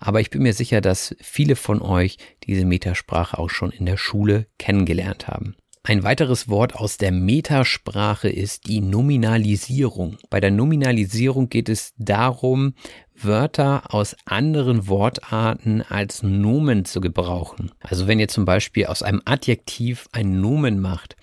Aber 0.00 0.20
ich 0.20 0.30
bin 0.30 0.42
mir 0.42 0.54
sicher, 0.54 0.80
dass 0.80 1.14
viele 1.20 1.56
von 1.56 1.80
euch 1.80 2.16
diese 2.46 2.64
Metasprache 2.64 3.38
auch 3.38 3.50
schon 3.50 3.70
in 3.70 3.86
der 3.86 3.96
Schule 3.96 4.46
kennengelernt 4.58 5.28
haben. 5.28 5.54
Ein 5.86 6.02
weiteres 6.02 6.48
Wort 6.48 6.74
aus 6.74 6.96
der 6.96 7.12
Metasprache 7.12 8.30
ist 8.30 8.68
die 8.68 8.80
Nominalisierung. 8.80 10.16
Bei 10.30 10.40
der 10.40 10.50
Nominalisierung 10.50 11.50
geht 11.50 11.68
es 11.68 11.92
darum, 11.98 12.72
Wörter 13.14 13.92
aus 13.92 14.16
anderen 14.24 14.88
Wortarten 14.88 15.82
als 15.82 16.22
Nomen 16.22 16.86
zu 16.86 17.02
gebrauchen. 17.02 17.70
Also 17.80 18.06
wenn 18.06 18.18
ihr 18.18 18.28
zum 18.28 18.46
Beispiel 18.46 18.86
aus 18.86 19.02
einem 19.02 19.20
Adjektiv 19.26 20.08
ein 20.12 20.40
Nomen 20.40 20.80
macht, 20.80 21.16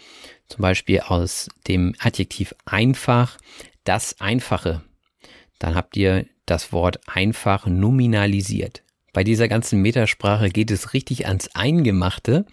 zum 0.47 0.61
Beispiel 0.61 0.99
aus 0.99 1.49
dem 1.67 1.95
Adjektiv 1.97 2.53
einfach 2.63 3.39
das 3.83 4.21
Einfache, 4.21 4.83
dann 5.57 5.73
habt 5.73 5.97
ihr 5.97 6.27
das 6.45 6.71
Wort 6.71 6.99
einfach 7.07 7.65
nominalisiert. 7.65 8.83
Bei 9.13 9.25
dieser 9.25 9.49
ganzen 9.49 9.81
Metasprache 9.81 10.49
geht 10.49 10.71
es 10.71 10.93
richtig 10.93 11.27
ans 11.27 11.49
Eingemachte. 11.53 12.45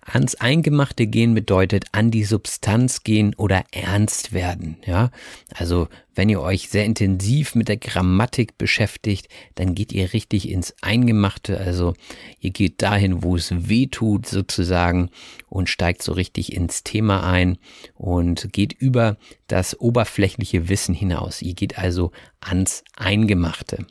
Ans 0.00 0.34
Eingemachte 0.36 1.06
gehen 1.06 1.34
bedeutet 1.34 1.84
an 1.92 2.10
die 2.10 2.24
Substanz 2.24 3.02
gehen 3.04 3.34
oder 3.34 3.64
ernst 3.72 4.32
werden. 4.32 4.78
Ja, 4.86 5.10
also 5.54 5.88
wenn 6.14 6.30
ihr 6.30 6.40
euch 6.40 6.70
sehr 6.70 6.86
intensiv 6.86 7.54
mit 7.54 7.68
der 7.68 7.76
Grammatik 7.76 8.56
beschäftigt, 8.56 9.28
dann 9.54 9.74
geht 9.74 9.92
ihr 9.92 10.14
richtig 10.14 10.48
ins 10.48 10.74
Eingemachte. 10.80 11.60
Also 11.60 11.94
ihr 12.40 12.50
geht 12.50 12.80
dahin, 12.80 13.22
wo 13.22 13.36
es 13.36 13.68
weh 13.68 13.86
tut 13.86 14.26
sozusagen 14.26 15.10
und 15.48 15.68
steigt 15.68 16.02
so 16.02 16.12
richtig 16.12 16.54
ins 16.54 16.84
Thema 16.84 17.30
ein 17.30 17.58
und 17.94 18.52
geht 18.52 18.72
über 18.72 19.18
das 19.46 19.78
oberflächliche 19.78 20.70
Wissen 20.70 20.94
hinaus. 20.94 21.42
Ihr 21.42 21.54
geht 21.54 21.78
also 21.78 22.12
ans 22.40 22.82
Eingemachte. 22.96 23.86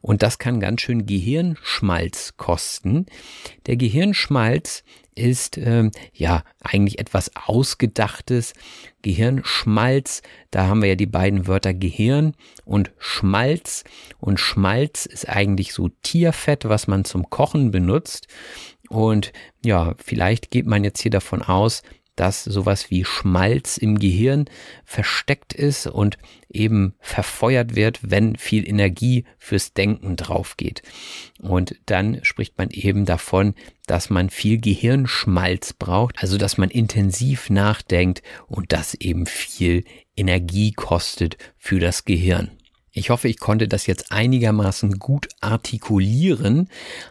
Und 0.00 0.22
das 0.22 0.38
kann 0.38 0.60
ganz 0.60 0.80
schön 0.80 1.06
Gehirnschmalz 1.06 2.34
kosten. 2.36 3.06
Der 3.66 3.76
Gehirnschmalz 3.76 4.82
ist 5.14 5.56
ähm, 5.56 5.90
ja 6.12 6.44
eigentlich 6.60 6.98
etwas 6.98 7.30
Ausgedachtes. 7.34 8.52
Gehirnschmalz, 9.02 10.22
da 10.50 10.66
haben 10.66 10.82
wir 10.82 10.90
ja 10.90 10.94
die 10.94 11.06
beiden 11.06 11.46
Wörter 11.46 11.74
Gehirn 11.74 12.34
und 12.64 12.92
Schmalz. 12.98 13.84
Und 14.18 14.38
Schmalz 14.38 15.06
ist 15.06 15.28
eigentlich 15.28 15.72
so 15.72 15.88
Tierfett, 16.02 16.68
was 16.68 16.86
man 16.86 17.04
zum 17.04 17.30
Kochen 17.30 17.70
benutzt. 17.70 18.28
Und 18.88 19.32
ja, 19.64 19.94
vielleicht 19.98 20.50
geht 20.50 20.66
man 20.66 20.84
jetzt 20.84 21.00
hier 21.00 21.10
davon 21.10 21.42
aus, 21.42 21.82
dass 22.16 22.44
sowas 22.44 22.90
wie 22.90 23.04
Schmalz 23.04 23.76
im 23.76 23.98
Gehirn 23.98 24.46
versteckt 24.84 25.52
ist 25.52 25.86
und 25.86 26.18
eben 26.48 26.94
verfeuert 27.00 27.76
wird, 27.76 28.00
wenn 28.02 28.36
viel 28.36 28.68
Energie 28.68 29.24
fürs 29.38 29.74
Denken 29.74 30.16
drauf 30.16 30.56
geht. 30.56 30.82
Und 31.40 31.76
dann 31.86 32.20
spricht 32.22 32.58
man 32.58 32.70
eben 32.70 33.04
davon, 33.04 33.54
dass 33.86 34.10
man 34.10 34.30
viel 34.30 34.58
Gehirnschmalz 34.58 35.74
braucht, 35.74 36.16
also 36.18 36.38
dass 36.38 36.58
man 36.58 36.70
intensiv 36.70 37.50
nachdenkt 37.50 38.22
und 38.48 38.72
das 38.72 38.94
eben 38.94 39.26
viel 39.26 39.84
Energie 40.16 40.72
kostet 40.72 41.36
für 41.58 41.78
das 41.78 42.04
Gehirn. 42.04 42.50
Ich 42.98 43.10
hoffe, 43.10 43.28
ich 43.28 43.38
konnte 43.38 43.68
das 43.68 43.86
jetzt 43.86 44.10
einigermaßen 44.10 44.98
gut 44.98 45.28
artikulieren. 45.42 46.70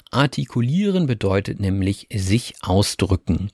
Artikulieren 0.09 1.05
bedeutet 1.05 1.59
nämlich 1.59 2.07
sich 2.11 2.55
ausdrücken. 2.61 3.51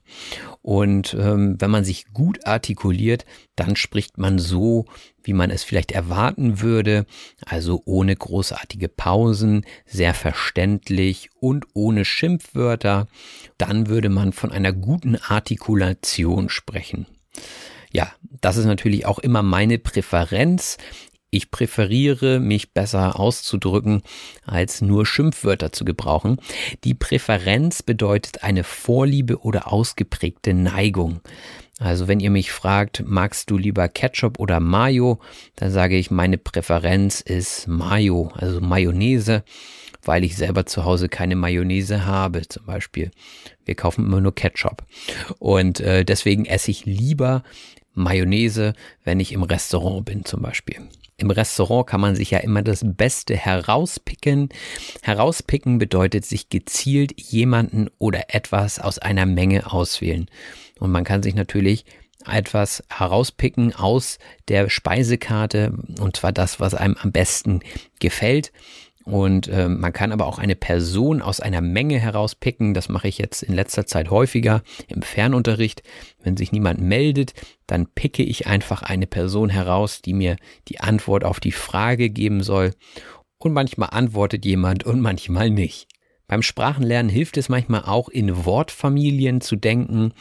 Und 0.62 1.14
ähm, 1.14 1.58
wenn 1.60 1.70
man 1.70 1.84
sich 1.84 2.06
gut 2.14 2.48
artikuliert, 2.48 3.26
dann 3.58 3.76
spricht 3.76 4.18
man 4.18 4.40
so, 4.40 4.86
wie 5.22 5.34
man 5.34 5.52
es 5.52 5.66
vielleicht 5.66 5.92
erwarten 5.92 6.62
würde, 6.62 7.06
also 7.46 7.82
ohne 7.84 8.16
großartige 8.16 8.88
Pausen, 8.88 9.66
sehr 9.86 10.14
verständlich 10.14 11.32
und 11.42 11.66
ohne 11.74 12.06
Schimpfwörter. 12.06 13.08
Dann 13.58 13.88
würde 13.88 14.08
man 14.08 14.32
von 14.32 14.54
einer 14.54 14.72
guten 14.72 15.18
Artikulation 15.18 16.48
sprechen. 16.48 17.08
Ja, 17.92 18.10
das 18.40 18.56
ist 18.56 18.66
natürlich 18.66 19.06
auch 19.06 19.20
immer 19.20 19.44
meine 19.44 19.78
Präferenz. 19.78 20.78
Ich 21.34 21.50
präferiere, 21.50 22.42
mich 22.42 22.74
besser 22.74 23.18
auszudrücken, 23.18 24.02
als 24.46 24.82
nur 24.82 25.06
Schimpfwörter 25.06 25.72
zu 25.72 25.86
gebrauchen. 25.86 26.38
Die 26.84 26.94
Präferenz 26.94 27.84
bedeutet 27.84 28.44
eine 28.44 28.66
Vorliebe 28.66 29.40
oder 29.40 29.72
ausgeprägte 29.72 30.54
Neigung. 30.54 31.22
Also 31.80 32.10
wenn 32.10 32.20
ihr 32.20 32.32
mich 32.32 32.52
fragt, 32.52 33.04
magst 33.08 33.50
du 33.50 33.58
lieber 33.58 33.88
Ketchup 33.88 34.40
oder 34.40 34.60
Mayo, 34.60 35.20
dann 35.56 35.72
sage 35.72 35.98
ich, 35.98 36.12
meine 36.12 36.38
Präferenz 36.38 37.22
ist 37.22 37.66
Mayo, 37.66 38.34
also 38.36 38.60
Mayonnaise, 38.60 39.46
weil 40.04 40.26
ich 40.26 40.36
selber 40.36 40.66
zu 40.66 40.84
Hause 40.84 41.08
keine 41.08 41.38
Mayonnaise 41.38 42.06
habe 42.06 42.46
zum 42.46 42.66
Beispiel. 42.66 43.10
Wir 43.64 43.76
kaufen 43.76 44.06
immer 44.06 44.20
nur 44.20 44.36
Ketchup. 44.36 44.84
Und 45.40 45.80
äh, 45.80 46.04
deswegen 46.04 46.44
esse 46.44 46.72
ich 46.72 46.86
lieber 46.86 47.42
Mayonnaise, 47.94 48.74
wenn 49.06 49.22
ich 49.22 49.32
im 49.32 49.44
Restaurant 49.44 50.04
bin 50.04 50.26
zum 50.26 50.42
Beispiel. 50.42 50.76
Im 51.18 51.30
Restaurant 51.30 51.88
kann 51.88 52.02
man 52.02 52.16
sich 52.16 52.32
ja 52.32 52.40
immer 52.40 52.64
das 52.64 52.82
Beste 52.84 53.36
herauspicken. 53.36 54.50
Herauspicken 55.04 55.78
bedeutet 55.78 56.26
sich 56.26 56.50
gezielt 56.50 57.20
jemanden 57.22 57.90
oder 58.00 58.34
etwas 58.34 58.80
aus 58.80 58.98
einer 58.98 59.26
Menge 59.26 59.72
auswählen. 59.72 60.28
Und 60.80 60.92
man 60.92 61.04
kann 61.04 61.22
sich 61.22 61.36
natürlich 61.36 61.86
etwas 62.28 62.84
herauspicken 62.90 63.76
aus 63.76 64.20
der 64.48 64.70
Speisekarte 64.70 65.74
und 66.00 66.18
zwar 66.18 66.32
das, 66.32 66.60
was 66.60 66.74
einem 66.74 66.96
am 67.02 67.12
besten 67.12 67.62
gefällt. 68.00 68.52
Und 69.04 69.48
äh, 69.48 69.68
man 69.68 69.94
kann 69.94 70.12
aber 70.12 70.28
auch 70.28 70.38
eine 70.38 70.56
Person 70.56 71.22
aus 71.22 71.40
einer 71.40 71.62
Menge 71.62 72.00
herauspicken. 72.00 72.74
Das 72.74 72.90
mache 72.90 73.08
ich 73.08 73.18
jetzt 73.18 73.44
in 73.44 73.54
letzter 73.54 73.86
Zeit 73.86 74.10
häufiger 74.10 74.62
im 74.88 75.02
Fernunterricht. 75.02 75.84
Wenn 76.22 76.38
sich 76.38 76.52
niemand 76.52 76.82
meldet, 76.82 77.34
dann 77.68 77.88
picke 77.88 78.24
ich 78.24 78.48
einfach 78.48 78.84
eine 78.84 79.08
Person 79.08 79.50
heraus, 79.50 80.02
die 80.02 80.14
mir 80.14 80.36
die 80.68 80.80
Antwort 80.80 81.24
auf 81.24 81.40
die 81.40 81.52
Frage 81.52 82.10
geben 82.10 82.44
soll. 82.44 82.74
Und 83.38 83.54
manchmal 83.54 83.90
antwortet 83.92 84.46
jemand 84.46 84.84
und 84.84 85.02
manchmal 85.02 85.50
nicht. 85.50 85.91
Beim 86.32 86.44
Sprachenlernen 86.44 87.10
hilft 87.10 87.36
es 87.36 87.50
manchmal 87.50 87.82
auch 87.82 88.08
in 88.08 88.46
Wortfamilien 88.46 89.42
zu 89.42 89.58
denken. 89.58 90.14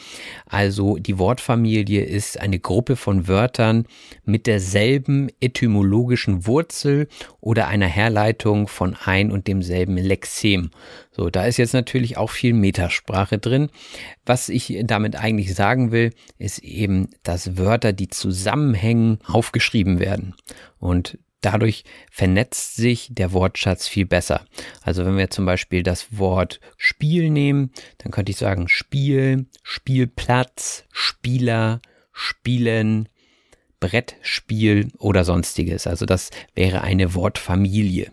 Also 0.44 0.96
die 0.96 1.20
Wortfamilie 1.20 2.02
ist 2.02 2.40
eine 2.40 2.58
Gruppe 2.58 2.96
von 2.96 3.28
Wörtern 3.28 3.86
mit 4.24 4.48
derselben 4.48 5.28
etymologischen 5.40 6.48
Wurzel 6.48 7.06
oder 7.38 7.68
einer 7.68 7.86
Herleitung 7.86 8.66
von 8.66 8.96
ein 9.04 9.30
und 9.30 9.46
demselben 9.46 9.96
Lexem. 9.96 10.72
So, 11.12 11.30
da 11.30 11.44
ist 11.44 11.58
jetzt 11.58 11.74
natürlich 11.74 12.16
auch 12.16 12.30
viel 12.30 12.54
Metasprache 12.54 13.38
drin. 13.38 13.70
Was 14.26 14.48
ich 14.48 14.80
damit 14.82 15.14
eigentlich 15.14 15.54
sagen 15.54 15.92
will, 15.92 16.12
ist 16.38 16.58
eben, 16.58 17.10
dass 17.22 17.56
Wörter, 17.56 17.92
die 17.92 18.08
zusammenhängen, 18.08 19.20
aufgeschrieben 19.28 20.00
werden. 20.00 20.34
Und 20.80 21.18
Dadurch 21.40 21.84
vernetzt 22.10 22.76
sich 22.76 23.08
der 23.10 23.32
Wortschatz 23.32 23.88
viel 23.88 24.06
besser. 24.06 24.44
Also 24.82 25.06
wenn 25.06 25.16
wir 25.16 25.30
zum 25.30 25.46
Beispiel 25.46 25.82
das 25.82 26.18
Wort 26.18 26.60
Spiel 26.76 27.30
nehmen, 27.30 27.70
dann 27.98 28.12
könnte 28.12 28.30
ich 28.30 28.36
sagen 28.36 28.68
Spiel, 28.68 29.46
Spielplatz, 29.62 30.84
Spieler, 30.92 31.80
Spielen, 32.12 33.08
Brettspiel 33.80 34.92
oder 34.98 35.24
sonstiges. 35.24 35.86
Also 35.86 36.04
das 36.04 36.30
wäre 36.54 36.82
eine 36.82 37.14
Wortfamilie. 37.14 38.12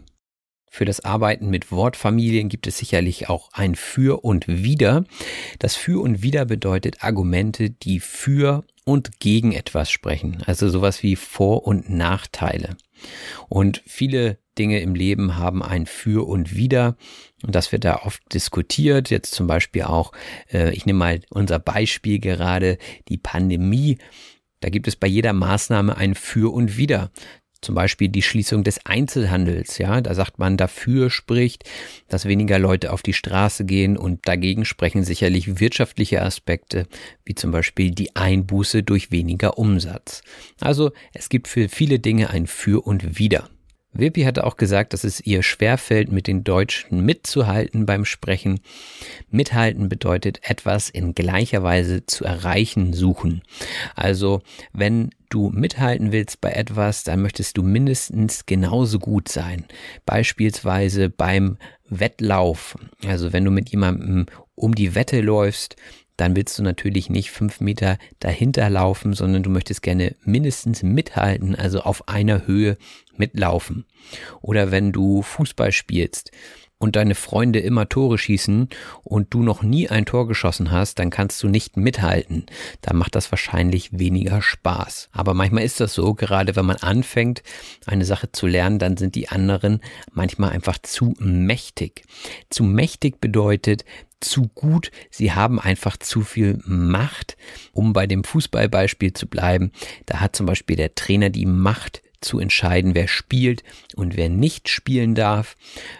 Für 0.69 0.85
das 0.85 1.03
Arbeiten 1.03 1.49
mit 1.49 1.71
Wortfamilien 1.71 2.49
gibt 2.49 2.67
es 2.67 2.77
sicherlich 2.77 3.29
auch 3.29 3.49
ein 3.51 3.75
Für 3.75 4.23
und 4.23 4.47
Wider. 4.47 5.05
Das 5.59 5.75
Für 5.75 6.01
und 6.01 6.21
Wider 6.21 6.45
bedeutet 6.45 7.03
Argumente, 7.03 7.71
die 7.71 7.99
für 7.99 8.63
und 8.85 9.19
gegen 9.19 9.53
etwas 9.53 9.89
sprechen. 9.89 10.43
Also 10.45 10.69
sowas 10.69 11.03
wie 11.03 11.15
Vor- 11.15 11.65
und 11.65 11.89
Nachteile. 11.89 12.77
Und 13.49 13.81
viele 13.85 14.39
Dinge 14.57 14.79
im 14.79 14.95
Leben 14.95 15.37
haben 15.37 15.63
ein 15.63 15.85
Für 15.85 16.27
und 16.27 16.55
Wider. 16.55 16.97
Und 17.43 17.55
das 17.55 17.71
wird 17.71 17.85
da 17.85 18.01
oft 18.03 18.21
diskutiert. 18.33 19.09
Jetzt 19.09 19.33
zum 19.33 19.47
Beispiel 19.47 19.83
auch, 19.83 20.11
äh, 20.51 20.73
ich 20.73 20.85
nehme 20.85 20.99
mal 20.99 21.21
unser 21.29 21.59
Beispiel 21.59 22.19
gerade, 22.19 22.77
die 23.07 23.17
Pandemie. 23.17 23.97
Da 24.59 24.69
gibt 24.69 24.87
es 24.87 24.95
bei 24.95 25.07
jeder 25.07 25.33
Maßnahme 25.33 25.97
ein 25.97 26.15
Für 26.15 26.51
und 26.51 26.77
Wider. 26.77 27.11
Zum 27.67 27.75
Beispiel 27.75 28.07
die 28.07 28.21
Schließung 28.21 28.63
des 28.63 28.85
Einzelhandels, 28.85 29.77
ja, 29.77 29.99
da 29.99 30.13
sagt 30.15 30.39
man 30.39 30.55
dafür 30.55 31.09
spricht, 31.09 31.65
dass 32.07 32.23
weniger 32.23 32.59
Leute 32.59 32.93
auf 32.93 33.01
die 33.01 33.11
Straße 33.11 33.65
gehen 33.65 33.97
und 33.97 34.25
dagegen 34.25 34.63
sprechen 34.63 35.03
sicherlich 35.03 35.59
wirtschaftliche 35.59 36.21
Aspekte, 36.21 36.87
wie 37.25 37.35
zum 37.35 37.51
Beispiel 37.51 37.91
die 37.91 38.15
Einbuße 38.15 38.83
durch 38.83 39.11
weniger 39.11 39.57
Umsatz. 39.57 40.21
Also 40.61 40.93
es 41.13 41.27
gibt 41.27 41.49
für 41.49 41.67
viele 41.67 41.99
Dinge 41.99 42.29
ein 42.29 42.47
Für 42.47 42.87
und 42.87 43.19
Wider. 43.19 43.49
Wirpi 43.97 44.23
hatte 44.23 44.45
auch 44.45 44.57
gesagt, 44.57 44.93
dass 44.93 45.03
es 45.03 45.19
ihr 45.21 45.43
schwerfällt, 45.43 46.11
mit 46.11 46.27
den 46.27 46.43
Deutschen 46.43 47.05
mitzuhalten 47.05 47.85
beim 47.85 48.05
Sprechen. 48.05 48.59
Mithalten 49.29 49.89
bedeutet 49.89 50.39
etwas 50.43 50.89
in 50.89 51.15
gleicher 51.15 51.63
Weise 51.63 52.05
zu 52.05 52.25
erreichen 52.25 52.93
suchen. 52.93 53.41
Also 53.95 54.41
wenn 54.73 55.11
du 55.29 55.49
mithalten 55.49 56.11
willst 56.11 56.41
bei 56.41 56.51
etwas, 56.51 57.03
dann 57.03 57.21
möchtest 57.21 57.57
du 57.57 57.63
mindestens 57.63 58.45
genauso 58.45 58.99
gut 58.99 59.29
sein. 59.29 59.65
Beispielsweise 60.05 61.09
beim 61.09 61.57
Wettlauf. 61.89 62.77
Also 63.05 63.33
wenn 63.33 63.45
du 63.45 63.51
mit 63.51 63.69
jemandem 63.69 64.25
um 64.55 64.75
die 64.75 64.95
Wette 64.95 65.21
läufst, 65.21 65.75
dann 66.17 66.35
willst 66.35 66.57
du 66.57 66.63
natürlich 66.63 67.09
nicht 67.09 67.31
fünf 67.31 67.61
Meter 67.61 67.97
dahinter 68.19 68.69
laufen, 68.69 69.13
sondern 69.13 69.43
du 69.43 69.49
möchtest 69.49 69.81
gerne 69.83 70.15
mindestens 70.23 70.83
mithalten, 70.83 71.55
also 71.55 71.81
auf 71.81 72.07
einer 72.07 72.45
Höhe 72.47 72.77
mitlaufen. 73.15 73.85
Oder 74.41 74.71
wenn 74.71 74.91
du 74.91 75.21
Fußball 75.21 75.71
spielst, 75.71 76.31
und 76.79 76.95
deine 76.95 77.15
Freunde 77.15 77.59
immer 77.59 77.89
Tore 77.89 78.17
schießen 78.17 78.69
und 79.03 79.33
du 79.33 79.41
noch 79.41 79.63
nie 79.63 79.89
ein 79.89 80.05
Tor 80.05 80.27
geschossen 80.27 80.71
hast, 80.71 80.99
dann 80.99 81.09
kannst 81.09 81.41
du 81.41 81.47
nicht 81.47 81.75
mithalten. 81.77 82.45
Da 82.81 82.93
macht 82.93 83.15
das 83.15 83.31
wahrscheinlich 83.31 83.97
weniger 83.97 84.41
Spaß. 84.41 85.09
Aber 85.11 85.33
manchmal 85.33 85.63
ist 85.63 85.79
das 85.79 85.93
so, 85.93 86.13
gerade 86.13 86.55
wenn 86.55 86.65
man 86.65 86.77
anfängt, 86.77 87.41
eine 87.85 88.05
Sache 88.05 88.31
zu 88.31 88.47
lernen, 88.47 88.79
dann 88.79 88.97
sind 88.97 89.15
die 89.15 89.29
anderen 89.29 89.81
manchmal 90.11 90.51
einfach 90.51 90.77
zu 90.81 91.15
mächtig. 91.19 92.03
Zu 92.49 92.63
mächtig 92.63 93.19
bedeutet, 93.19 93.83
zu 94.19 94.47
gut, 94.55 94.91
sie 95.11 95.31
haben 95.33 95.59
einfach 95.59 95.97
zu 95.97 96.21
viel 96.21 96.59
Macht. 96.65 97.37
Um 97.71 97.93
bei 97.93 98.07
dem 98.07 98.23
Fußballbeispiel 98.23 99.13
zu 99.13 99.27
bleiben, 99.27 99.71
da 100.05 100.19
hat 100.19 100.35
zum 100.35 100.45
Beispiel 100.45 100.75
der 100.75 100.95
Trainer 100.95 101.29
die 101.29 101.45
Macht, 101.45 102.01
zu 102.21 102.39
entscheiden, 102.39 102.95
wer 102.95 103.07
spielt 103.07 103.63
und 103.95 104.17
wer 104.17 104.29
nicht 104.29 104.69
spielen 104.69 105.15
darf. 105.15 105.55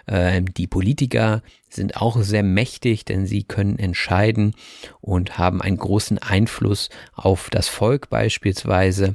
Ähm, 0.06 0.52
die 0.54 0.66
Politiker 0.66 1.42
sind 1.68 1.96
auch 1.96 2.20
sehr 2.22 2.42
mächtig, 2.42 3.04
denn 3.04 3.26
sie 3.26 3.44
können 3.44 3.78
entscheiden 3.78 4.54
und 5.00 5.38
haben 5.38 5.60
einen 5.60 5.76
großen 5.76 6.18
Einfluss 6.18 6.88
auf 7.14 7.50
das 7.50 7.68
Volk 7.68 8.10
beispielsweise. 8.10 9.12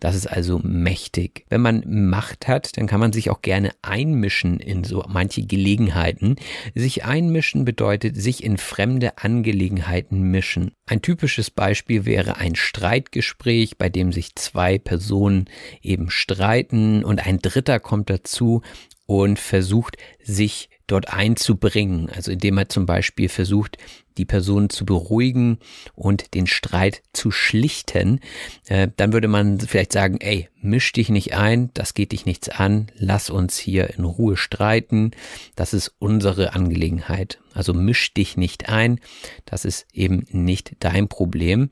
Das 0.00 0.14
ist 0.14 0.26
also 0.26 0.60
mächtig. 0.62 1.46
Wenn 1.48 1.62
man 1.62 1.82
Macht 1.86 2.46
hat, 2.46 2.76
dann 2.76 2.86
kann 2.86 3.00
man 3.00 3.12
sich 3.12 3.30
auch 3.30 3.42
gerne 3.42 3.70
einmischen 3.82 4.60
in 4.60 4.84
so 4.84 5.02
manche 5.08 5.46
Gelegenheiten. 5.46 6.36
Sich 6.74 7.04
einmischen 7.04 7.64
bedeutet 7.64 8.20
sich 8.20 8.44
in 8.44 8.58
fremde 8.58 9.18
Angelegenheiten 9.18 10.30
mischen. 10.30 10.72
Ein 10.86 11.00
typisches 11.00 11.50
Beispiel 11.50 12.04
wäre 12.04 12.36
ein 12.36 12.54
Streitgespräch, 12.54 13.78
bei 13.78 13.88
dem 13.88 14.12
sich 14.12 14.34
zwei 14.34 14.78
Personen 14.78 15.46
eben 15.80 16.10
streiten 16.10 17.04
und 17.04 17.26
ein 17.26 17.38
Dritter 17.38 17.80
kommt 17.80 18.10
dazu 18.10 18.62
und 19.06 19.38
versucht 19.38 19.96
sich 20.22 20.68
dort 20.86 21.12
einzubringen. 21.12 22.10
Also 22.10 22.30
indem 22.30 22.58
er 22.58 22.68
zum 22.68 22.86
Beispiel 22.86 23.28
versucht, 23.28 23.78
die 24.16 24.24
Person 24.24 24.70
zu 24.70 24.84
beruhigen 24.84 25.58
und 25.94 26.34
den 26.34 26.46
Streit 26.46 27.02
zu 27.12 27.30
schlichten, 27.30 28.20
äh, 28.66 28.88
dann 28.96 29.12
würde 29.12 29.28
man 29.28 29.58
vielleicht 29.60 29.92
sagen, 29.92 30.18
ey, 30.20 30.48
misch 30.60 30.92
dich 30.92 31.08
nicht 31.08 31.34
ein, 31.34 31.70
das 31.74 31.94
geht 31.94 32.12
dich 32.12 32.26
nichts 32.26 32.48
an, 32.48 32.86
lass 32.96 33.28
uns 33.28 33.58
hier 33.58 33.94
in 33.96 34.04
Ruhe 34.04 34.36
streiten, 34.36 35.10
das 35.56 35.74
ist 35.74 35.94
unsere 35.98 36.54
Angelegenheit. 36.54 37.38
Also 37.52 37.72
misch 37.72 38.14
dich 38.14 38.36
nicht 38.36 38.68
ein, 38.68 39.00
das 39.44 39.64
ist 39.64 39.86
eben 39.92 40.24
nicht 40.30 40.76
dein 40.80 41.08
Problem. 41.08 41.70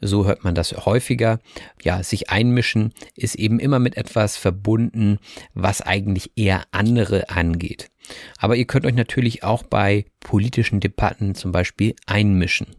So 0.00 0.26
hört 0.26 0.44
man 0.44 0.54
das 0.54 0.72
häufiger. 0.84 1.38
Ja, 1.82 2.02
sich 2.02 2.30
einmischen 2.30 2.92
ist 3.14 3.34
eben 3.34 3.58
immer 3.58 3.78
mit 3.78 3.96
etwas 3.96 4.36
verbunden, 4.36 5.18
was 5.54 5.80
eigentlich 5.80 6.32
eher 6.36 6.64
andere 6.72 7.30
angeht. 7.30 7.90
Aber 8.38 8.56
ihr 8.56 8.66
könnt 8.66 8.86
euch 8.86 8.94
natürlich 8.94 9.42
auch 9.42 9.62
bei 9.62 10.06
politischen 10.20 10.80
Debatten 10.80 11.34
zum 11.34 11.52
Beispiel 11.52 11.94
einmischen. 12.06 12.76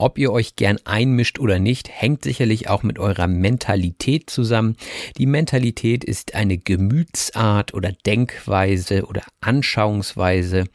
Ob 0.00 0.16
ihr 0.16 0.30
euch 0.30 0.54
gern 0.54 0.78
einmischt 0.84 1.40
oder 1.40 1.58
nicht, 1.58 1.88
hängt 1.88 2.22
sicherlich 2.22 2.68
auch 2.68 2.84
mit 2.84 3.00
eurer 3.00 3.26
Mentalität 3.26 4.30
zusammen. 4.30 4.76
Die 5.16 5.26
Mentalität 5.26 6.04
ist 6.04 6.36
eine 6.36 6.56
Gemütsart 6.56 7.74
oder 7.74 7.90
Denkweise 8.06 9.06
oder 9.06 9.22
Anschauungsweise 9.40 10.66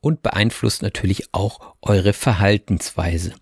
und 0.00 0.22
beeinflusst 0.22 0.82
natürlich 0.82 1.24
auch 1.32 1.74
eure 1.82 2.12
Verhaltensweise. 2.12 3.34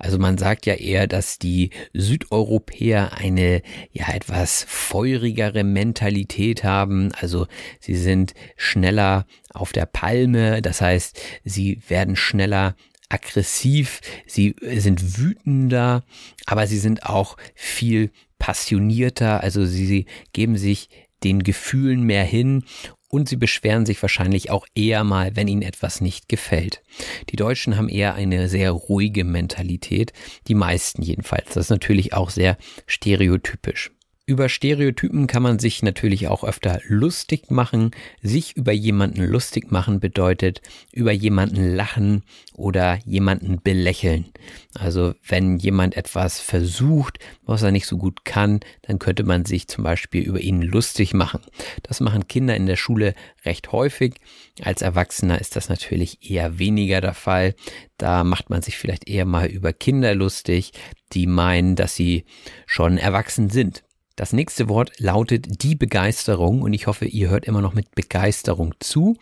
Also 0.00 0.18
man 0.18 0.36
sagt 0.36 0.66
ja 0.66 0.74
eher, 0.74 1.06
dass 1.06 1.38
die 1.38 1.70
Südeuropäer 1.92 3.12
eine 3.16 3.62
ja 3.92 4.12
etwas 4.12 4.64
feurigere 4.66 5.62
Mentalität 5.62 6.64
haben. 6.64 7.12
Also 7.20 7.46
sie 7.78 7.94
sind 7.94 8.34
schneller 8.56 9.26
auf 9.54 9.70
der 9.70 9.86
Palme, 9.86 10.60
das 10.60 10.80
heißt, 10.80 11.20
sie 11.44 11.80
werden 11.86 12.16
schneller 12.16 12.74
aggressiv, 13.12 14.00
sie 14.26 14.56
sind 14.62 15.18
wütender, 15.18 16.04
aber 16.46 16.66
sie 16.66 16.78
sind 16.78 17.04
auch 17.04 17.36
viel 17.54 18.10
passionierter, 18.38 19.42
also 19.42 19.64
sie, 19.64 19.86
sie 19.86 20.06
geben 20.32 20.56
sich 20.56 20.88
den 21.22 21.42
Gefühlen 21.42 22.02
mehr 22.02 22.24
hin 22.24 22.64
und 23.08 23.28
sie 23.28 23.36
beschweren 23.36 23.86
sich 23.86 24.00
wahrscheinlich 24.02 24.50
auch 24.50 24.66
eher 24.74 25.04
mal, 25.04 25.36
wenn 25.36 25.46
ihnen 25.46 25.62
etwas 25.62 26.00
nicht 26.00 26.28
gefällt. 26.28 26.82
Die 27.28 27.36
Deutschen 27.36 27.76
haben 27.76 27.88
eher 27.88 28.14
eine 28.14 28.48
sehr 28.48 28.70
ruhige 28.70 29.24
Mentalität, 29.24 30.12
die 30.48 30.54
meisten 30.54 31.02
jedenfalls. 31.02 31.48
Das 31.48 31.66
ist 31.66 31.70
natürlich 31.70 32.14
auch 32.14 32.30
sehr 32.30 32.56
stereotypisch. 32.86 33.90
Über 34.24 34.48
Stereotypen 34.48 35.26
kann 35.26 35.42
man 35.42 35.58
sich 35.58 35.82
natürlich 35.82 36.28
auch 36.28 36.44
öfter 36.44 36.80
lustig 36.86 37.50
machen. 37.50 37.90
Sich 38.22 38.56
über 38.56 38.70
jemanden 38.70 39.24
lustig 39.24 39.72
machen 39.72 39.98
bedeutet 39.98 40.62
über 40.92 41.10
jemanden 41.10 41.74
lachen 41.74 42.22
oder 42.54 43.00
jemanden 43.04 43.60
belächeln. 43.60 44.26
Also 44.74 45.14
wenn 45.26 45.58
jemand 45.58 45.96
etwas 45.96 46.38
versucht, 46.38 47.18
was 47.44 47.62
er 47.62 47.72
nicht 47.72 47.88
so 47.88 47.98
gut 47.98 48.24
kann, 48.24 48.60
dann 48.82 49.00
könnte 49.00 49.24
man 49.24 49.44
sich 49.44 49.66
zum 49.66 49.82
Beispiel 49.82 50.22
über 50.22 50.40
ihn 50.40 50.62
lustig 50.62 51.14
machen. 51.14 51.40
Das 51.82 51.98
machen 51.98 52.28
Kinder 52.28 52.54
in 52.54 52.66
der 52.66 52.76
Schule 52.76 53.14
recht 53.44 53.72
häufig. 53.72 54.14
Als 54.62 54.82
Erwachsener 54.82 55.40
ist 55.40 55.56
das 55.56 55.68
natürlich 55.68 56.30
eher 56.30 56.60
weniger 56.60 57.00
der 57.00 57.14
Fall. 57.14 57.56
Da 57.98 58.22
macht 58.22 58.50
man 58.50 58.62
sich 58.62 58.78
vielleicht 58.78 59.08
eher 59.08 59.24
mal 59.24 59.48
über 59.48 59.72
Kinder 59.72 60.14
lustig, 60.14 60.70
die 61.12 61.26
meinen, 61.26 61.74
dass 61.74 61.96
sie 61.96 62.24
schon 62.66 62.98
erwachsen 62.98 63.50
sind. 63.50 63.82
Das 64.16 64.32
nächste 64.32 64.68
Wort 64.68 64.92
lautet 64.98 65.62
die 65.62 65.74
Begeisterung 65.74 66.62
und 66.62 66.72
ich 66.72 66.86
hoffe, 66.86 67.06
ihr 67.06 67.30
hört 67.30 67.46
immer 67.46 67.62
noch 67.62 67.74
mit 67.74 67.94
Begeisterung 67.94 68.74
zu. 68.78 69.16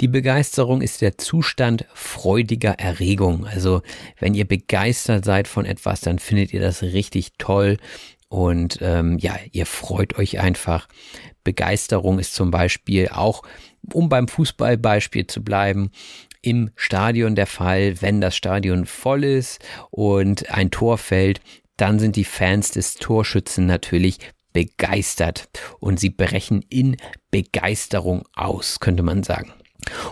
Die 0.00 0.08
Begeisterung 0.08 0.82
ist 0.82 1.00
der 1.00 1.16
Zustand 1.18 1.86
freudiger 1.94 2.72
Erregung. 2.72 3.46
Also 3.46 3.82
wenn 4.18 4.34
ihr 4.34 4.46
begeistert 4.46 5.24
seid 5.24 5.48
von 5.48 5.64
etwas, 5.64 6.00
dann 6.00 6.18
findet 6.18 6.52
ihr 6.52 6.60
das 6.60 6.82
richtig 6.82 7.32
toll 7.38 7.78
und 8.28 8.78
ähm, 8.82 9.18
ja, 9.18 9.36
ihr 9.52 9.64
freut 9.64 10.18
euch 10.18 10.38
einfach. 10.38 10.88
Begeisterung 11.44 12.18
ist 12.18 12.34
zum 12.34 12.50
Beispiel 12.50 13.08
auch, 13.08 13.42
um 13.92 14.10
beim 14.10 14.28
Fußballbeispiel 14.28 15.26
zu 15.26 15.42
bleiben, 15.42 15.90
im 16.42 16.70
Stadion 16.76 17.34
der 17.34 17.46
Fall, 17.46 18.00
wenn 18.02 18.20
das 18.20 18.36
Stadion 18.36 18.86
voll 18.86 19.24
ist 19.24 19.64
und 19.90 20.50
ein 20.50 20.70
Tor 20.70 20.98
fällt, 20.98 21.40
dann 21.78 21.98
sind 21.98 22.16
die 22.16 22.24
Fans 22.24 22.70
des 22.72 22.94
Torschützen 22.94 23.64
natürlich 23.66 24.18
begeistert 24.52 25.48
und 25.78 25.98
sie 25.98 26.10
brechen 26.10 26.62
in 26.68 26.96
Begeisterung 27.30 28.24
aus, 28.34 28.80
könnte 28.80 29.02
man 29.02 29.22
sagen. 29.22 29.52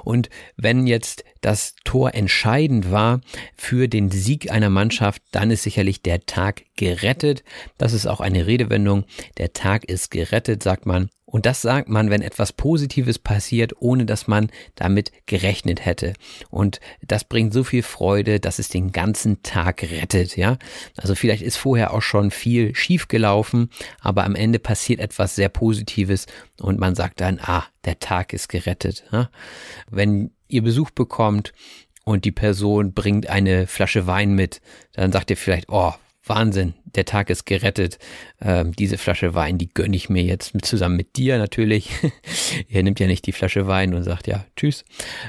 Und 0.05 0.31
wenn 0.57 0.87
jetzt 0.87 1.25
das 1.41 1.75
Tor 1.85 2.15
entscheidend 2.15 2.91
war 2.91 3.21
für 3.57 3.89
den 3.89 4.11
Sieg 4.11 4.51
einer 4.51 4.71
Mannschaft, 4.71 5.23
dann 5.33 5.51
ist 5.51 5.65
sicherlich 5.65 6.03
der 6.03 6.25
Tag 6.25 6.65
gerettet. 6.77 7.43
Das 7.77 7.93
ist 7.93 8.07
auch 8.07 8.21
eine 8.21 8.47
Redewendung. 8.47 9.05
Der 9.39 9.53
Tag 9.53 9.85
ist 9.85 10.11
gerettet, 10.11 10.63
sagt 10.63 10.87
man. 10.87 11.11
Und 11.29 11.45
das 11.45 11.61
sagt 11.61 11.89
man, 11.89 12.09
wenn 12.09 12.23
etwas 12.23 12.53
Positives 12.53 13.19
passiert, 13.19 13.75
ohne 13.81 14.07
dass 14.07 14.29
man 14.29 14.49
damit 14.77 15.11
gerechnet 15.27 15.85
hätte. 15.85 16.13
Und 16.51 16.79
das 17.03 17.25
bringt 17.25 17.53
so 17.53 17.65
viel 17.65 17.83
Freude, 17.83 18.39
dass 18.39 18.61
es 18.61 18.69
den 18.69 18.93
ganzen 18.93 19.43
Tag 19.43 19.83
rettet, 19.83 20.37
ja. 20.37 20.57
Also 20.97 21.17
vielleicht 21.17 21.43
ist 21.43 21.57
vorher 21.57 21.93
auch 21.93 22.03
schon 22.03 22.31
viel 22.31 22.75
schief 22.77 23.09
gelaufen, 23.09 23.71
aber 24.01 24.25
am 24.25 24.37
Ende 24.37 24.61
passiert 24.61 25.01
etwas 25.01 25.35
sehr 25.35 25.49
Positives 25.49 26.27
und 26.61 26.79
man 26.79 26.95
sagt 26.95 27.21
dann, 27.21 27.41
ah, 27.43 27.65
der 27.85 27.99
Tag 27.99 28.33
ist 28.33 28.49
gerettet. 28.49 29.05
Ja? 29.11 29.29
Wenn 29.91 30.31
ihr 30.49 30.63
Besuch 30.63 30.91
bekommt 30.91 31.53
und 32.05 32.25
die 32.25 32.33
Person 32.33 32.93
bringt 32.93 33.29
eine 33.29 33.67
Flasche 33.67 34.07
Wein 34.07 34.35
mit, 34.35 34.61
dann 34.93 35.11
sagt 35.11 35.31
ihr 35.31 35.37
vielleicht, 35.37 35.69
oh, 35.71 35.93
Wahnsinn, 36.29 36.75
der 36.85 37.05
Tag 37.05 37.31
ist 37.31 37.47
gerettet. 37.47 37.99
Ähm, 38.41 38.73
diese 38.73 38.99
Flasche 38.99 39.35
Wein, 39.35 39.59
die 39.59 39.73
gönne 39.73 39.97
ich 39.97 40.09
mir 40.09 40.23
jetzt 40.23 40.55
mit, 40.55 40.65
zusammen 40.65 40.97
mit 40.97 41.17
dir 41.17 41.39
natürlich. 41.39 41.91
Ihr 42.69 42.83
nimmt 42.83 43.01
ja 43.01 43.07
nicht 43.07 43.27
die 43.27 43.33
Flasche 43.33 43.67
Wein 43.67 43.95
und 43.95 44.03
sagt 44.03 44.27
ja, 44.27 44.45
tschüss. 44.57 44.85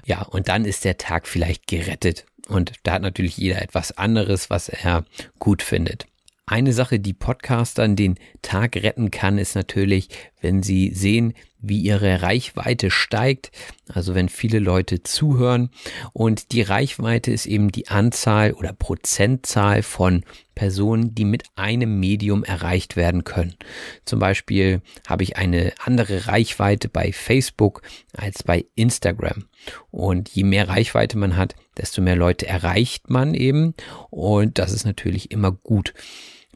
Ja, 0.06 0.24
und 0.24 0.48
dann 0.48 0.66
ist 0.66 0.86
der 0.86 0.98
Tag 0.98 1.28
vielleicht 1.28 1.68
gerettet. 1.68 2.26
Und 2.48 2.74
da 2.84 2.94
hat 2.94 3.02
natürlich 3.02 3.38
jeder 3.38 3.62
etwas 3.62 3.98
anderes, 3.98 4.50
was 4.50 4.70
er 4.70 5.06
gut 5.40 5.62
findet. 5.62 6.08
Eine 6.50 6.72
Sache, 6.72 7.02
die 7.02 7.14
Podcastern 7.14 7.98
den 7.98 8.16
Tag 8.42 8.78
retten 8.78 9.12
kann, 9.12 9.38
ist 9.38 9.54
natürlich, 9.56 10.08
wenn 10.40 10.64
sie 10.64 10.94
sehen, 10.94 11.34
wie 11.60 11.82
ihre 11.82 12.22
Reichweite 12.22 12.90
steigt, 12.90 13.52
also 13.90 14.16
wenn 14.16 14.30
viele 14.30 14.60
Leute 14.60 15.04
zuhören 15.04 15.72
und 16.14 16.54
die 16.54 16.62
Reichweite 16.62 17.32
ist 17.32 17.48
eben 17.48 17.70
die 17.70 17.90
Anzahl 17.90 18.54
oder 18.54 18.72
Prozentzahl 18.72 19.84
von 19.84 20.24
Personen, 20.56 21.14
die 21.14 21.26
mit 21.26 21.44
einem 21.58 22.00
Medium 22.00 22.46
erreicht 22.46 22.96
werden 22.96 23.26
können. 23.26 23.56
Zum 24.06 24.20
Beispiel 24.20 24.82
habe 25.06 25.24
ich 25.24 25.36
eine 25.36 25.74
andere 25.84 26.28
Reichweite 26.28 26.88
bei 26.88 27.12
Facebook 27.12 27.82
als 28.14 28.44
bei 28.44 28.66
Instagram. 28.76 29.44
Und 29.92 30.30
je 30.30 30.46
mehr 30.46 30.70
Reichweite 30.70 31.18
man 31.18 31.36
hat, 31.36 31.56
desto 31.78 32.02
mehr 32.02 32.16
Leute 32.16 32.48
erreicht 32.48 33.10
man 33.10 33.34
eben. 33.34 33.74
Und 34.10 34.60
das 34.60 34.72
ist 34.72 34.86
natürlich 34.86 35.32
immer 35.32 35.52
gut. 35.52 35.94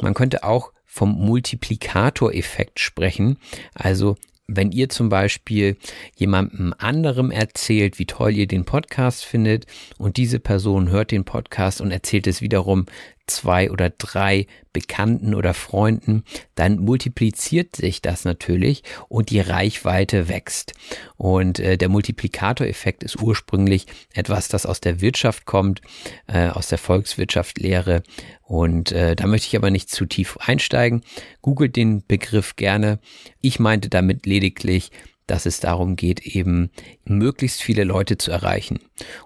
Man 0.01 0.13
könnte 0.13 0.43
auch 0.43 0.71
vom 0.85 1.13
Multiplikatoreffekt 1.13 2.79
sprechen. 2.79 3.37
Also 3.73 4.17
wenn 4.47 4.71
ihr 4.71 4.89
zum 4.89 5.07
Beispiel 5.09 5.77
jemandem 6.15 6.73
anderem 6.77 7.31
erzählt, 7.31 7.99
wie 7.99 8.05
toll 8.05 8.31
ihr 8.31 8.47
den 8.47 8.65
Podcast 8.65 9.23
findet 9.23 9.65
und 9.97 10.17
diese 10.17 10.39
Person 10.39 10.89
hört 10.89 11.11
den 11.11 11.23
Podcast 11.23 11.79
und 11.79 11.91
erzählt 11.91 12.27
es 12.27 12.41
wiederum 12.41 12.85
zwei 13.27 13.71
oder 13.71 13.89
drei 13.89 14.47
Bekannten 14.73 15.35
oder 15.35 15.53
Freunden, 15.53 16.23
dann 16.55 16.79
multipliziert 16.79 17.75
sich 17.75 18.01
das 18.01 18.25
natürlich 18.25 18.83
und 19.09 19.29
die 19.29 19.39
Reichweite 19.39 20.29
wächst. 20.29 20.73
Und 21.17 21.59
äh, 21.59 21.77
der 21.77 21.89
Multiplikatoreffekt 21.89 23.03
ist 23.03 23.21
ursprünglich 23.21 23.87
etwas, 24.13 24.47
das 24.47 24.65
aus 24.65 24.81
der 24.81 25.01
Wirtschaft 25.01 25.45
kommt, 25.45 25.81
äh, 26.27 26.47
aus 26.47 26.67
der 26.67 26.77
Volkswirtschaftslehre. 26.77 28.03
Und 28.43 28.91
äh, 28.91 29.15
da 29.15 29.27
möchte 29.27 29.47
ich 29.47 29.55
aber 29.55 29.71
nicht 29.71 29.89
zu 29.89 30.05
tief 30.05 30.37
einsteigen. 30.37 31.03
Googelt 31.41 31.75
den 31.75 32.05
Begriff 32.05 32.55
gerne. 32.55 32.99
Ich 33.41 33.59
meinte 33.59 33.89
damit 33.89 34.25
lediglich, 34.25 34.91
dass 35.27 35.45
es 35.45 35.59
darum 35.61 35.95
geht, 35.95 36.25
eben 36.25 36.71
möglichst 37.05 37.61
viele 37.61 37.83
Leute 37.83 38.17
zu 38.17 38.31
erreichen. 38.31 38.79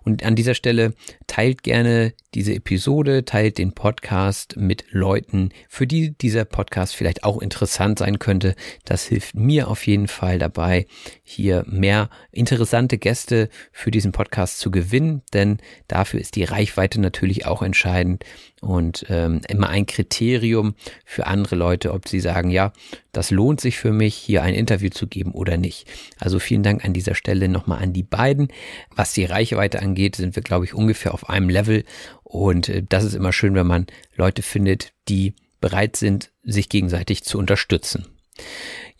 Und 0.03 0.23
an 0.23 0.35
dieser 0.35 0.53
Stelle 0.53 0.93
teilt 1.27 1.63
gerne 1.63 2.13
diese 2.33 2.53
Episode, 2.53 3.25
teilt 3.25 3.57
den 3.57 3.73
Podcast 3.73 4.57
mit 4.57 4.85
Leuten, 4.89 5.49
für 5.69 5.87
die 5.87 6.11
dieser 6.11 6.45
Podcast 6.45 6.95
vielleicht 6.95 7.23
auch 7.23 7.41
interessant 7.41 7.99
sein 7.99 8.19
könnte. 8.19 8.55
Das 8.83 9.05
hilft 9.05 9.35
mir 9.35 9.69
auf 9.69 9.87
jeden 9.87 10.07
Fall 10.07 10.37
dabei, 10.37 10.85
hier 11.23 11.63
mehr 11.67 12.09
interessante 12.31 12.97
Gäste 12.97 13.49
für 13.71 13.91
diesen 13.91 14.11
Podcast 14.11 14.59
zu 14.59 14.69
gewinnen, 14.69 15.21
denn 15.33 15.57
dafür 15.87 16.19
ist 16.19 16.35
die 16.35 16.43
Reichweite 16.43 16.99
natürlich 16.99 17.45
auch 17.45 17.61
entscheidend 17.61 18.25
und 18.61 19.05
ähm, 19.09 19.41
immer 19.47 19.69
ein 19.69 19.85
Kriterium 19.85 20.75
für 21.05 21.27
andere 21.27 21.55
Leute, 21.55 21.93
ob 21.93 22.07
sie 22.07 22.19
sagen, 22.19 22.49
ja, 22.49 22.73
das 23.11 23.31
lohnt 23.31 23.61
sich 23.61 23.77
für 23.77 23.91
mich, 23.91 24.15
hier 24.15 24.43
ein 24.43 24.53
Interview 24.53 24.89
zu 24.89 25.07
geben 25.07 25.31
oder 25.31 25.57
nicht. 25.57 25.87
Also 26.19 26.39
vielen 26.39 26.63
Dank 26.63 26.83
an 26.83 26.93
dieser 26.93 27.15
Stelle 27.15 27.47
nochmal 27.47 27.74
an 27.77 27.93
die 27.93 28.03
beiden. 28.03 28.49
Was 28.95 29.13
die 29.13 29.25
Reichweite 29.25 29.81
angeht, 29.81 30.15
sind 30.15 30.35
wir, 30.35 30.43
glaube 30.43 30.65
ich, 30.65 30.73
ungefähr 30.73 31.13
auf 31.13 31.29
einem 31.29 31.49
Level. 31.49 31.83
Und 32.23 32.69
äh, 32.69 32.83
das 32.87 33.03
ist 33.03 33.13
immer 33.13 33.33
schön, 33.33 33.55
wenn 33.55 33.67
man 33.67 33.87
Leute 34.15 34.41
findet, 34.41 34.93
die 35.07 35.35
bereit 35.61 35.95
sind, 35.95 36.31
sich 36.43 36.69
gegenseitig 36.69 37.23
zu 37.23 37.37
unterstützen. 37.37 38.05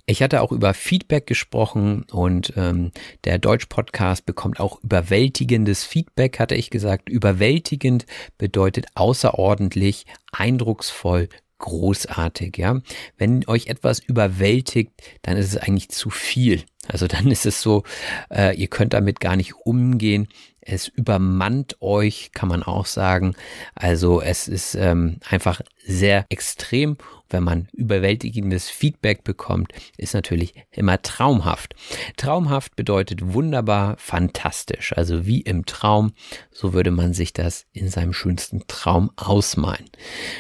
Ich 0.07 0.21
hatte 0.21 0.41
auch 0.41 0.51
über 0.51 0.75
Feedback 0.75 1.25
gesprochen 1.25 2.05
und 2.11 2.53
ähm, 2.57 2.91
der 3.23 3.39
Deutsch-Podcast 3.39 4.25
bekommt 4.25 4.59
auch 4.59 4.83
überwältigendes 4.83 5.83
Feedback, 5.83 6.39
hatte 6.39 6.53
ich 6.53 6.69
gesagt. 6.69 7.09
Überwältigend 7.09 8.05
bedeutet 8.37 8.85
außerordentlich, 8.93 10.05
eindrucksvoll, 10.31 11.27
großartig, 11.57 12.57
ja. 12.57 12.81
Wenn 13.17 13.47
euch 13.47 13.65
etwas 13.65 13.99
überwältigt, 13.99 14.91
dann 15.23 15.37
ist 15.37 15.47
es 15.47 15.57
eigentlich 15.57 15.89
zu 15.89 16.11
viel. 16.11 16.63
Also 16.87 17.07
dann 17.07 17.29
ist 17.31 17.45
es 17.45 17.61
so, 17.61 17.83
äh, 18.29 18.55
ihr 18.55 18.67
könnt 18.67 18.93
damit 18.93 19.19
gar 19.19 19.35
nicht 19.35 19.55
umgehen. 19.55 20.27
Es 20.61 20.87
übermannt 20.87 21.79
euch, 21.81 22.31
kann 22.33 22.49
man 22.49 22.63
auch 22.63 22.87
sagen. 22.87 23.35
Also 23.75 24.21
es 24.21 24.47
ist 24.47 24.73
ähm, 24.75 25.19
einfach 25.29 25.61
sehr 25.85 26.25
extrem. 26.29 26.97
Wenn 27.29 27.43
man 27.43 27.67
überwältigendes 27.73 28.69
Feedback 28.69 29.23
bekommt, 29.23 29.73
ist 29.97 30.13
natürlich 30.13 30.53
immer 30.71 31.01
traumhaft. 31.01 31.75
Traumhaft 32.17 32.75
bedeutet 32.75 33.33
wunderbar, 33.33 33.95
fantastisch. 33.97 34.93
Also 34.95 35.25
wie 35.25 35.41
im 35.41 35.65
Traum, 35.65 36.13
so 36.51 36.73
würde 36.73 36.91
man 36.91 37.13
sich 37.13 37.33
das 37.33 37.65
in 37.71 37.89
seinem 37.89 38.13
schönsten 38.13 38.65
Traum 38.67 39.11
ausmalen. 39.15 39.89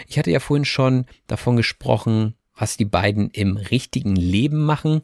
Ich 0.07 0.17
hatte 0.17 0.31
ja 0.31 0.39
vorhin 0.39 0.65
schon 0.65 1.05
davon 1.27 1.55
gesprochen, 1.55 2.35
was 2.55 2.77
die 2.77 2.85
beiden 2.85 3.29
im 3.31 3.57
richtigen 3.57 4.15
Leben 4.15 4.63
machen. 4.63 5.01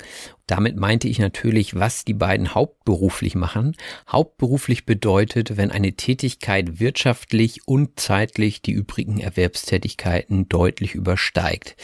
Damit 0.47 0.77
meinte 0.77 1.07
ich 1.07 1.19
natürlich, 1.19 1.75
was 1.75 2.05
die 2.05 2.13
beiden 2.13 2.53
hauptberuflich 2.55 3.35
machen. 3.35 3.75
Hauptberuflich 4.09 4.85
bedeutet, 4.85 5.57
wenn 5.57 5.71
eine 5.71 5.93
Tätigkeit 5.93 6.79
wirtschaftlich 6.79 7.67
und 7.67 7.99
zeitlich 7.99 8.61
die 8.61 8.71
übrigen 8.71 9.19
Erwerbstätigkeiten 9.19 10.49
deutlich 10.49 10.95
übersteigt. 10.95 11.75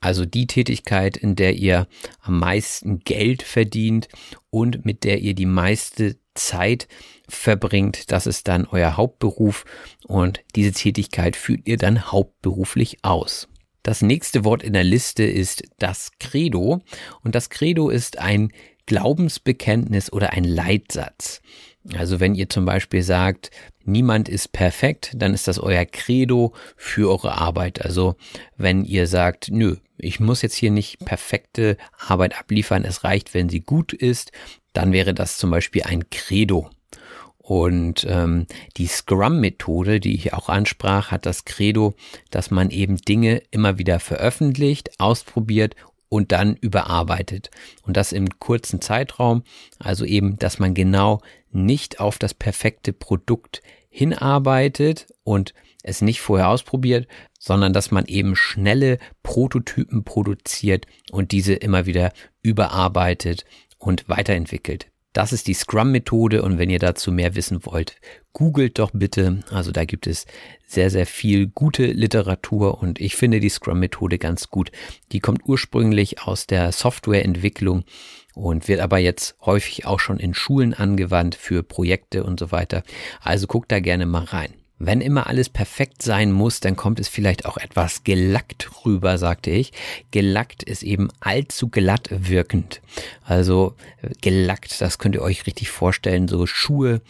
Also 0.00 0.24
die 0.24 0.46
Tätigkeit, 0.46 1.16
in 1.16 1.34
der 1.34 1.56
ihr 1.56 1.88
am 2.20 2.38
meisten 2.38 3.00
Geld 3.00 3.42
verdient 3.42 4.08
und 4.50 4.84
mit 4.84 5.02
der 5.02 5.20
ihr 5.20 5.34
die 5.34 5.46
meiste 5.46 6.18
Zeit 6.34 6.86
verbringt, 7.28 8.12
das 8.12 8.26
ist 8.26 8.46
dann 8.46 8.66
euer 8.66 8.96
Hauptberuf 8.96 9.64
und 10.06 10.40
diese 10.54 10.72
Tätigkeit 10.72 11.34
führt 11.34 11.66
ihr 11.66 11.78
dann 11.78 12.12
hauptberuflich 12.12 12.98
aus. 13.02 13.48
Das 13.82 14.02
nächste 14.02 14.44
Wort 14.44 14.62
in 14.62 14.72
der 14.72 14.84
Liste 14.84 15.24
ist 15.24 15.62
das 15.78 16.10
Credo. 16.18 16.80
Und 17.22 17.34
das 17.34 17.50
Credo 17.50 17.88
ist 17.90 18.18
ein 18.18 18.52
Glaubensbekenntnis 18.86 20.12
oder 20.12 20.32
ein 20.32 20.44
Leitsatz. 20.44 21.42
Also 21.96 22.20
wenn 22.20 22.34
ihr 22.34 22.48
zum 22.48 22.64
Beispiel 22.64 23.02
sagt, 23.02 23.50
niemand 23.84 24.28
ist 24.28 24.52
perfekt, 24.52 25.12
dann 25.14 25.32
ist 25.32 25.48
das 25.48 25.58
euer 25.58 25.84
Credo 25.84 26.54
für 26.76 27.10
eure 27.10 27.38
Arbeit. 27.38 27.84
Also 27.84 28.16
wenn 28.56 28.84
ihr 28.84 29.06
sagt, 29.06 29.48
nö, 29.50 29.76
ich 29.96 30.20
muss 30.20 30.42
jetzt 30.42 30.54
hier 30.54 30.70
nicht 30.70 30.98
perfekte 31.00 31.76
Arbeit 31.98 32.38
abliefern, 32.38 32.84
es 32.84 33.04
reicht, 33.04 33.34
wenn 33.34 33.48
sie 33.48 33.60
gut 33.60 33.92
ist, 33.92 34.32
dann 34.72 34.92
wäre 34.92 35.14
das 35.14 35.38
zum 35.38 35.50
Beispiel 35.50 35.82
ein 35.82 36.08
Credo. 36.10 36.70
Und 37.48 38.06
ähm, 38.06 38.46
die 38.76 38.88
Scrum-Methode, 38.88 40.00
die 40.00 40.14
ich 40.14 40.34
auch 40.34 40.50
ansprach, 40.50 41.10
hat 41.10 41.24
das 41.24 41.46
Credo, 41.46 41.94
dass 42.30 42.50
man 42.50 42.68
eben 42.68 42.98
Dinge 42.98 43.40
immer 43.50 43.78
wieder 43.78 44.00
veröffentlicht, 44.00 45.00
ausprobiert 45.00 45.74
und 46.10 46.30
dann 46.30 46.56
überarbeitet. 46.56 47.50
Und 47.84 47.96
das 47.96 48.12
im 48.12 48.38
kurzen 48.38 48.82
Zeitraum. 48.82 49.44
Also 49.78 50.04
eben, 50.04 50.38
dass 50.38 50.58
man 50.58 50.74
genau 50.74 51.22
nicht 51.50 52.00
auf 52.00 52.18
das 52.18 52.34
perfekte 52.34 52.92
Produkt 52.92 53.62
hinarbeitet 53.88 55.06
und 55.24 55.54
es 55.82 56.02
nicht 56.02 56.20
vorher 56.20 56.50
ausprobiert, 56.50 57.08
sondern 57.38 57.72
dass 57.72 57.90
man 57.90 58.04
eben 58.04 58.36
schnelle 58.36 58.98
Prototypen 59.22 60.04
produziert 60.04 60.84
und 61.12 61.32
diese 61.32 61.54
immer 61.54 61.86
wieder 61.86 62.12
überarbeitet 62.42 63.46
und 63.78 64.06
weiterentwickelt. 64.06 64.90
Das 65.12 65.32
ist 65.32 65.46
die 65.46 65.54
Scrum-Methode 65.54 66.42
und 66.42 66.58
wenn 66.58 66.70
ihr 66.70 66.78
dazu 66.78 67.10
mehr 67.10 67.34
wissen 67.34 67.64
wollt, 67.64 67.96
googelt 68.32 68.78
doch 68.78 68.90
bitte. 68.92 69.40
Also 69.50 69.72
da 69.72 69.84
gibt 69.84 70.06
es 70.06 70.26
sehr, 70.66 70.90
sehr 70.90 71.06
viel 71.06 71.48
gute 71.48 71.86
Literatur 71.86 72.82
und 72.82 73.00
ich 73.00 73.16
finde 73.16 73.40
die 73.40 73.48
Scrum-Methode 73.48 74.18
ganz 74.18 74.48
gut. 74.48 74.70
Die 75.12 75.20
kommt 75.20 75.42
ursprünglich 75.46 76.22
aus 76.22 76.46
der 76.46 76.72
Softwareentwicklung 76.72 77.84
und 78.34 78.68
wird 78.68 78.80
aber 78.80 78.98
jetzt 78.98 79.36
häufig 79.40 79.86
auch 79.86 79.98
schon 79.98 80.18
in 80.18 80.34
Schulen 80.34 80.74
angewandt 80.74 81.34
für 81.34 81.62
Projekte 81.62 82.22
und 82.22 82.38
so 82.38 82.52
weiter. 82.52 82.82
Also 83.20 83.46
guckt 83.46 83.72
da 83.72 83.80
gerne 83.80 84.06
mal 84.06 84.24
rein. 84.24 84.52
Wenn 84.78 85.00
immer 85.00 85.26
alles 85.26 85.48
perfekt 85.48 86.02
sein 86.02 86.30
muss, 86.30 86.60
dann 86.60 86.76
kommt 86.76 87.00
es 87.00 87.08
vielleicht 87.08 87.46
auch 87.46 87.56
etwas 87.56 88.04
gelackt 88.04 88.70
rüber, 88.84 89.18
sagte 89.18 89.50
ich. 89.50 89.72
Gelackt 90.10 90.62
ist 90.62 90.82
eben 90.82 91.08
allzu 91.20 91.68
glatt 91.68 92.08
wirkend. 92.10 92.80
Also 93.24 93.74
äh, 94.02 94.10
gelackt, 94.20 94.80
das 94.80 94.98
könnt 94.98 95.14
ihr 95.14 95.22
euch 95.22 95.46
richtig 95.46 95.70
vorstellen, 95.70 96.28
so 96.28 96.46
Schuhe, 96.46 97.00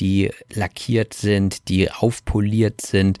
die 0.00 0.30
lackiert 0.52 1.14
sind, 1.14 1.68
die 1.68 1.90
aufpoliert 1.90 2.80
sind, 2.80 3.18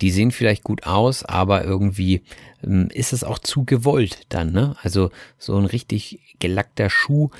die 0.00 0.10
sehen 0.10 0.32
vielleicht 0.32 0.64
gut 0.64 0.84
aus, 0.84 1.24
aber 1.24 1.64
irgendwie 1.64 2.22
ähm, 2.64 2.88
ist 2.92 3.12
es 3.12 3.22
auch 3.22 3.38
zu 3.38 3.64
gewollt 3.64 4.22
dann, 4.30 4.52
ne? 4.52 4.74
Also 4.82 5.10
so 5.38 5.56
ein 5.56 5.64
richtig 5.64 6.36
gelackter 6.40 6.90
Schuh, 6.90 7.30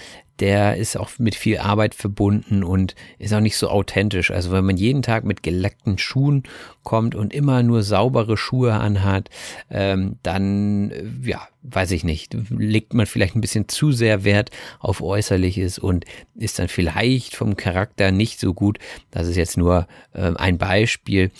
der 0.41 0.77
ist 0.77 0.97
auch 0.97 1.11
mit 1.19 1.35
viel 1.35 1.59
Arbeit 1.59 1.95
verbunden 1.95 2.65
und 2.65 2.95
ist 3.19 3.33
auch 3.33 3.41
nicht 3.41 3.57
so 3.57 3.69
authentisch. 3.69 4.31
Also 4.31 4.51
wenn 4.51 4.65
man 4.65 4.77
jeden 4.77 5.03
Tag 5.03 5.25
mit 5.25 5.43
gelackten 5.43 5.99
Schuhen 5.99 6.43
kommt 6.83 7.15
und 7.15 7.33
immer 7.33 7.63
nur 7.63 7.83
saubere 7.83 8.37
Schuhe 8.37 8.75
anhat, 8.75 9.29
ähm, 9.71 10.17
dann, 10.23 10.91
äh, 10.91 11.05
ja, 11.23 11.47
weiß 11.63 11.93
ich 11.93 12.03
nicht, 12.03 12.37
legt 12.51 12.93
man 12.95 13.07
vielleicht 13.07 13.37
ein 13.37 13.41
bisschen 13.41 13.69
zu 13.69 13.93
sehr 13.93 14.25
Wert 14.25 14.51
auf 14.81 15.01
Äußerliches 15.01 15.79
und 15.79 16.07
ist 16.35 16.59
dann 16.59 16.69
vielleicht 16.69 17.37
vom 17.37 17.57
Charakter 17.57 18.11
nicht 18.11 18.41
so 18.41 18.53
gut. 18.53 18.79
Das 19.11 19.29
ist 19.29 19.37
jetzt 19.37 19.57
nur 19.57 19.87
äh, 20.13 20.33
ein 20.35 20.59
Beispiel 20.59 21.31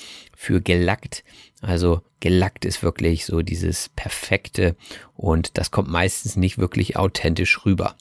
für 0.43 0.61
gelackt. 0.61 1.23
Also 1.61 2.03
gelackt 2.19 2.65
ist 2.65 2.83
wirklich 2.83 3.25
so 3.25 3.43
dieses 3.43 3.91
perfekte 3.91 4.75
und 5.15 5.57
das 5.57 5.71
kommt 5.71 5.89
meistens 5.89 6.35
nicht 6.35 6.59
wirklich 6.59 6.97
authentisch 6.97 7.65
rüber. 7.65 7.95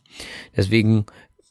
Deswegen 0.57 1.05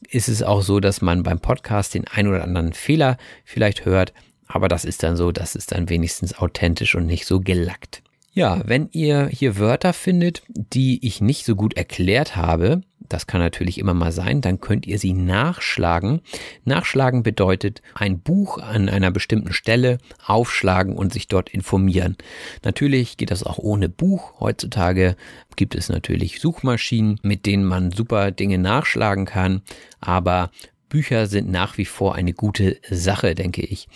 ist 0.09 0.27
es 0.27 0.43
auch 0.43 0.61
so, 0.61 0.81
dass 0.81 1.01
man 1.01 1.23
beim 1.23 1.39
Podcast 1.39 1.93
den 1.93 2.07
ein 2.07 2.27
oder 2.27 2.43
anderen 2.43 2.73
Fehler 2.73 3.17
vielleicht 3.45 3.85
hört, 3.85 4.13
aber 4.47 4.67
das 4.67 4.83
ist 4.83 5.01
dann 5.03 5.15
so, 5.15 5.31
das 5.31 5.55
ist 5.55 5.71
dann 5.71 5.87
wenigstens 5.87 6.37
authentisch 6.37 6.95
und 6.95 7.05
nicht 7.05 7.25
so 7.25 7.39
gelackt. 7.39 8.03
Ja, 8.33 8.61
wenn 8.65 8.89
ihr 8.91 9.27
hier 9.27 9.57
Wörter 9.57 9.93
findet, 9.93 10.43
die 10.49 11.05
ich 11.07 11.21
nicht 11.21 11.45
so 11.45 11.55
gut 11.55 11.75
erklärt 11.75 12.35
habe, 12.35 12.81
das 13.11 13.27
kann 13.27 13.41
natürlich 13.41 13.77
immer 13.77 13.93
mal 13.93 14.11
sein, 14.11 14.41
dann 14.41 14.61
könnt 14.61 14.87
ihr 14.87 14.97
sie 14.97 15.13
nachschlagen. 15.13 16.21
Nachschlagen 16.65 17.23
bedeutet 17.23 17.81
ein 17.93 18.19
Buch 18.19 18.57
an 18.57 18.89
einer 18.89 19.11
bestimmten 19.11 19.53
Stelle 19.53 19.97
aufschlagen 20.25 20.95
und 20.95 21.11
sich 21.11 21.27
dort 21.27 21.49
informieren. 21.49 22.15
Natürlich 22.63 23.17
geht 23.17 23.31
das 23.31 23.43
auch 23.43 23.57
ohne 23.57 23.89
Buch. 23.89 24.39
Heutzutage 24.39 25.15
gibt 25.55 25.75
es 25.75 25.89
natürlich 25.89 26.39
Suchmaschinen, 26.39 27.19
mit 27.21 27.45
denen 27.45 27.65
man 27.65 27.91
super 27.91 28.31
Dinge 28.31 28.57
nachschlagen 28.57 29.25
kann, 29.25 29.61
aber 29.99 30.51
Bücher 30.87 31.27
sind 31.27 31.49
nach 31.49 31.77
wie 31.77 31.85
vor 31.85 32.15
eine 32.15 32.33
gute 32.33 32.77
Sache, 32.89 33.33
denke 33.33 33.61
ich. 33.61 33.87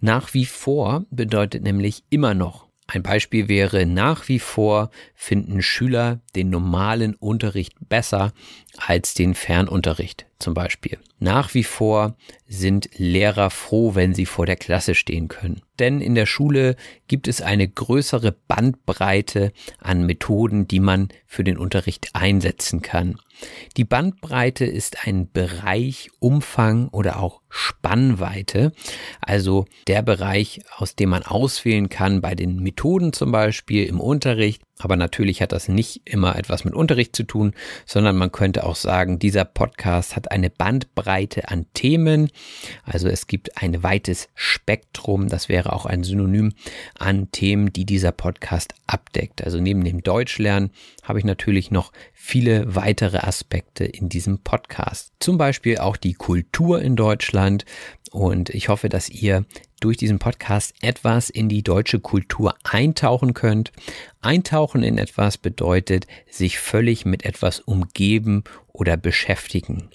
Nach 0.00 0.34
wie 0.34 0.46
vor 0.46 1.04
bedeutet 1.10 1.64
nämlich 1.64 2.04
immer 2.10 2.34
noch. 2.34 2.68
Ein 2.94 3.02
Beispiel 3.02 3.48
wäre, 3.48 3.86
nach 3.86 4.28
wie 4.28 4.38
vor 4.38 4.88
finden 5.16 5.62
Schüler 5.62 6.20
den 6.36 6.48
normalen 6.48 7.16
Unterricht 7.16 7.74
besser 7.88 8.32
als 8.76 9.14
den 9.14 9.34
Fernunterricht 9.34 10.26
zum 10.38 10.54
Beispiel. 10.54 10.98
Nach 11.18 11.54
wie 11.54 11.64
vor 11.64 12.14
sind 12.46 12.88
Lehrer 12.96 13.50
froh, 13.50 13.96
wenn 13.96 14.14
sie 14.14 14.26
vor 14.26 14.46
der 14.46 14.54
Klasse 14.54 14.94
stehen 14.94 15.26
können. 15.26 15.62
Denn 15.80 16.00
in 16.00 16.14
der 16.14 16.26
Schule 16.26 16.76
gibt 17.08 17.26
es 17.26 17.42
eine 17.42 17.66
größere 17.66 18.30
Bandbreite 18.30 19.52
an 19.80 20.06
Methoden, 20.06 20.68
die 20.68 20.78
man 20.78 21.08
für 21.26 21.42
den 21.42 21.58
Unterricht 21.58 22.10
einsetzen 22.12 22.80
kann. 22.80 23.18
Die 23.76 23.84
Bandbreite 23.84 24.64
ist 24.64 25.06
ein 25.06 25.30
Bereich, 25.30 26.10
Umfang 26.20 26.88
oder 26.88 27.20
auch 27.20 27.40
Spannweite, 27.48 28.72
also 29.20 29.66
der 29.86 30.02
Bereich, 30.02 30.60
aus 30.76 30.96
dem 30.96 31.10
man 31.10 31.22
auswählen 31.22 31.88
kann 31.88 32.20
bei 32.20 32.34
den 32.34 32.60
Methoden 32.60 33.12
zum 33.12 33.30
Beispiel 33.30 33.84
im 33.86 34.00
Unterricht, 34.00 34.62
aber 34.78 34.96
natürlich 34.96 35.40
hat 35.40 35.52
das 35.52 35.68
nicht 35.68 36.02
immer 36.04 36.36
etwas 36.36 36.64
mit 36.64 36.74
Unterricht 36.74 37.14
zu 37.14 37.22
tun, 37.22 37.54
sondern 37.86 38.16
man 38.16 38.32
könnte 38.32 38.66
auch 38.66 38.74
sagen, 38.74 39.20
dieser 39.20 39.44
Podcast 39.44 40.16
hat 40.16 40.32
eine 40.32 40.50
Bandbreite 40.50 41.48
an 41.48 41.66
Themen. 41.74 42.28
Also 42.82 43.08
es 43.08 43.28
gibt 43.28 43.62
ein 43.62 43.84
weites 43.84 44.28
Spektrum, 44.34 45.28
das 45.28 45.48
wäre 45.48 45.72
auch 45.72 45.86
ein 45.86 46.02
Synonym 46.02 46.52
an 46.98 47.30
Themen, 47.30 47.72
die 47.72 47.86
dieser 47.86 48.10
Podcast 48.10 48.74
abdeckt. 48.88 49.44
Also 49.44 49.60
neben 49.60 49.84
dem 49.84 50.02
Deutschlernen 50.02 50.70
habe 51.04 51.20
ich 51.20 51.24
natürlich 51.24 51.70
noch 51.70 51.92
viele 52.24 52.74
weitere 52.74 53.18
Aspekte 53.18 53.84
in 53.84 54.08
diesem 54.08 54.38
Podcast. 54.38 55.12
Zum 55.20 55.36
Beispiel 55.36 55.76
auch 55.76 55.98
die 55.98 56.14
Kultur 56.14 56.80
in 56.80 56.96
Deutschland. 56.96 57.66
Und 58.12 58.48
ich 58.48 58.70
hoffe, 58.70 58.88
dass 58.88 59.10
ihr 59.10 59.44
durch 59.78 59.98
diesen 59.98 60.18
Podcast 60.18 60.74
etwas 60.80 61.28
in 61.28 61.50
die 61.50 61.62
deutsche 61.62 62.00
Kultur 62.00 62.54
eintauchen 62.64 63.34
könnt. 63.34 63.72
Eintauchen 64.22 64.82
in 64.82 64.96
etwas 64.96 65.36
bedeutet 65.36 66.06
sich 66.30 66.58
völlig 66.58 67.04
mit 67.04 67.26
etwas 67.26 67.60
umgeben 67.60 68.44
oder 68.72 68.96
beschäftigen. 68.96 69.90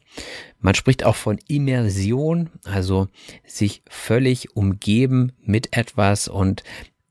Man 0.60 0.76
spricht 0.76 1.04
auch 1.04 1.16
von 1.16 1.40
Immersion, 1.48 2.52
also 2.64 3.08
sich 3.44 3.82
völlig 3.90 4.56
umgeben 4.56 5.32
mit 5.42 5.76
etwas 5.76 6.28
und 6.28 6.64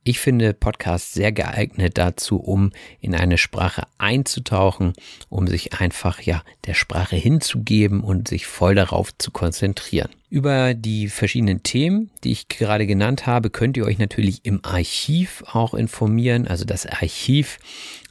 ich 0.08 0.20
finde 0.20 0.54
Podcasts 0.54 1.12
sehr 1.12 1.32
geeignet 1.32 1.98
dazu, 1.98 2.38
um 2.38 2.72
in 3.02 3.14
eine 3.14 3.36
Sprache 3.36 3.82
einzutauchen, 3.98 4.94
um 5.28 5.46
sich 5.46 5.74
einfach 5.80 6.22
ja 6.22 6.42
der 6.66 6.72
Sprache 6.72 7.16
hinzugeben 7.16 8.00
und 8.00 8.26
sich 8.26 8.46
voll 8.46 8.74
darauf 8.74 9.16
zu 9.18 9.30
konzentrieren. 9.30 10.08
Über 10.30 10.72
die 10.72 11.08
verschiedenen 11.08 11.62
Themen, 11.62 12.10
die 12.24 12.32
ich 12.32 12.48
gerade 12.48 12.86
genannt 12.86 13.26
habe, 13.26 13.50
könnt 13.50 13.76
ihr 13.76 13.84
euch 13.84 13.98
natürlich 13.98 14.46
im 14.46 14.64
Archiv 14.64 15.44
auch 15.52 15.74
informieren. 15.74 16.48
Also 16.48 16.64
das 16.64 16.86
Archiv 16.86 17.58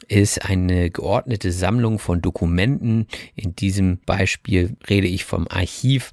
ist 0.06 0.44
eine 0.44 0.90
geordnete 0.90 1.52
Sammlung 1.52 1.98
von 1.98 2.22
Dokumenten. 2.22 3.06
In 3.34 3.54
diesem 3.56 3.98
Beispiel 3.98 4.76
rede 4.88 5.06
ich 5.06 5.24
vom 5.24 5.46
Archiv, 5.48 6.10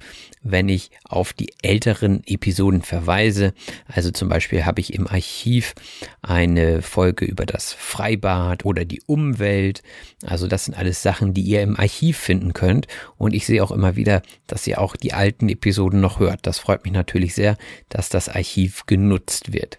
wenn 0.50 0.68
ich 0.68 0.90
auf 1.04 1.32
die 1.32 1.52
älteren 1.62 2.22
Episoden 2.26 2.82
verweise. 2.82 3.54
Also 3.86 4.10
zum 4.10 4.28
Beispiel 4.28 4.64
habe 4.64 4.80
ich 4.80 4.94
im 4.94 5.06
Archiv 5.06 5.74
eine 6.22 6.82
Folge 6.82 7.24
über 7.24 7.46
das 7.46 7.72
Freibad 7.72 8.64
oder 8.64 8.84
die 8.84 9.02
Umwelt. 9.06 9.82
Also 10.24 10.46
das 10.46 10.66
sind 10.66 10.76
alles 10.76 11.02
Sachen, 11.02 11.34
die 11.34 11.42
ihr 11.42 11.62
im 11.62 11.78
Archiv 11.78 12.18
finden 12.18 12.52
könnt. 12.52 12.86
Und 13.16 13.34
ich 13.34 13.46
sehe 13.46 13.62
auch 13.62 13.70
immer 13.70 13.96
wieder, 13.96 14.22
dass 14.46 14.66
ihr 14.66 14.80
auch 14.80 14.96
die 14.96 15.12
alten 15.12 15.48
Episoden 15.48 16.00
noch 16.00 16.18
hört. 16.20 16.40
Das 16.42 16.58
freut 16.58 16.84
mich 16.84 16.92
natürlich 16.92 17.34
sehr, 17.34 17.56
dass 17.88 18.08
das 18.08 18.28
Archiv 18.28 18.86
genutzt 18.86 19.52
wird. 19.52 19.78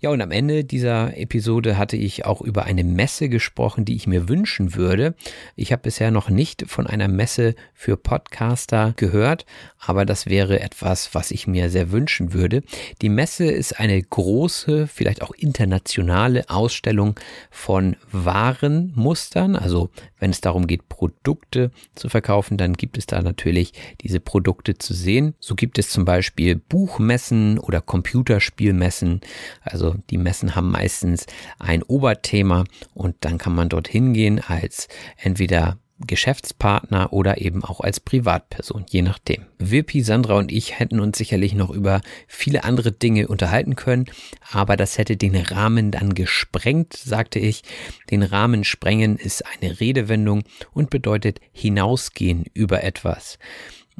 Ja, 0.00 0.10
und 0.10 0.22
am 0.22 0.30
Ende 0.30 0.64
dieser 0.64 1.16
Episode 1.16 1.76
hatte 1.76 1.96
ich 1.96 2.24
auch 2.24 2.40
über 2.40 2.64
eine 2.64 2.84
Messe 2.84 3.28
gesprochen, 3.28 3.84
die 3.84 3.94
ich 3.94 4.06
mir 4.06 4.28
wünschen 4.28 4.74
würde. 4.74 5.14
Ich 5.56 5.72
habe 5.72 5.82
bisher 5.82 6.10
noch 6.10 6.30
nicht 6.30 6.64
von 6.68 6.86
einer 6.86 7.08
Messe 7.08 7.54
für 7.74 7.96
Podcaster 7.96 8.94
gehört, 8.96 9.44
aber 9.78 9.99
aber 10.00 10.06
das 10.06 10.24
wäre 10.24 10.60
etwas, 10.60 11.14
was 11.14 11.30
ich 11.30 11.46
mir 11.46 11.68
sehr 11.68 11.92
wünschen 11.92 12.32
würde. 12.32 12.62
Die 13.02 13.10
Messe 13.10 13.44
ist 13.44 13.78
eine 13.78 14.00
große, 14.00 14.86
vielleicht 14.86 15.20
auch 15.20 15.32
internationale 15.32 16.48
Ausstellung 16.48 17.20
von 17.50 17.96
Warenmustern. 18.10 19.56
Also 19.56 19.90
wenn 20.18 20.30
es 20.30 20.40
darum 20.40 20.66
geht, 20.66 20.88
Produkte 20.88 21.70
zu 21.96 22.08
verkaufen, 22.08 22.56
dann 22.56 22.72
gibt 22.72 22.96
es 22.96 23.04
da 23.04 23.20
natürlich 23.20 23.74
diese 24.00 24.20
Produkte 24.20 24.78
zu 24.78 24.94
sehen. 24.94 25.34
So 25.38 25.54
gibt 25.54 25.78
es 25.78 25.90
zum 25.90 26.06
Beispiel 26.06 26.56
Buchmessen 26.56 27.58
oder 27.58 27.82
Computerspielmessen. 27.82 29.20
Also 29.60 29.96
die 30.08 30.16
Messen 30.16 30.56
haben 30.56 30.70
meistens 30.70 31.26
ein 31.58 31.82
Oberthema 31.82 32.64
und 32.94 33.16
dann 33.20 33.36
kann 33.36 33.54
man 33.54 33.68
dort 33.68 33.86
hingehen 33.86 34.40
als 34.40 34.88
entweder 35.18 35.76
Geschäftspartner 36.06 37.12
oder 37.12 37.40
eben 37.40 37.64
auch 37.64 37.80
als 37.80 38.00
Privatperson, 38.00 38.86
je 38.88 39.02
nachdem. 39.02 39.46
Wirpi, 39.58 40.02
Sandra 40.02 40.38
und 40.38 40.50
ich 40.50 40.78
hätten 40.78 41.00
uns 41.00 41.18
sicherlich 41.18 41.54
noch 41.54 41.70
über 41.70 42.00
viele 42.26 42.64
andere 42.64 42.92
Dinge 42.92 43.28
unterhalten 43.28 43.76
können, 43.76 44.06
aber 44.50 44.76
das 44.76 44.98
hätte 44.98 45.16
den 45.16 45.36
Rahmen 45.36 45.90
dann 45.90 46.14
gesprengt, 46.14 46.94
sagte 46.94 47.38
ich. 47.38 47.62
Den 48.10 48.22
Rahmen 48.22 48.64
sprengen 48.64 49.16
ist 49.16 49.44
eine 49.46 49.80
Redewendung 49.80 50.44
und 50.72 50.90
bedeutet 50.90 51.40
hinausgehen 51.52 52.44
über 52.54 52.82
etwas. 52.82 53.38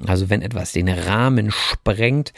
Also 0.07 0.31
wenn 0.31 0.41
etwas 0.41 0.73
den 0.73 0.89
Rahmen 0.89 1.51
sprengt, 1.51 2.33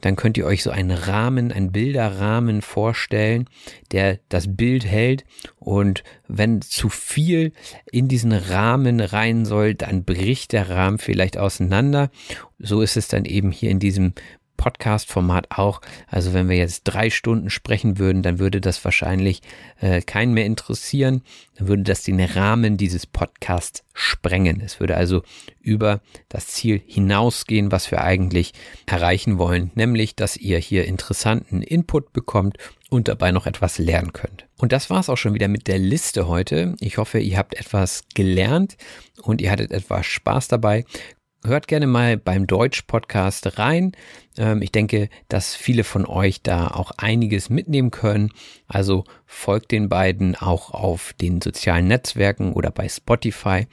dann 0.00 0.16
könnt 0.16 0.36
ihr 0.38 0.46
euch 0.46 0.62
so 0.62 0.70
einen 0.70 0.90
Rahmen, 0.90 1.52
einen 1.52 1.72
Bilderrahmen 1.72 2.62
vorstellen, 2.62 3.48
der 3.92 4.18
das 4.28 4.56
Bild 4.56 4.84
hält. 4.84 5.24
Und 5.58 6.04
wenn 6.28 6.62
zu 6.62 6.88
viel 6.88 7.52
in 7.90 8.08
diesen 8.08 8.32
Rahmen 8.32 9.00
rein 9.00 9.44
soll, 9.44 9.74
dann 9.74 10.04
bricht 10.04 10.52
der 10.52 10.70
Rahmen 10.70 10.98
vielleicht 10.98 11.38
auseinander. 11.38 12.10
So 12.58 12.82
ist 12.82 12.96
es 12.96 13.08
dann 13.08 13.24
eben 13.24 13.50
hier 13.50 13.70
in 13.70 13.78
diesem 13.78 14.14
Podcast-Format 14.56 15.50
auch. 15.50 15.80
Also 16.08 16.32
wenn 16.32 16.48
wir 16.48 16.56
jetzt 16.56 16.82
drei 16.84 17.10
Stunden 17.10 17.50
sprechen 17.50 17.98
würden, 17.98 18.22
dann 18.22 18.38
würde 18.38 18.60
das 18.60 18.84
wahrscheinlich 18.84 19.42
äh, 19.80 20.00
keinen 20.02 20.34
mehr 20.34 20.46
interessieren. 20.46 21.22
Dann 21.56 21.68
würde 21.68 21.82
das 21.82 22.02
den 22.02 22.20
Rahmen 22.20 22.76
dieses 22.76 23.06
Podcasts 23.06 23.84
sprengen. 23.92 24.60
Es 24.60 24.80
würde 24.80 24.96
also 24.96 25.22
über 25.60 26.00
das 26.28 26.48
Ziel 26.48 26.82
hinausgehen, 26.86 27.72
was 27.72 27.90
wir 27.90 28.02
eigentlich 28.02 28.52
erreichen 28.86 29.38
wollen, 29.38 29.70
nämlich, 29.74 30.16
dass 30.16 30.36
ihr 30.36 30.58
hier 30.58 30.84
interessanten 30.84 31.62
Input 31.62 32.12
bekommt 32.12 32.58
und 32.90 33.08
dabei 33.08 33.32
noch 33.32 33.46
etwas 33.46 33.78
lernen 33.78 34.12
könnt. 34.12 34.46
Und 34.58 34.72
das 34.72 34.90
war 34.90 35.00
es 35.00 35.08
auch 35.08 35.16
schon 35.16 35.34
wieder 35.34 35.48
mit 35.48 35.66
der 35.66 35.78
Liste 35.78 36.28
heute. 36.28 36.76
Ich 36.80 36.98
hoffe, 36.98 37.18
ihr 37.18 37.38
habt 37.38 37.54
etwas 37.54 38.04
gelernt 38.14 38.76
und 39.22 39.40
ihr 39.40 39.50
hattet 39.50 39.72
etwas 39.72 40.06
Spaß 40.06 40.48
dabei 40.48 40.84
hört 41.46 41.68
gerne 41.68 41.86
mal 41.86 42.16
beim 42.16 42.46
Deutsch-Podcast 42.46 43.58
rein. 43.58 43.92
Ähm, 44.38 44.62
ich 44.62 44.72
denke, 44.72 45.08
dass 45.28 45.54
viele 45.54 45.84
von 45.84 46.06
euch 46.06 46.42
da 46.42 46.68
auch 46.68 46.92
einiges 46.98 47.50
mitnehmen 47.50 47.90
können. 47.90 48.32
Also 48.68 49.04
folgt 49.26 49.72
den 49.72 49.88
beiden 49.88 50.36
auch 50.36 50.70
auf 50.70 51.12
den 51.20 51.40
sozialen 51.40 51.88
Netzwerken 51.88 52.52
oder 52.52 52.70
bei 52.70 52.88
Spotify. 52.88 53.66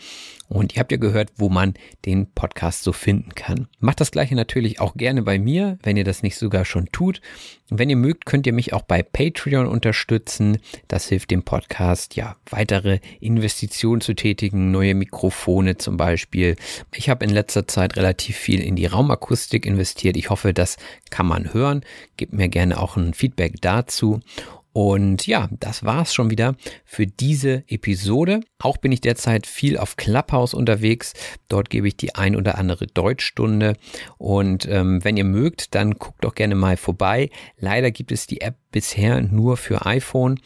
Und 0.50 0.76
ihr 0.76 0.80
habt 0.82 0.92
ja 0.92 1.00
gehört, 1.00 1.32
wo 1.38 1.50
man 1.50 1.74
den 2.06 2.32
Podcast 2.32 2.84
so 2.84 2.92
finden 2.92 3.34
kann. 3.34 3.68
Macht 3.80 4.02
das 4.02 4.12
gleiche 4.12 4.36
natürlich 4.36 4.80
auch 4.80 4.94
gerne 4.94 5.24
bei 5.24 5.40
mir, 5.40 5.80
wenn 5.82 5.98
ihr 5.98 6.04
das 6.04 6.22
nicht 6.22 6.36
sogar 6.36 6.64
schon 6.64 6.88
tut. 6.92 7.22
Und 7.72 7.80
wenn 7.80 7.90
ihr 7.90 7.96
mögt, 7.96 8.28
könnt 8.28 8.46
ihr 8.46 8.54
mich 8.54 8.72
auch 8.72 8.84
bei 8.84 9.02
Patreon 9.02 9.66
unterstützen. 9.66 10.60
Das 10.88 11.08
hilft 11.10 11.32
dem 11.32 11.42
Podcast, 11.42 12.16
ja, 12.16 12.36
weitere 12.52 13.00
Investitionen 13.20 14.02
zu 14.02 14.14
tätigen, 14.14 14.70
neue 14.70 14.94
Mikrofone 14.94 15.78
zum 15.78 15.98
Beispiel. 15.98 16.56
Ich 16.94 17.10
habe 17.10 17.26
in 17.26 17.32
letzter 17.32 17.68
Zeit 17.68 17.96
relativ 17.96 18.38
viel 18.38 18.60
in 18.60 18.76
die 18.76 18.86
Raumakustik 18.86 19.66
investiert. 19.66 20.18
Ich 20.18 20.30
hoffe, 20.30 20.53
das 20.58 20.78
kann 21.10 21.26
man 21.26 21.54
hören. 21.54 21.82
Gebt 22.18 22.34
mir 22.34 22.50
gerne 22.50 22.80
auch 22.80 22.98
ein 22.98 23.14
Feedback 23.14 23.62
dazu. 23.62 24.22
Und 24.74 25.28
ja, 25.28 25.50
das 25.60 25.84
war's 25.84 26.16
schon 26.16 26.32
wieder 26.32 26.56
für 26.84 27.06
diese 27.06 27.64
Episode. 27.68 28.40
Auch 28.60 28.78
bin 28.78 28.92
ich 28.92 29.02
derzeit 29.02 29.46
viel 29.46 29.78
auf 29.78 29.98
Clubhouse 29.98 30.56
unterwegs. 30.56 31.14
Dort 31.48 31.70
gebe 31.70 31.88
ich 31.88 31.96
die 31.96 32.16
ein 32.16 32.36
oder 32.36 32.58
andere 32.58 32.88
Deutschstunde. 32.88 33.76
Und 34.18 34.68
ähm, 34.68 35.04
wenn 35.04 35.16
ihr 35.16 35.26
mögt, 35.26 35.76
dann 35.76 35.94
guckt 35.94 36.24
doch 36.24 36.34
gerne 36.34 36.56
mal 36.56 36.76
vorbei. 36.76 37.30
Leider 37.60 37.92
gibt 37.92 38.12
es 38.12 38.26
die 38.26 38.42
App 38.42 38.56
bisher 38.74 39.22
nur 39.22 39.56
für 39.56 39.86
iPhone. 39.86 40.42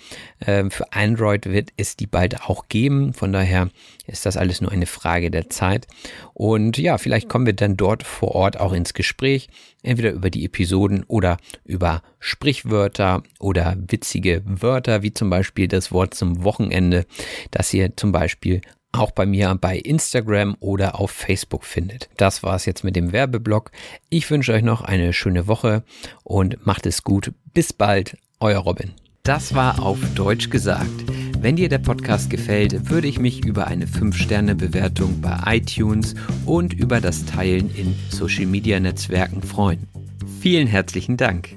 Ähm, 0.46 0.70
für 0.70 0.94
Android 0.94 1.48
wird 1.48 1.72
es 1.78 1.96
die 1.96 2.06
bald 2.06 2.44
auch 2.44 2.68
geben. 2.70 3.14
Von 3.14 3.34
daher 3.34 3.70
ist 4.06 4.28
das 4.28 4.38
alles 4.38 4.62
nur 4.62 4.72
eine 4.72 4.86
Frage 4.86 5.32
der 5.32 5.50
Zeit. 5.50 5.88
Und 6.36 6.78
ja, 6.78 7.00
vielleicht 7.00 7.30
kommen 7.30 7.48
wir 7.48 7.54
dann 7.54 7.76
dort 7.76 8.04
vor 8.04 8.36
Ort 8.36 8.60
auch 8.60 8.74
ins 8.74 8.94
Gespräch. 8.94 9.48
Entweder 9.82 10.12
über 10.12 10.30
die 10.30 10.46
Episoden 10.46 11.04
oder 11.08 11.38
über 11.66 12.04
Sprichwörter 12.20 13.24
oder 13.40 13.76
witzige 13.88 14.44
Wörter, 14.46 15.02
wie 15.02 15.14
zum 15.14 15.30
Beispiel 15.32 15.68
das 15.68 15.92
Wort 15.92 16.14
zum 16.14 16.44
Wochenende, 16.44 17.06
das 17.52 17.74
ihr 17.74 17.96
zum 17.96 18.12
Beispiel 18.12 18.62
auch 18.98 19.12
bei 19.12 19.26
mir 19.26 19.58
bei 19.60 19.78
Instagram 19.78 20.56
oder 20.60 21.00
auf 21.00 21.12
Facebook 21.12 21.66
findet. 21.66 22.10
Das 22.18 22.44
war 22.44 22.56
es 22.56 22.66
jetzt 22.66 22.84
mit 22.84 22.96
dem 22.96 23.12
Werbeblock. 23.12 23.72
Ich 24.10 24.30
wünsche 24.30 24.54
euch 24.54 24.64
noch 24.64 24.82
eine 24.82 25.14
schöne 25.14 25.48
Woche 25.48 25.84
und 26.24 26.66
macht 26.66 26.86
es 26.86 27.04
gut. 27.04 27.34
Bis 27.54 27.74
bald, 27.74 28.18
euer 28.40 28.60
Robin. 28.60 28.94
Das 29.24 29.54
war 29.54 29.82
auf 29.84 30.00
Deutsch 30.16 30.50
gesagt. 30.50 31.04
Wenn 31.40 31.58
dir 31.58 31.68
der 31.68 31.80
Podcast 31.80 32.30
gefällt, 32.30 32.90
würde 32.90 33.08
ich 33.08 33.20
mich 33.20 33.44
über 33.44 33.68
eine 33.68 33.86
5-Sterne-Bewertung 33.86 35.20
bei 35.22 35.58
iTunes 35.58 36.16
und 36.46 36.74
über 36.74 37.02
das 37.02 37.26
Teilen 37.26 37.70
in 37.76 37.94
Social-Media-Netzwerken 38.10 39.44
freuen. 39.44 39.88
Vielen 40.40 40.68
herzlichen 40.68 41.18
Dank. 41.18 41.57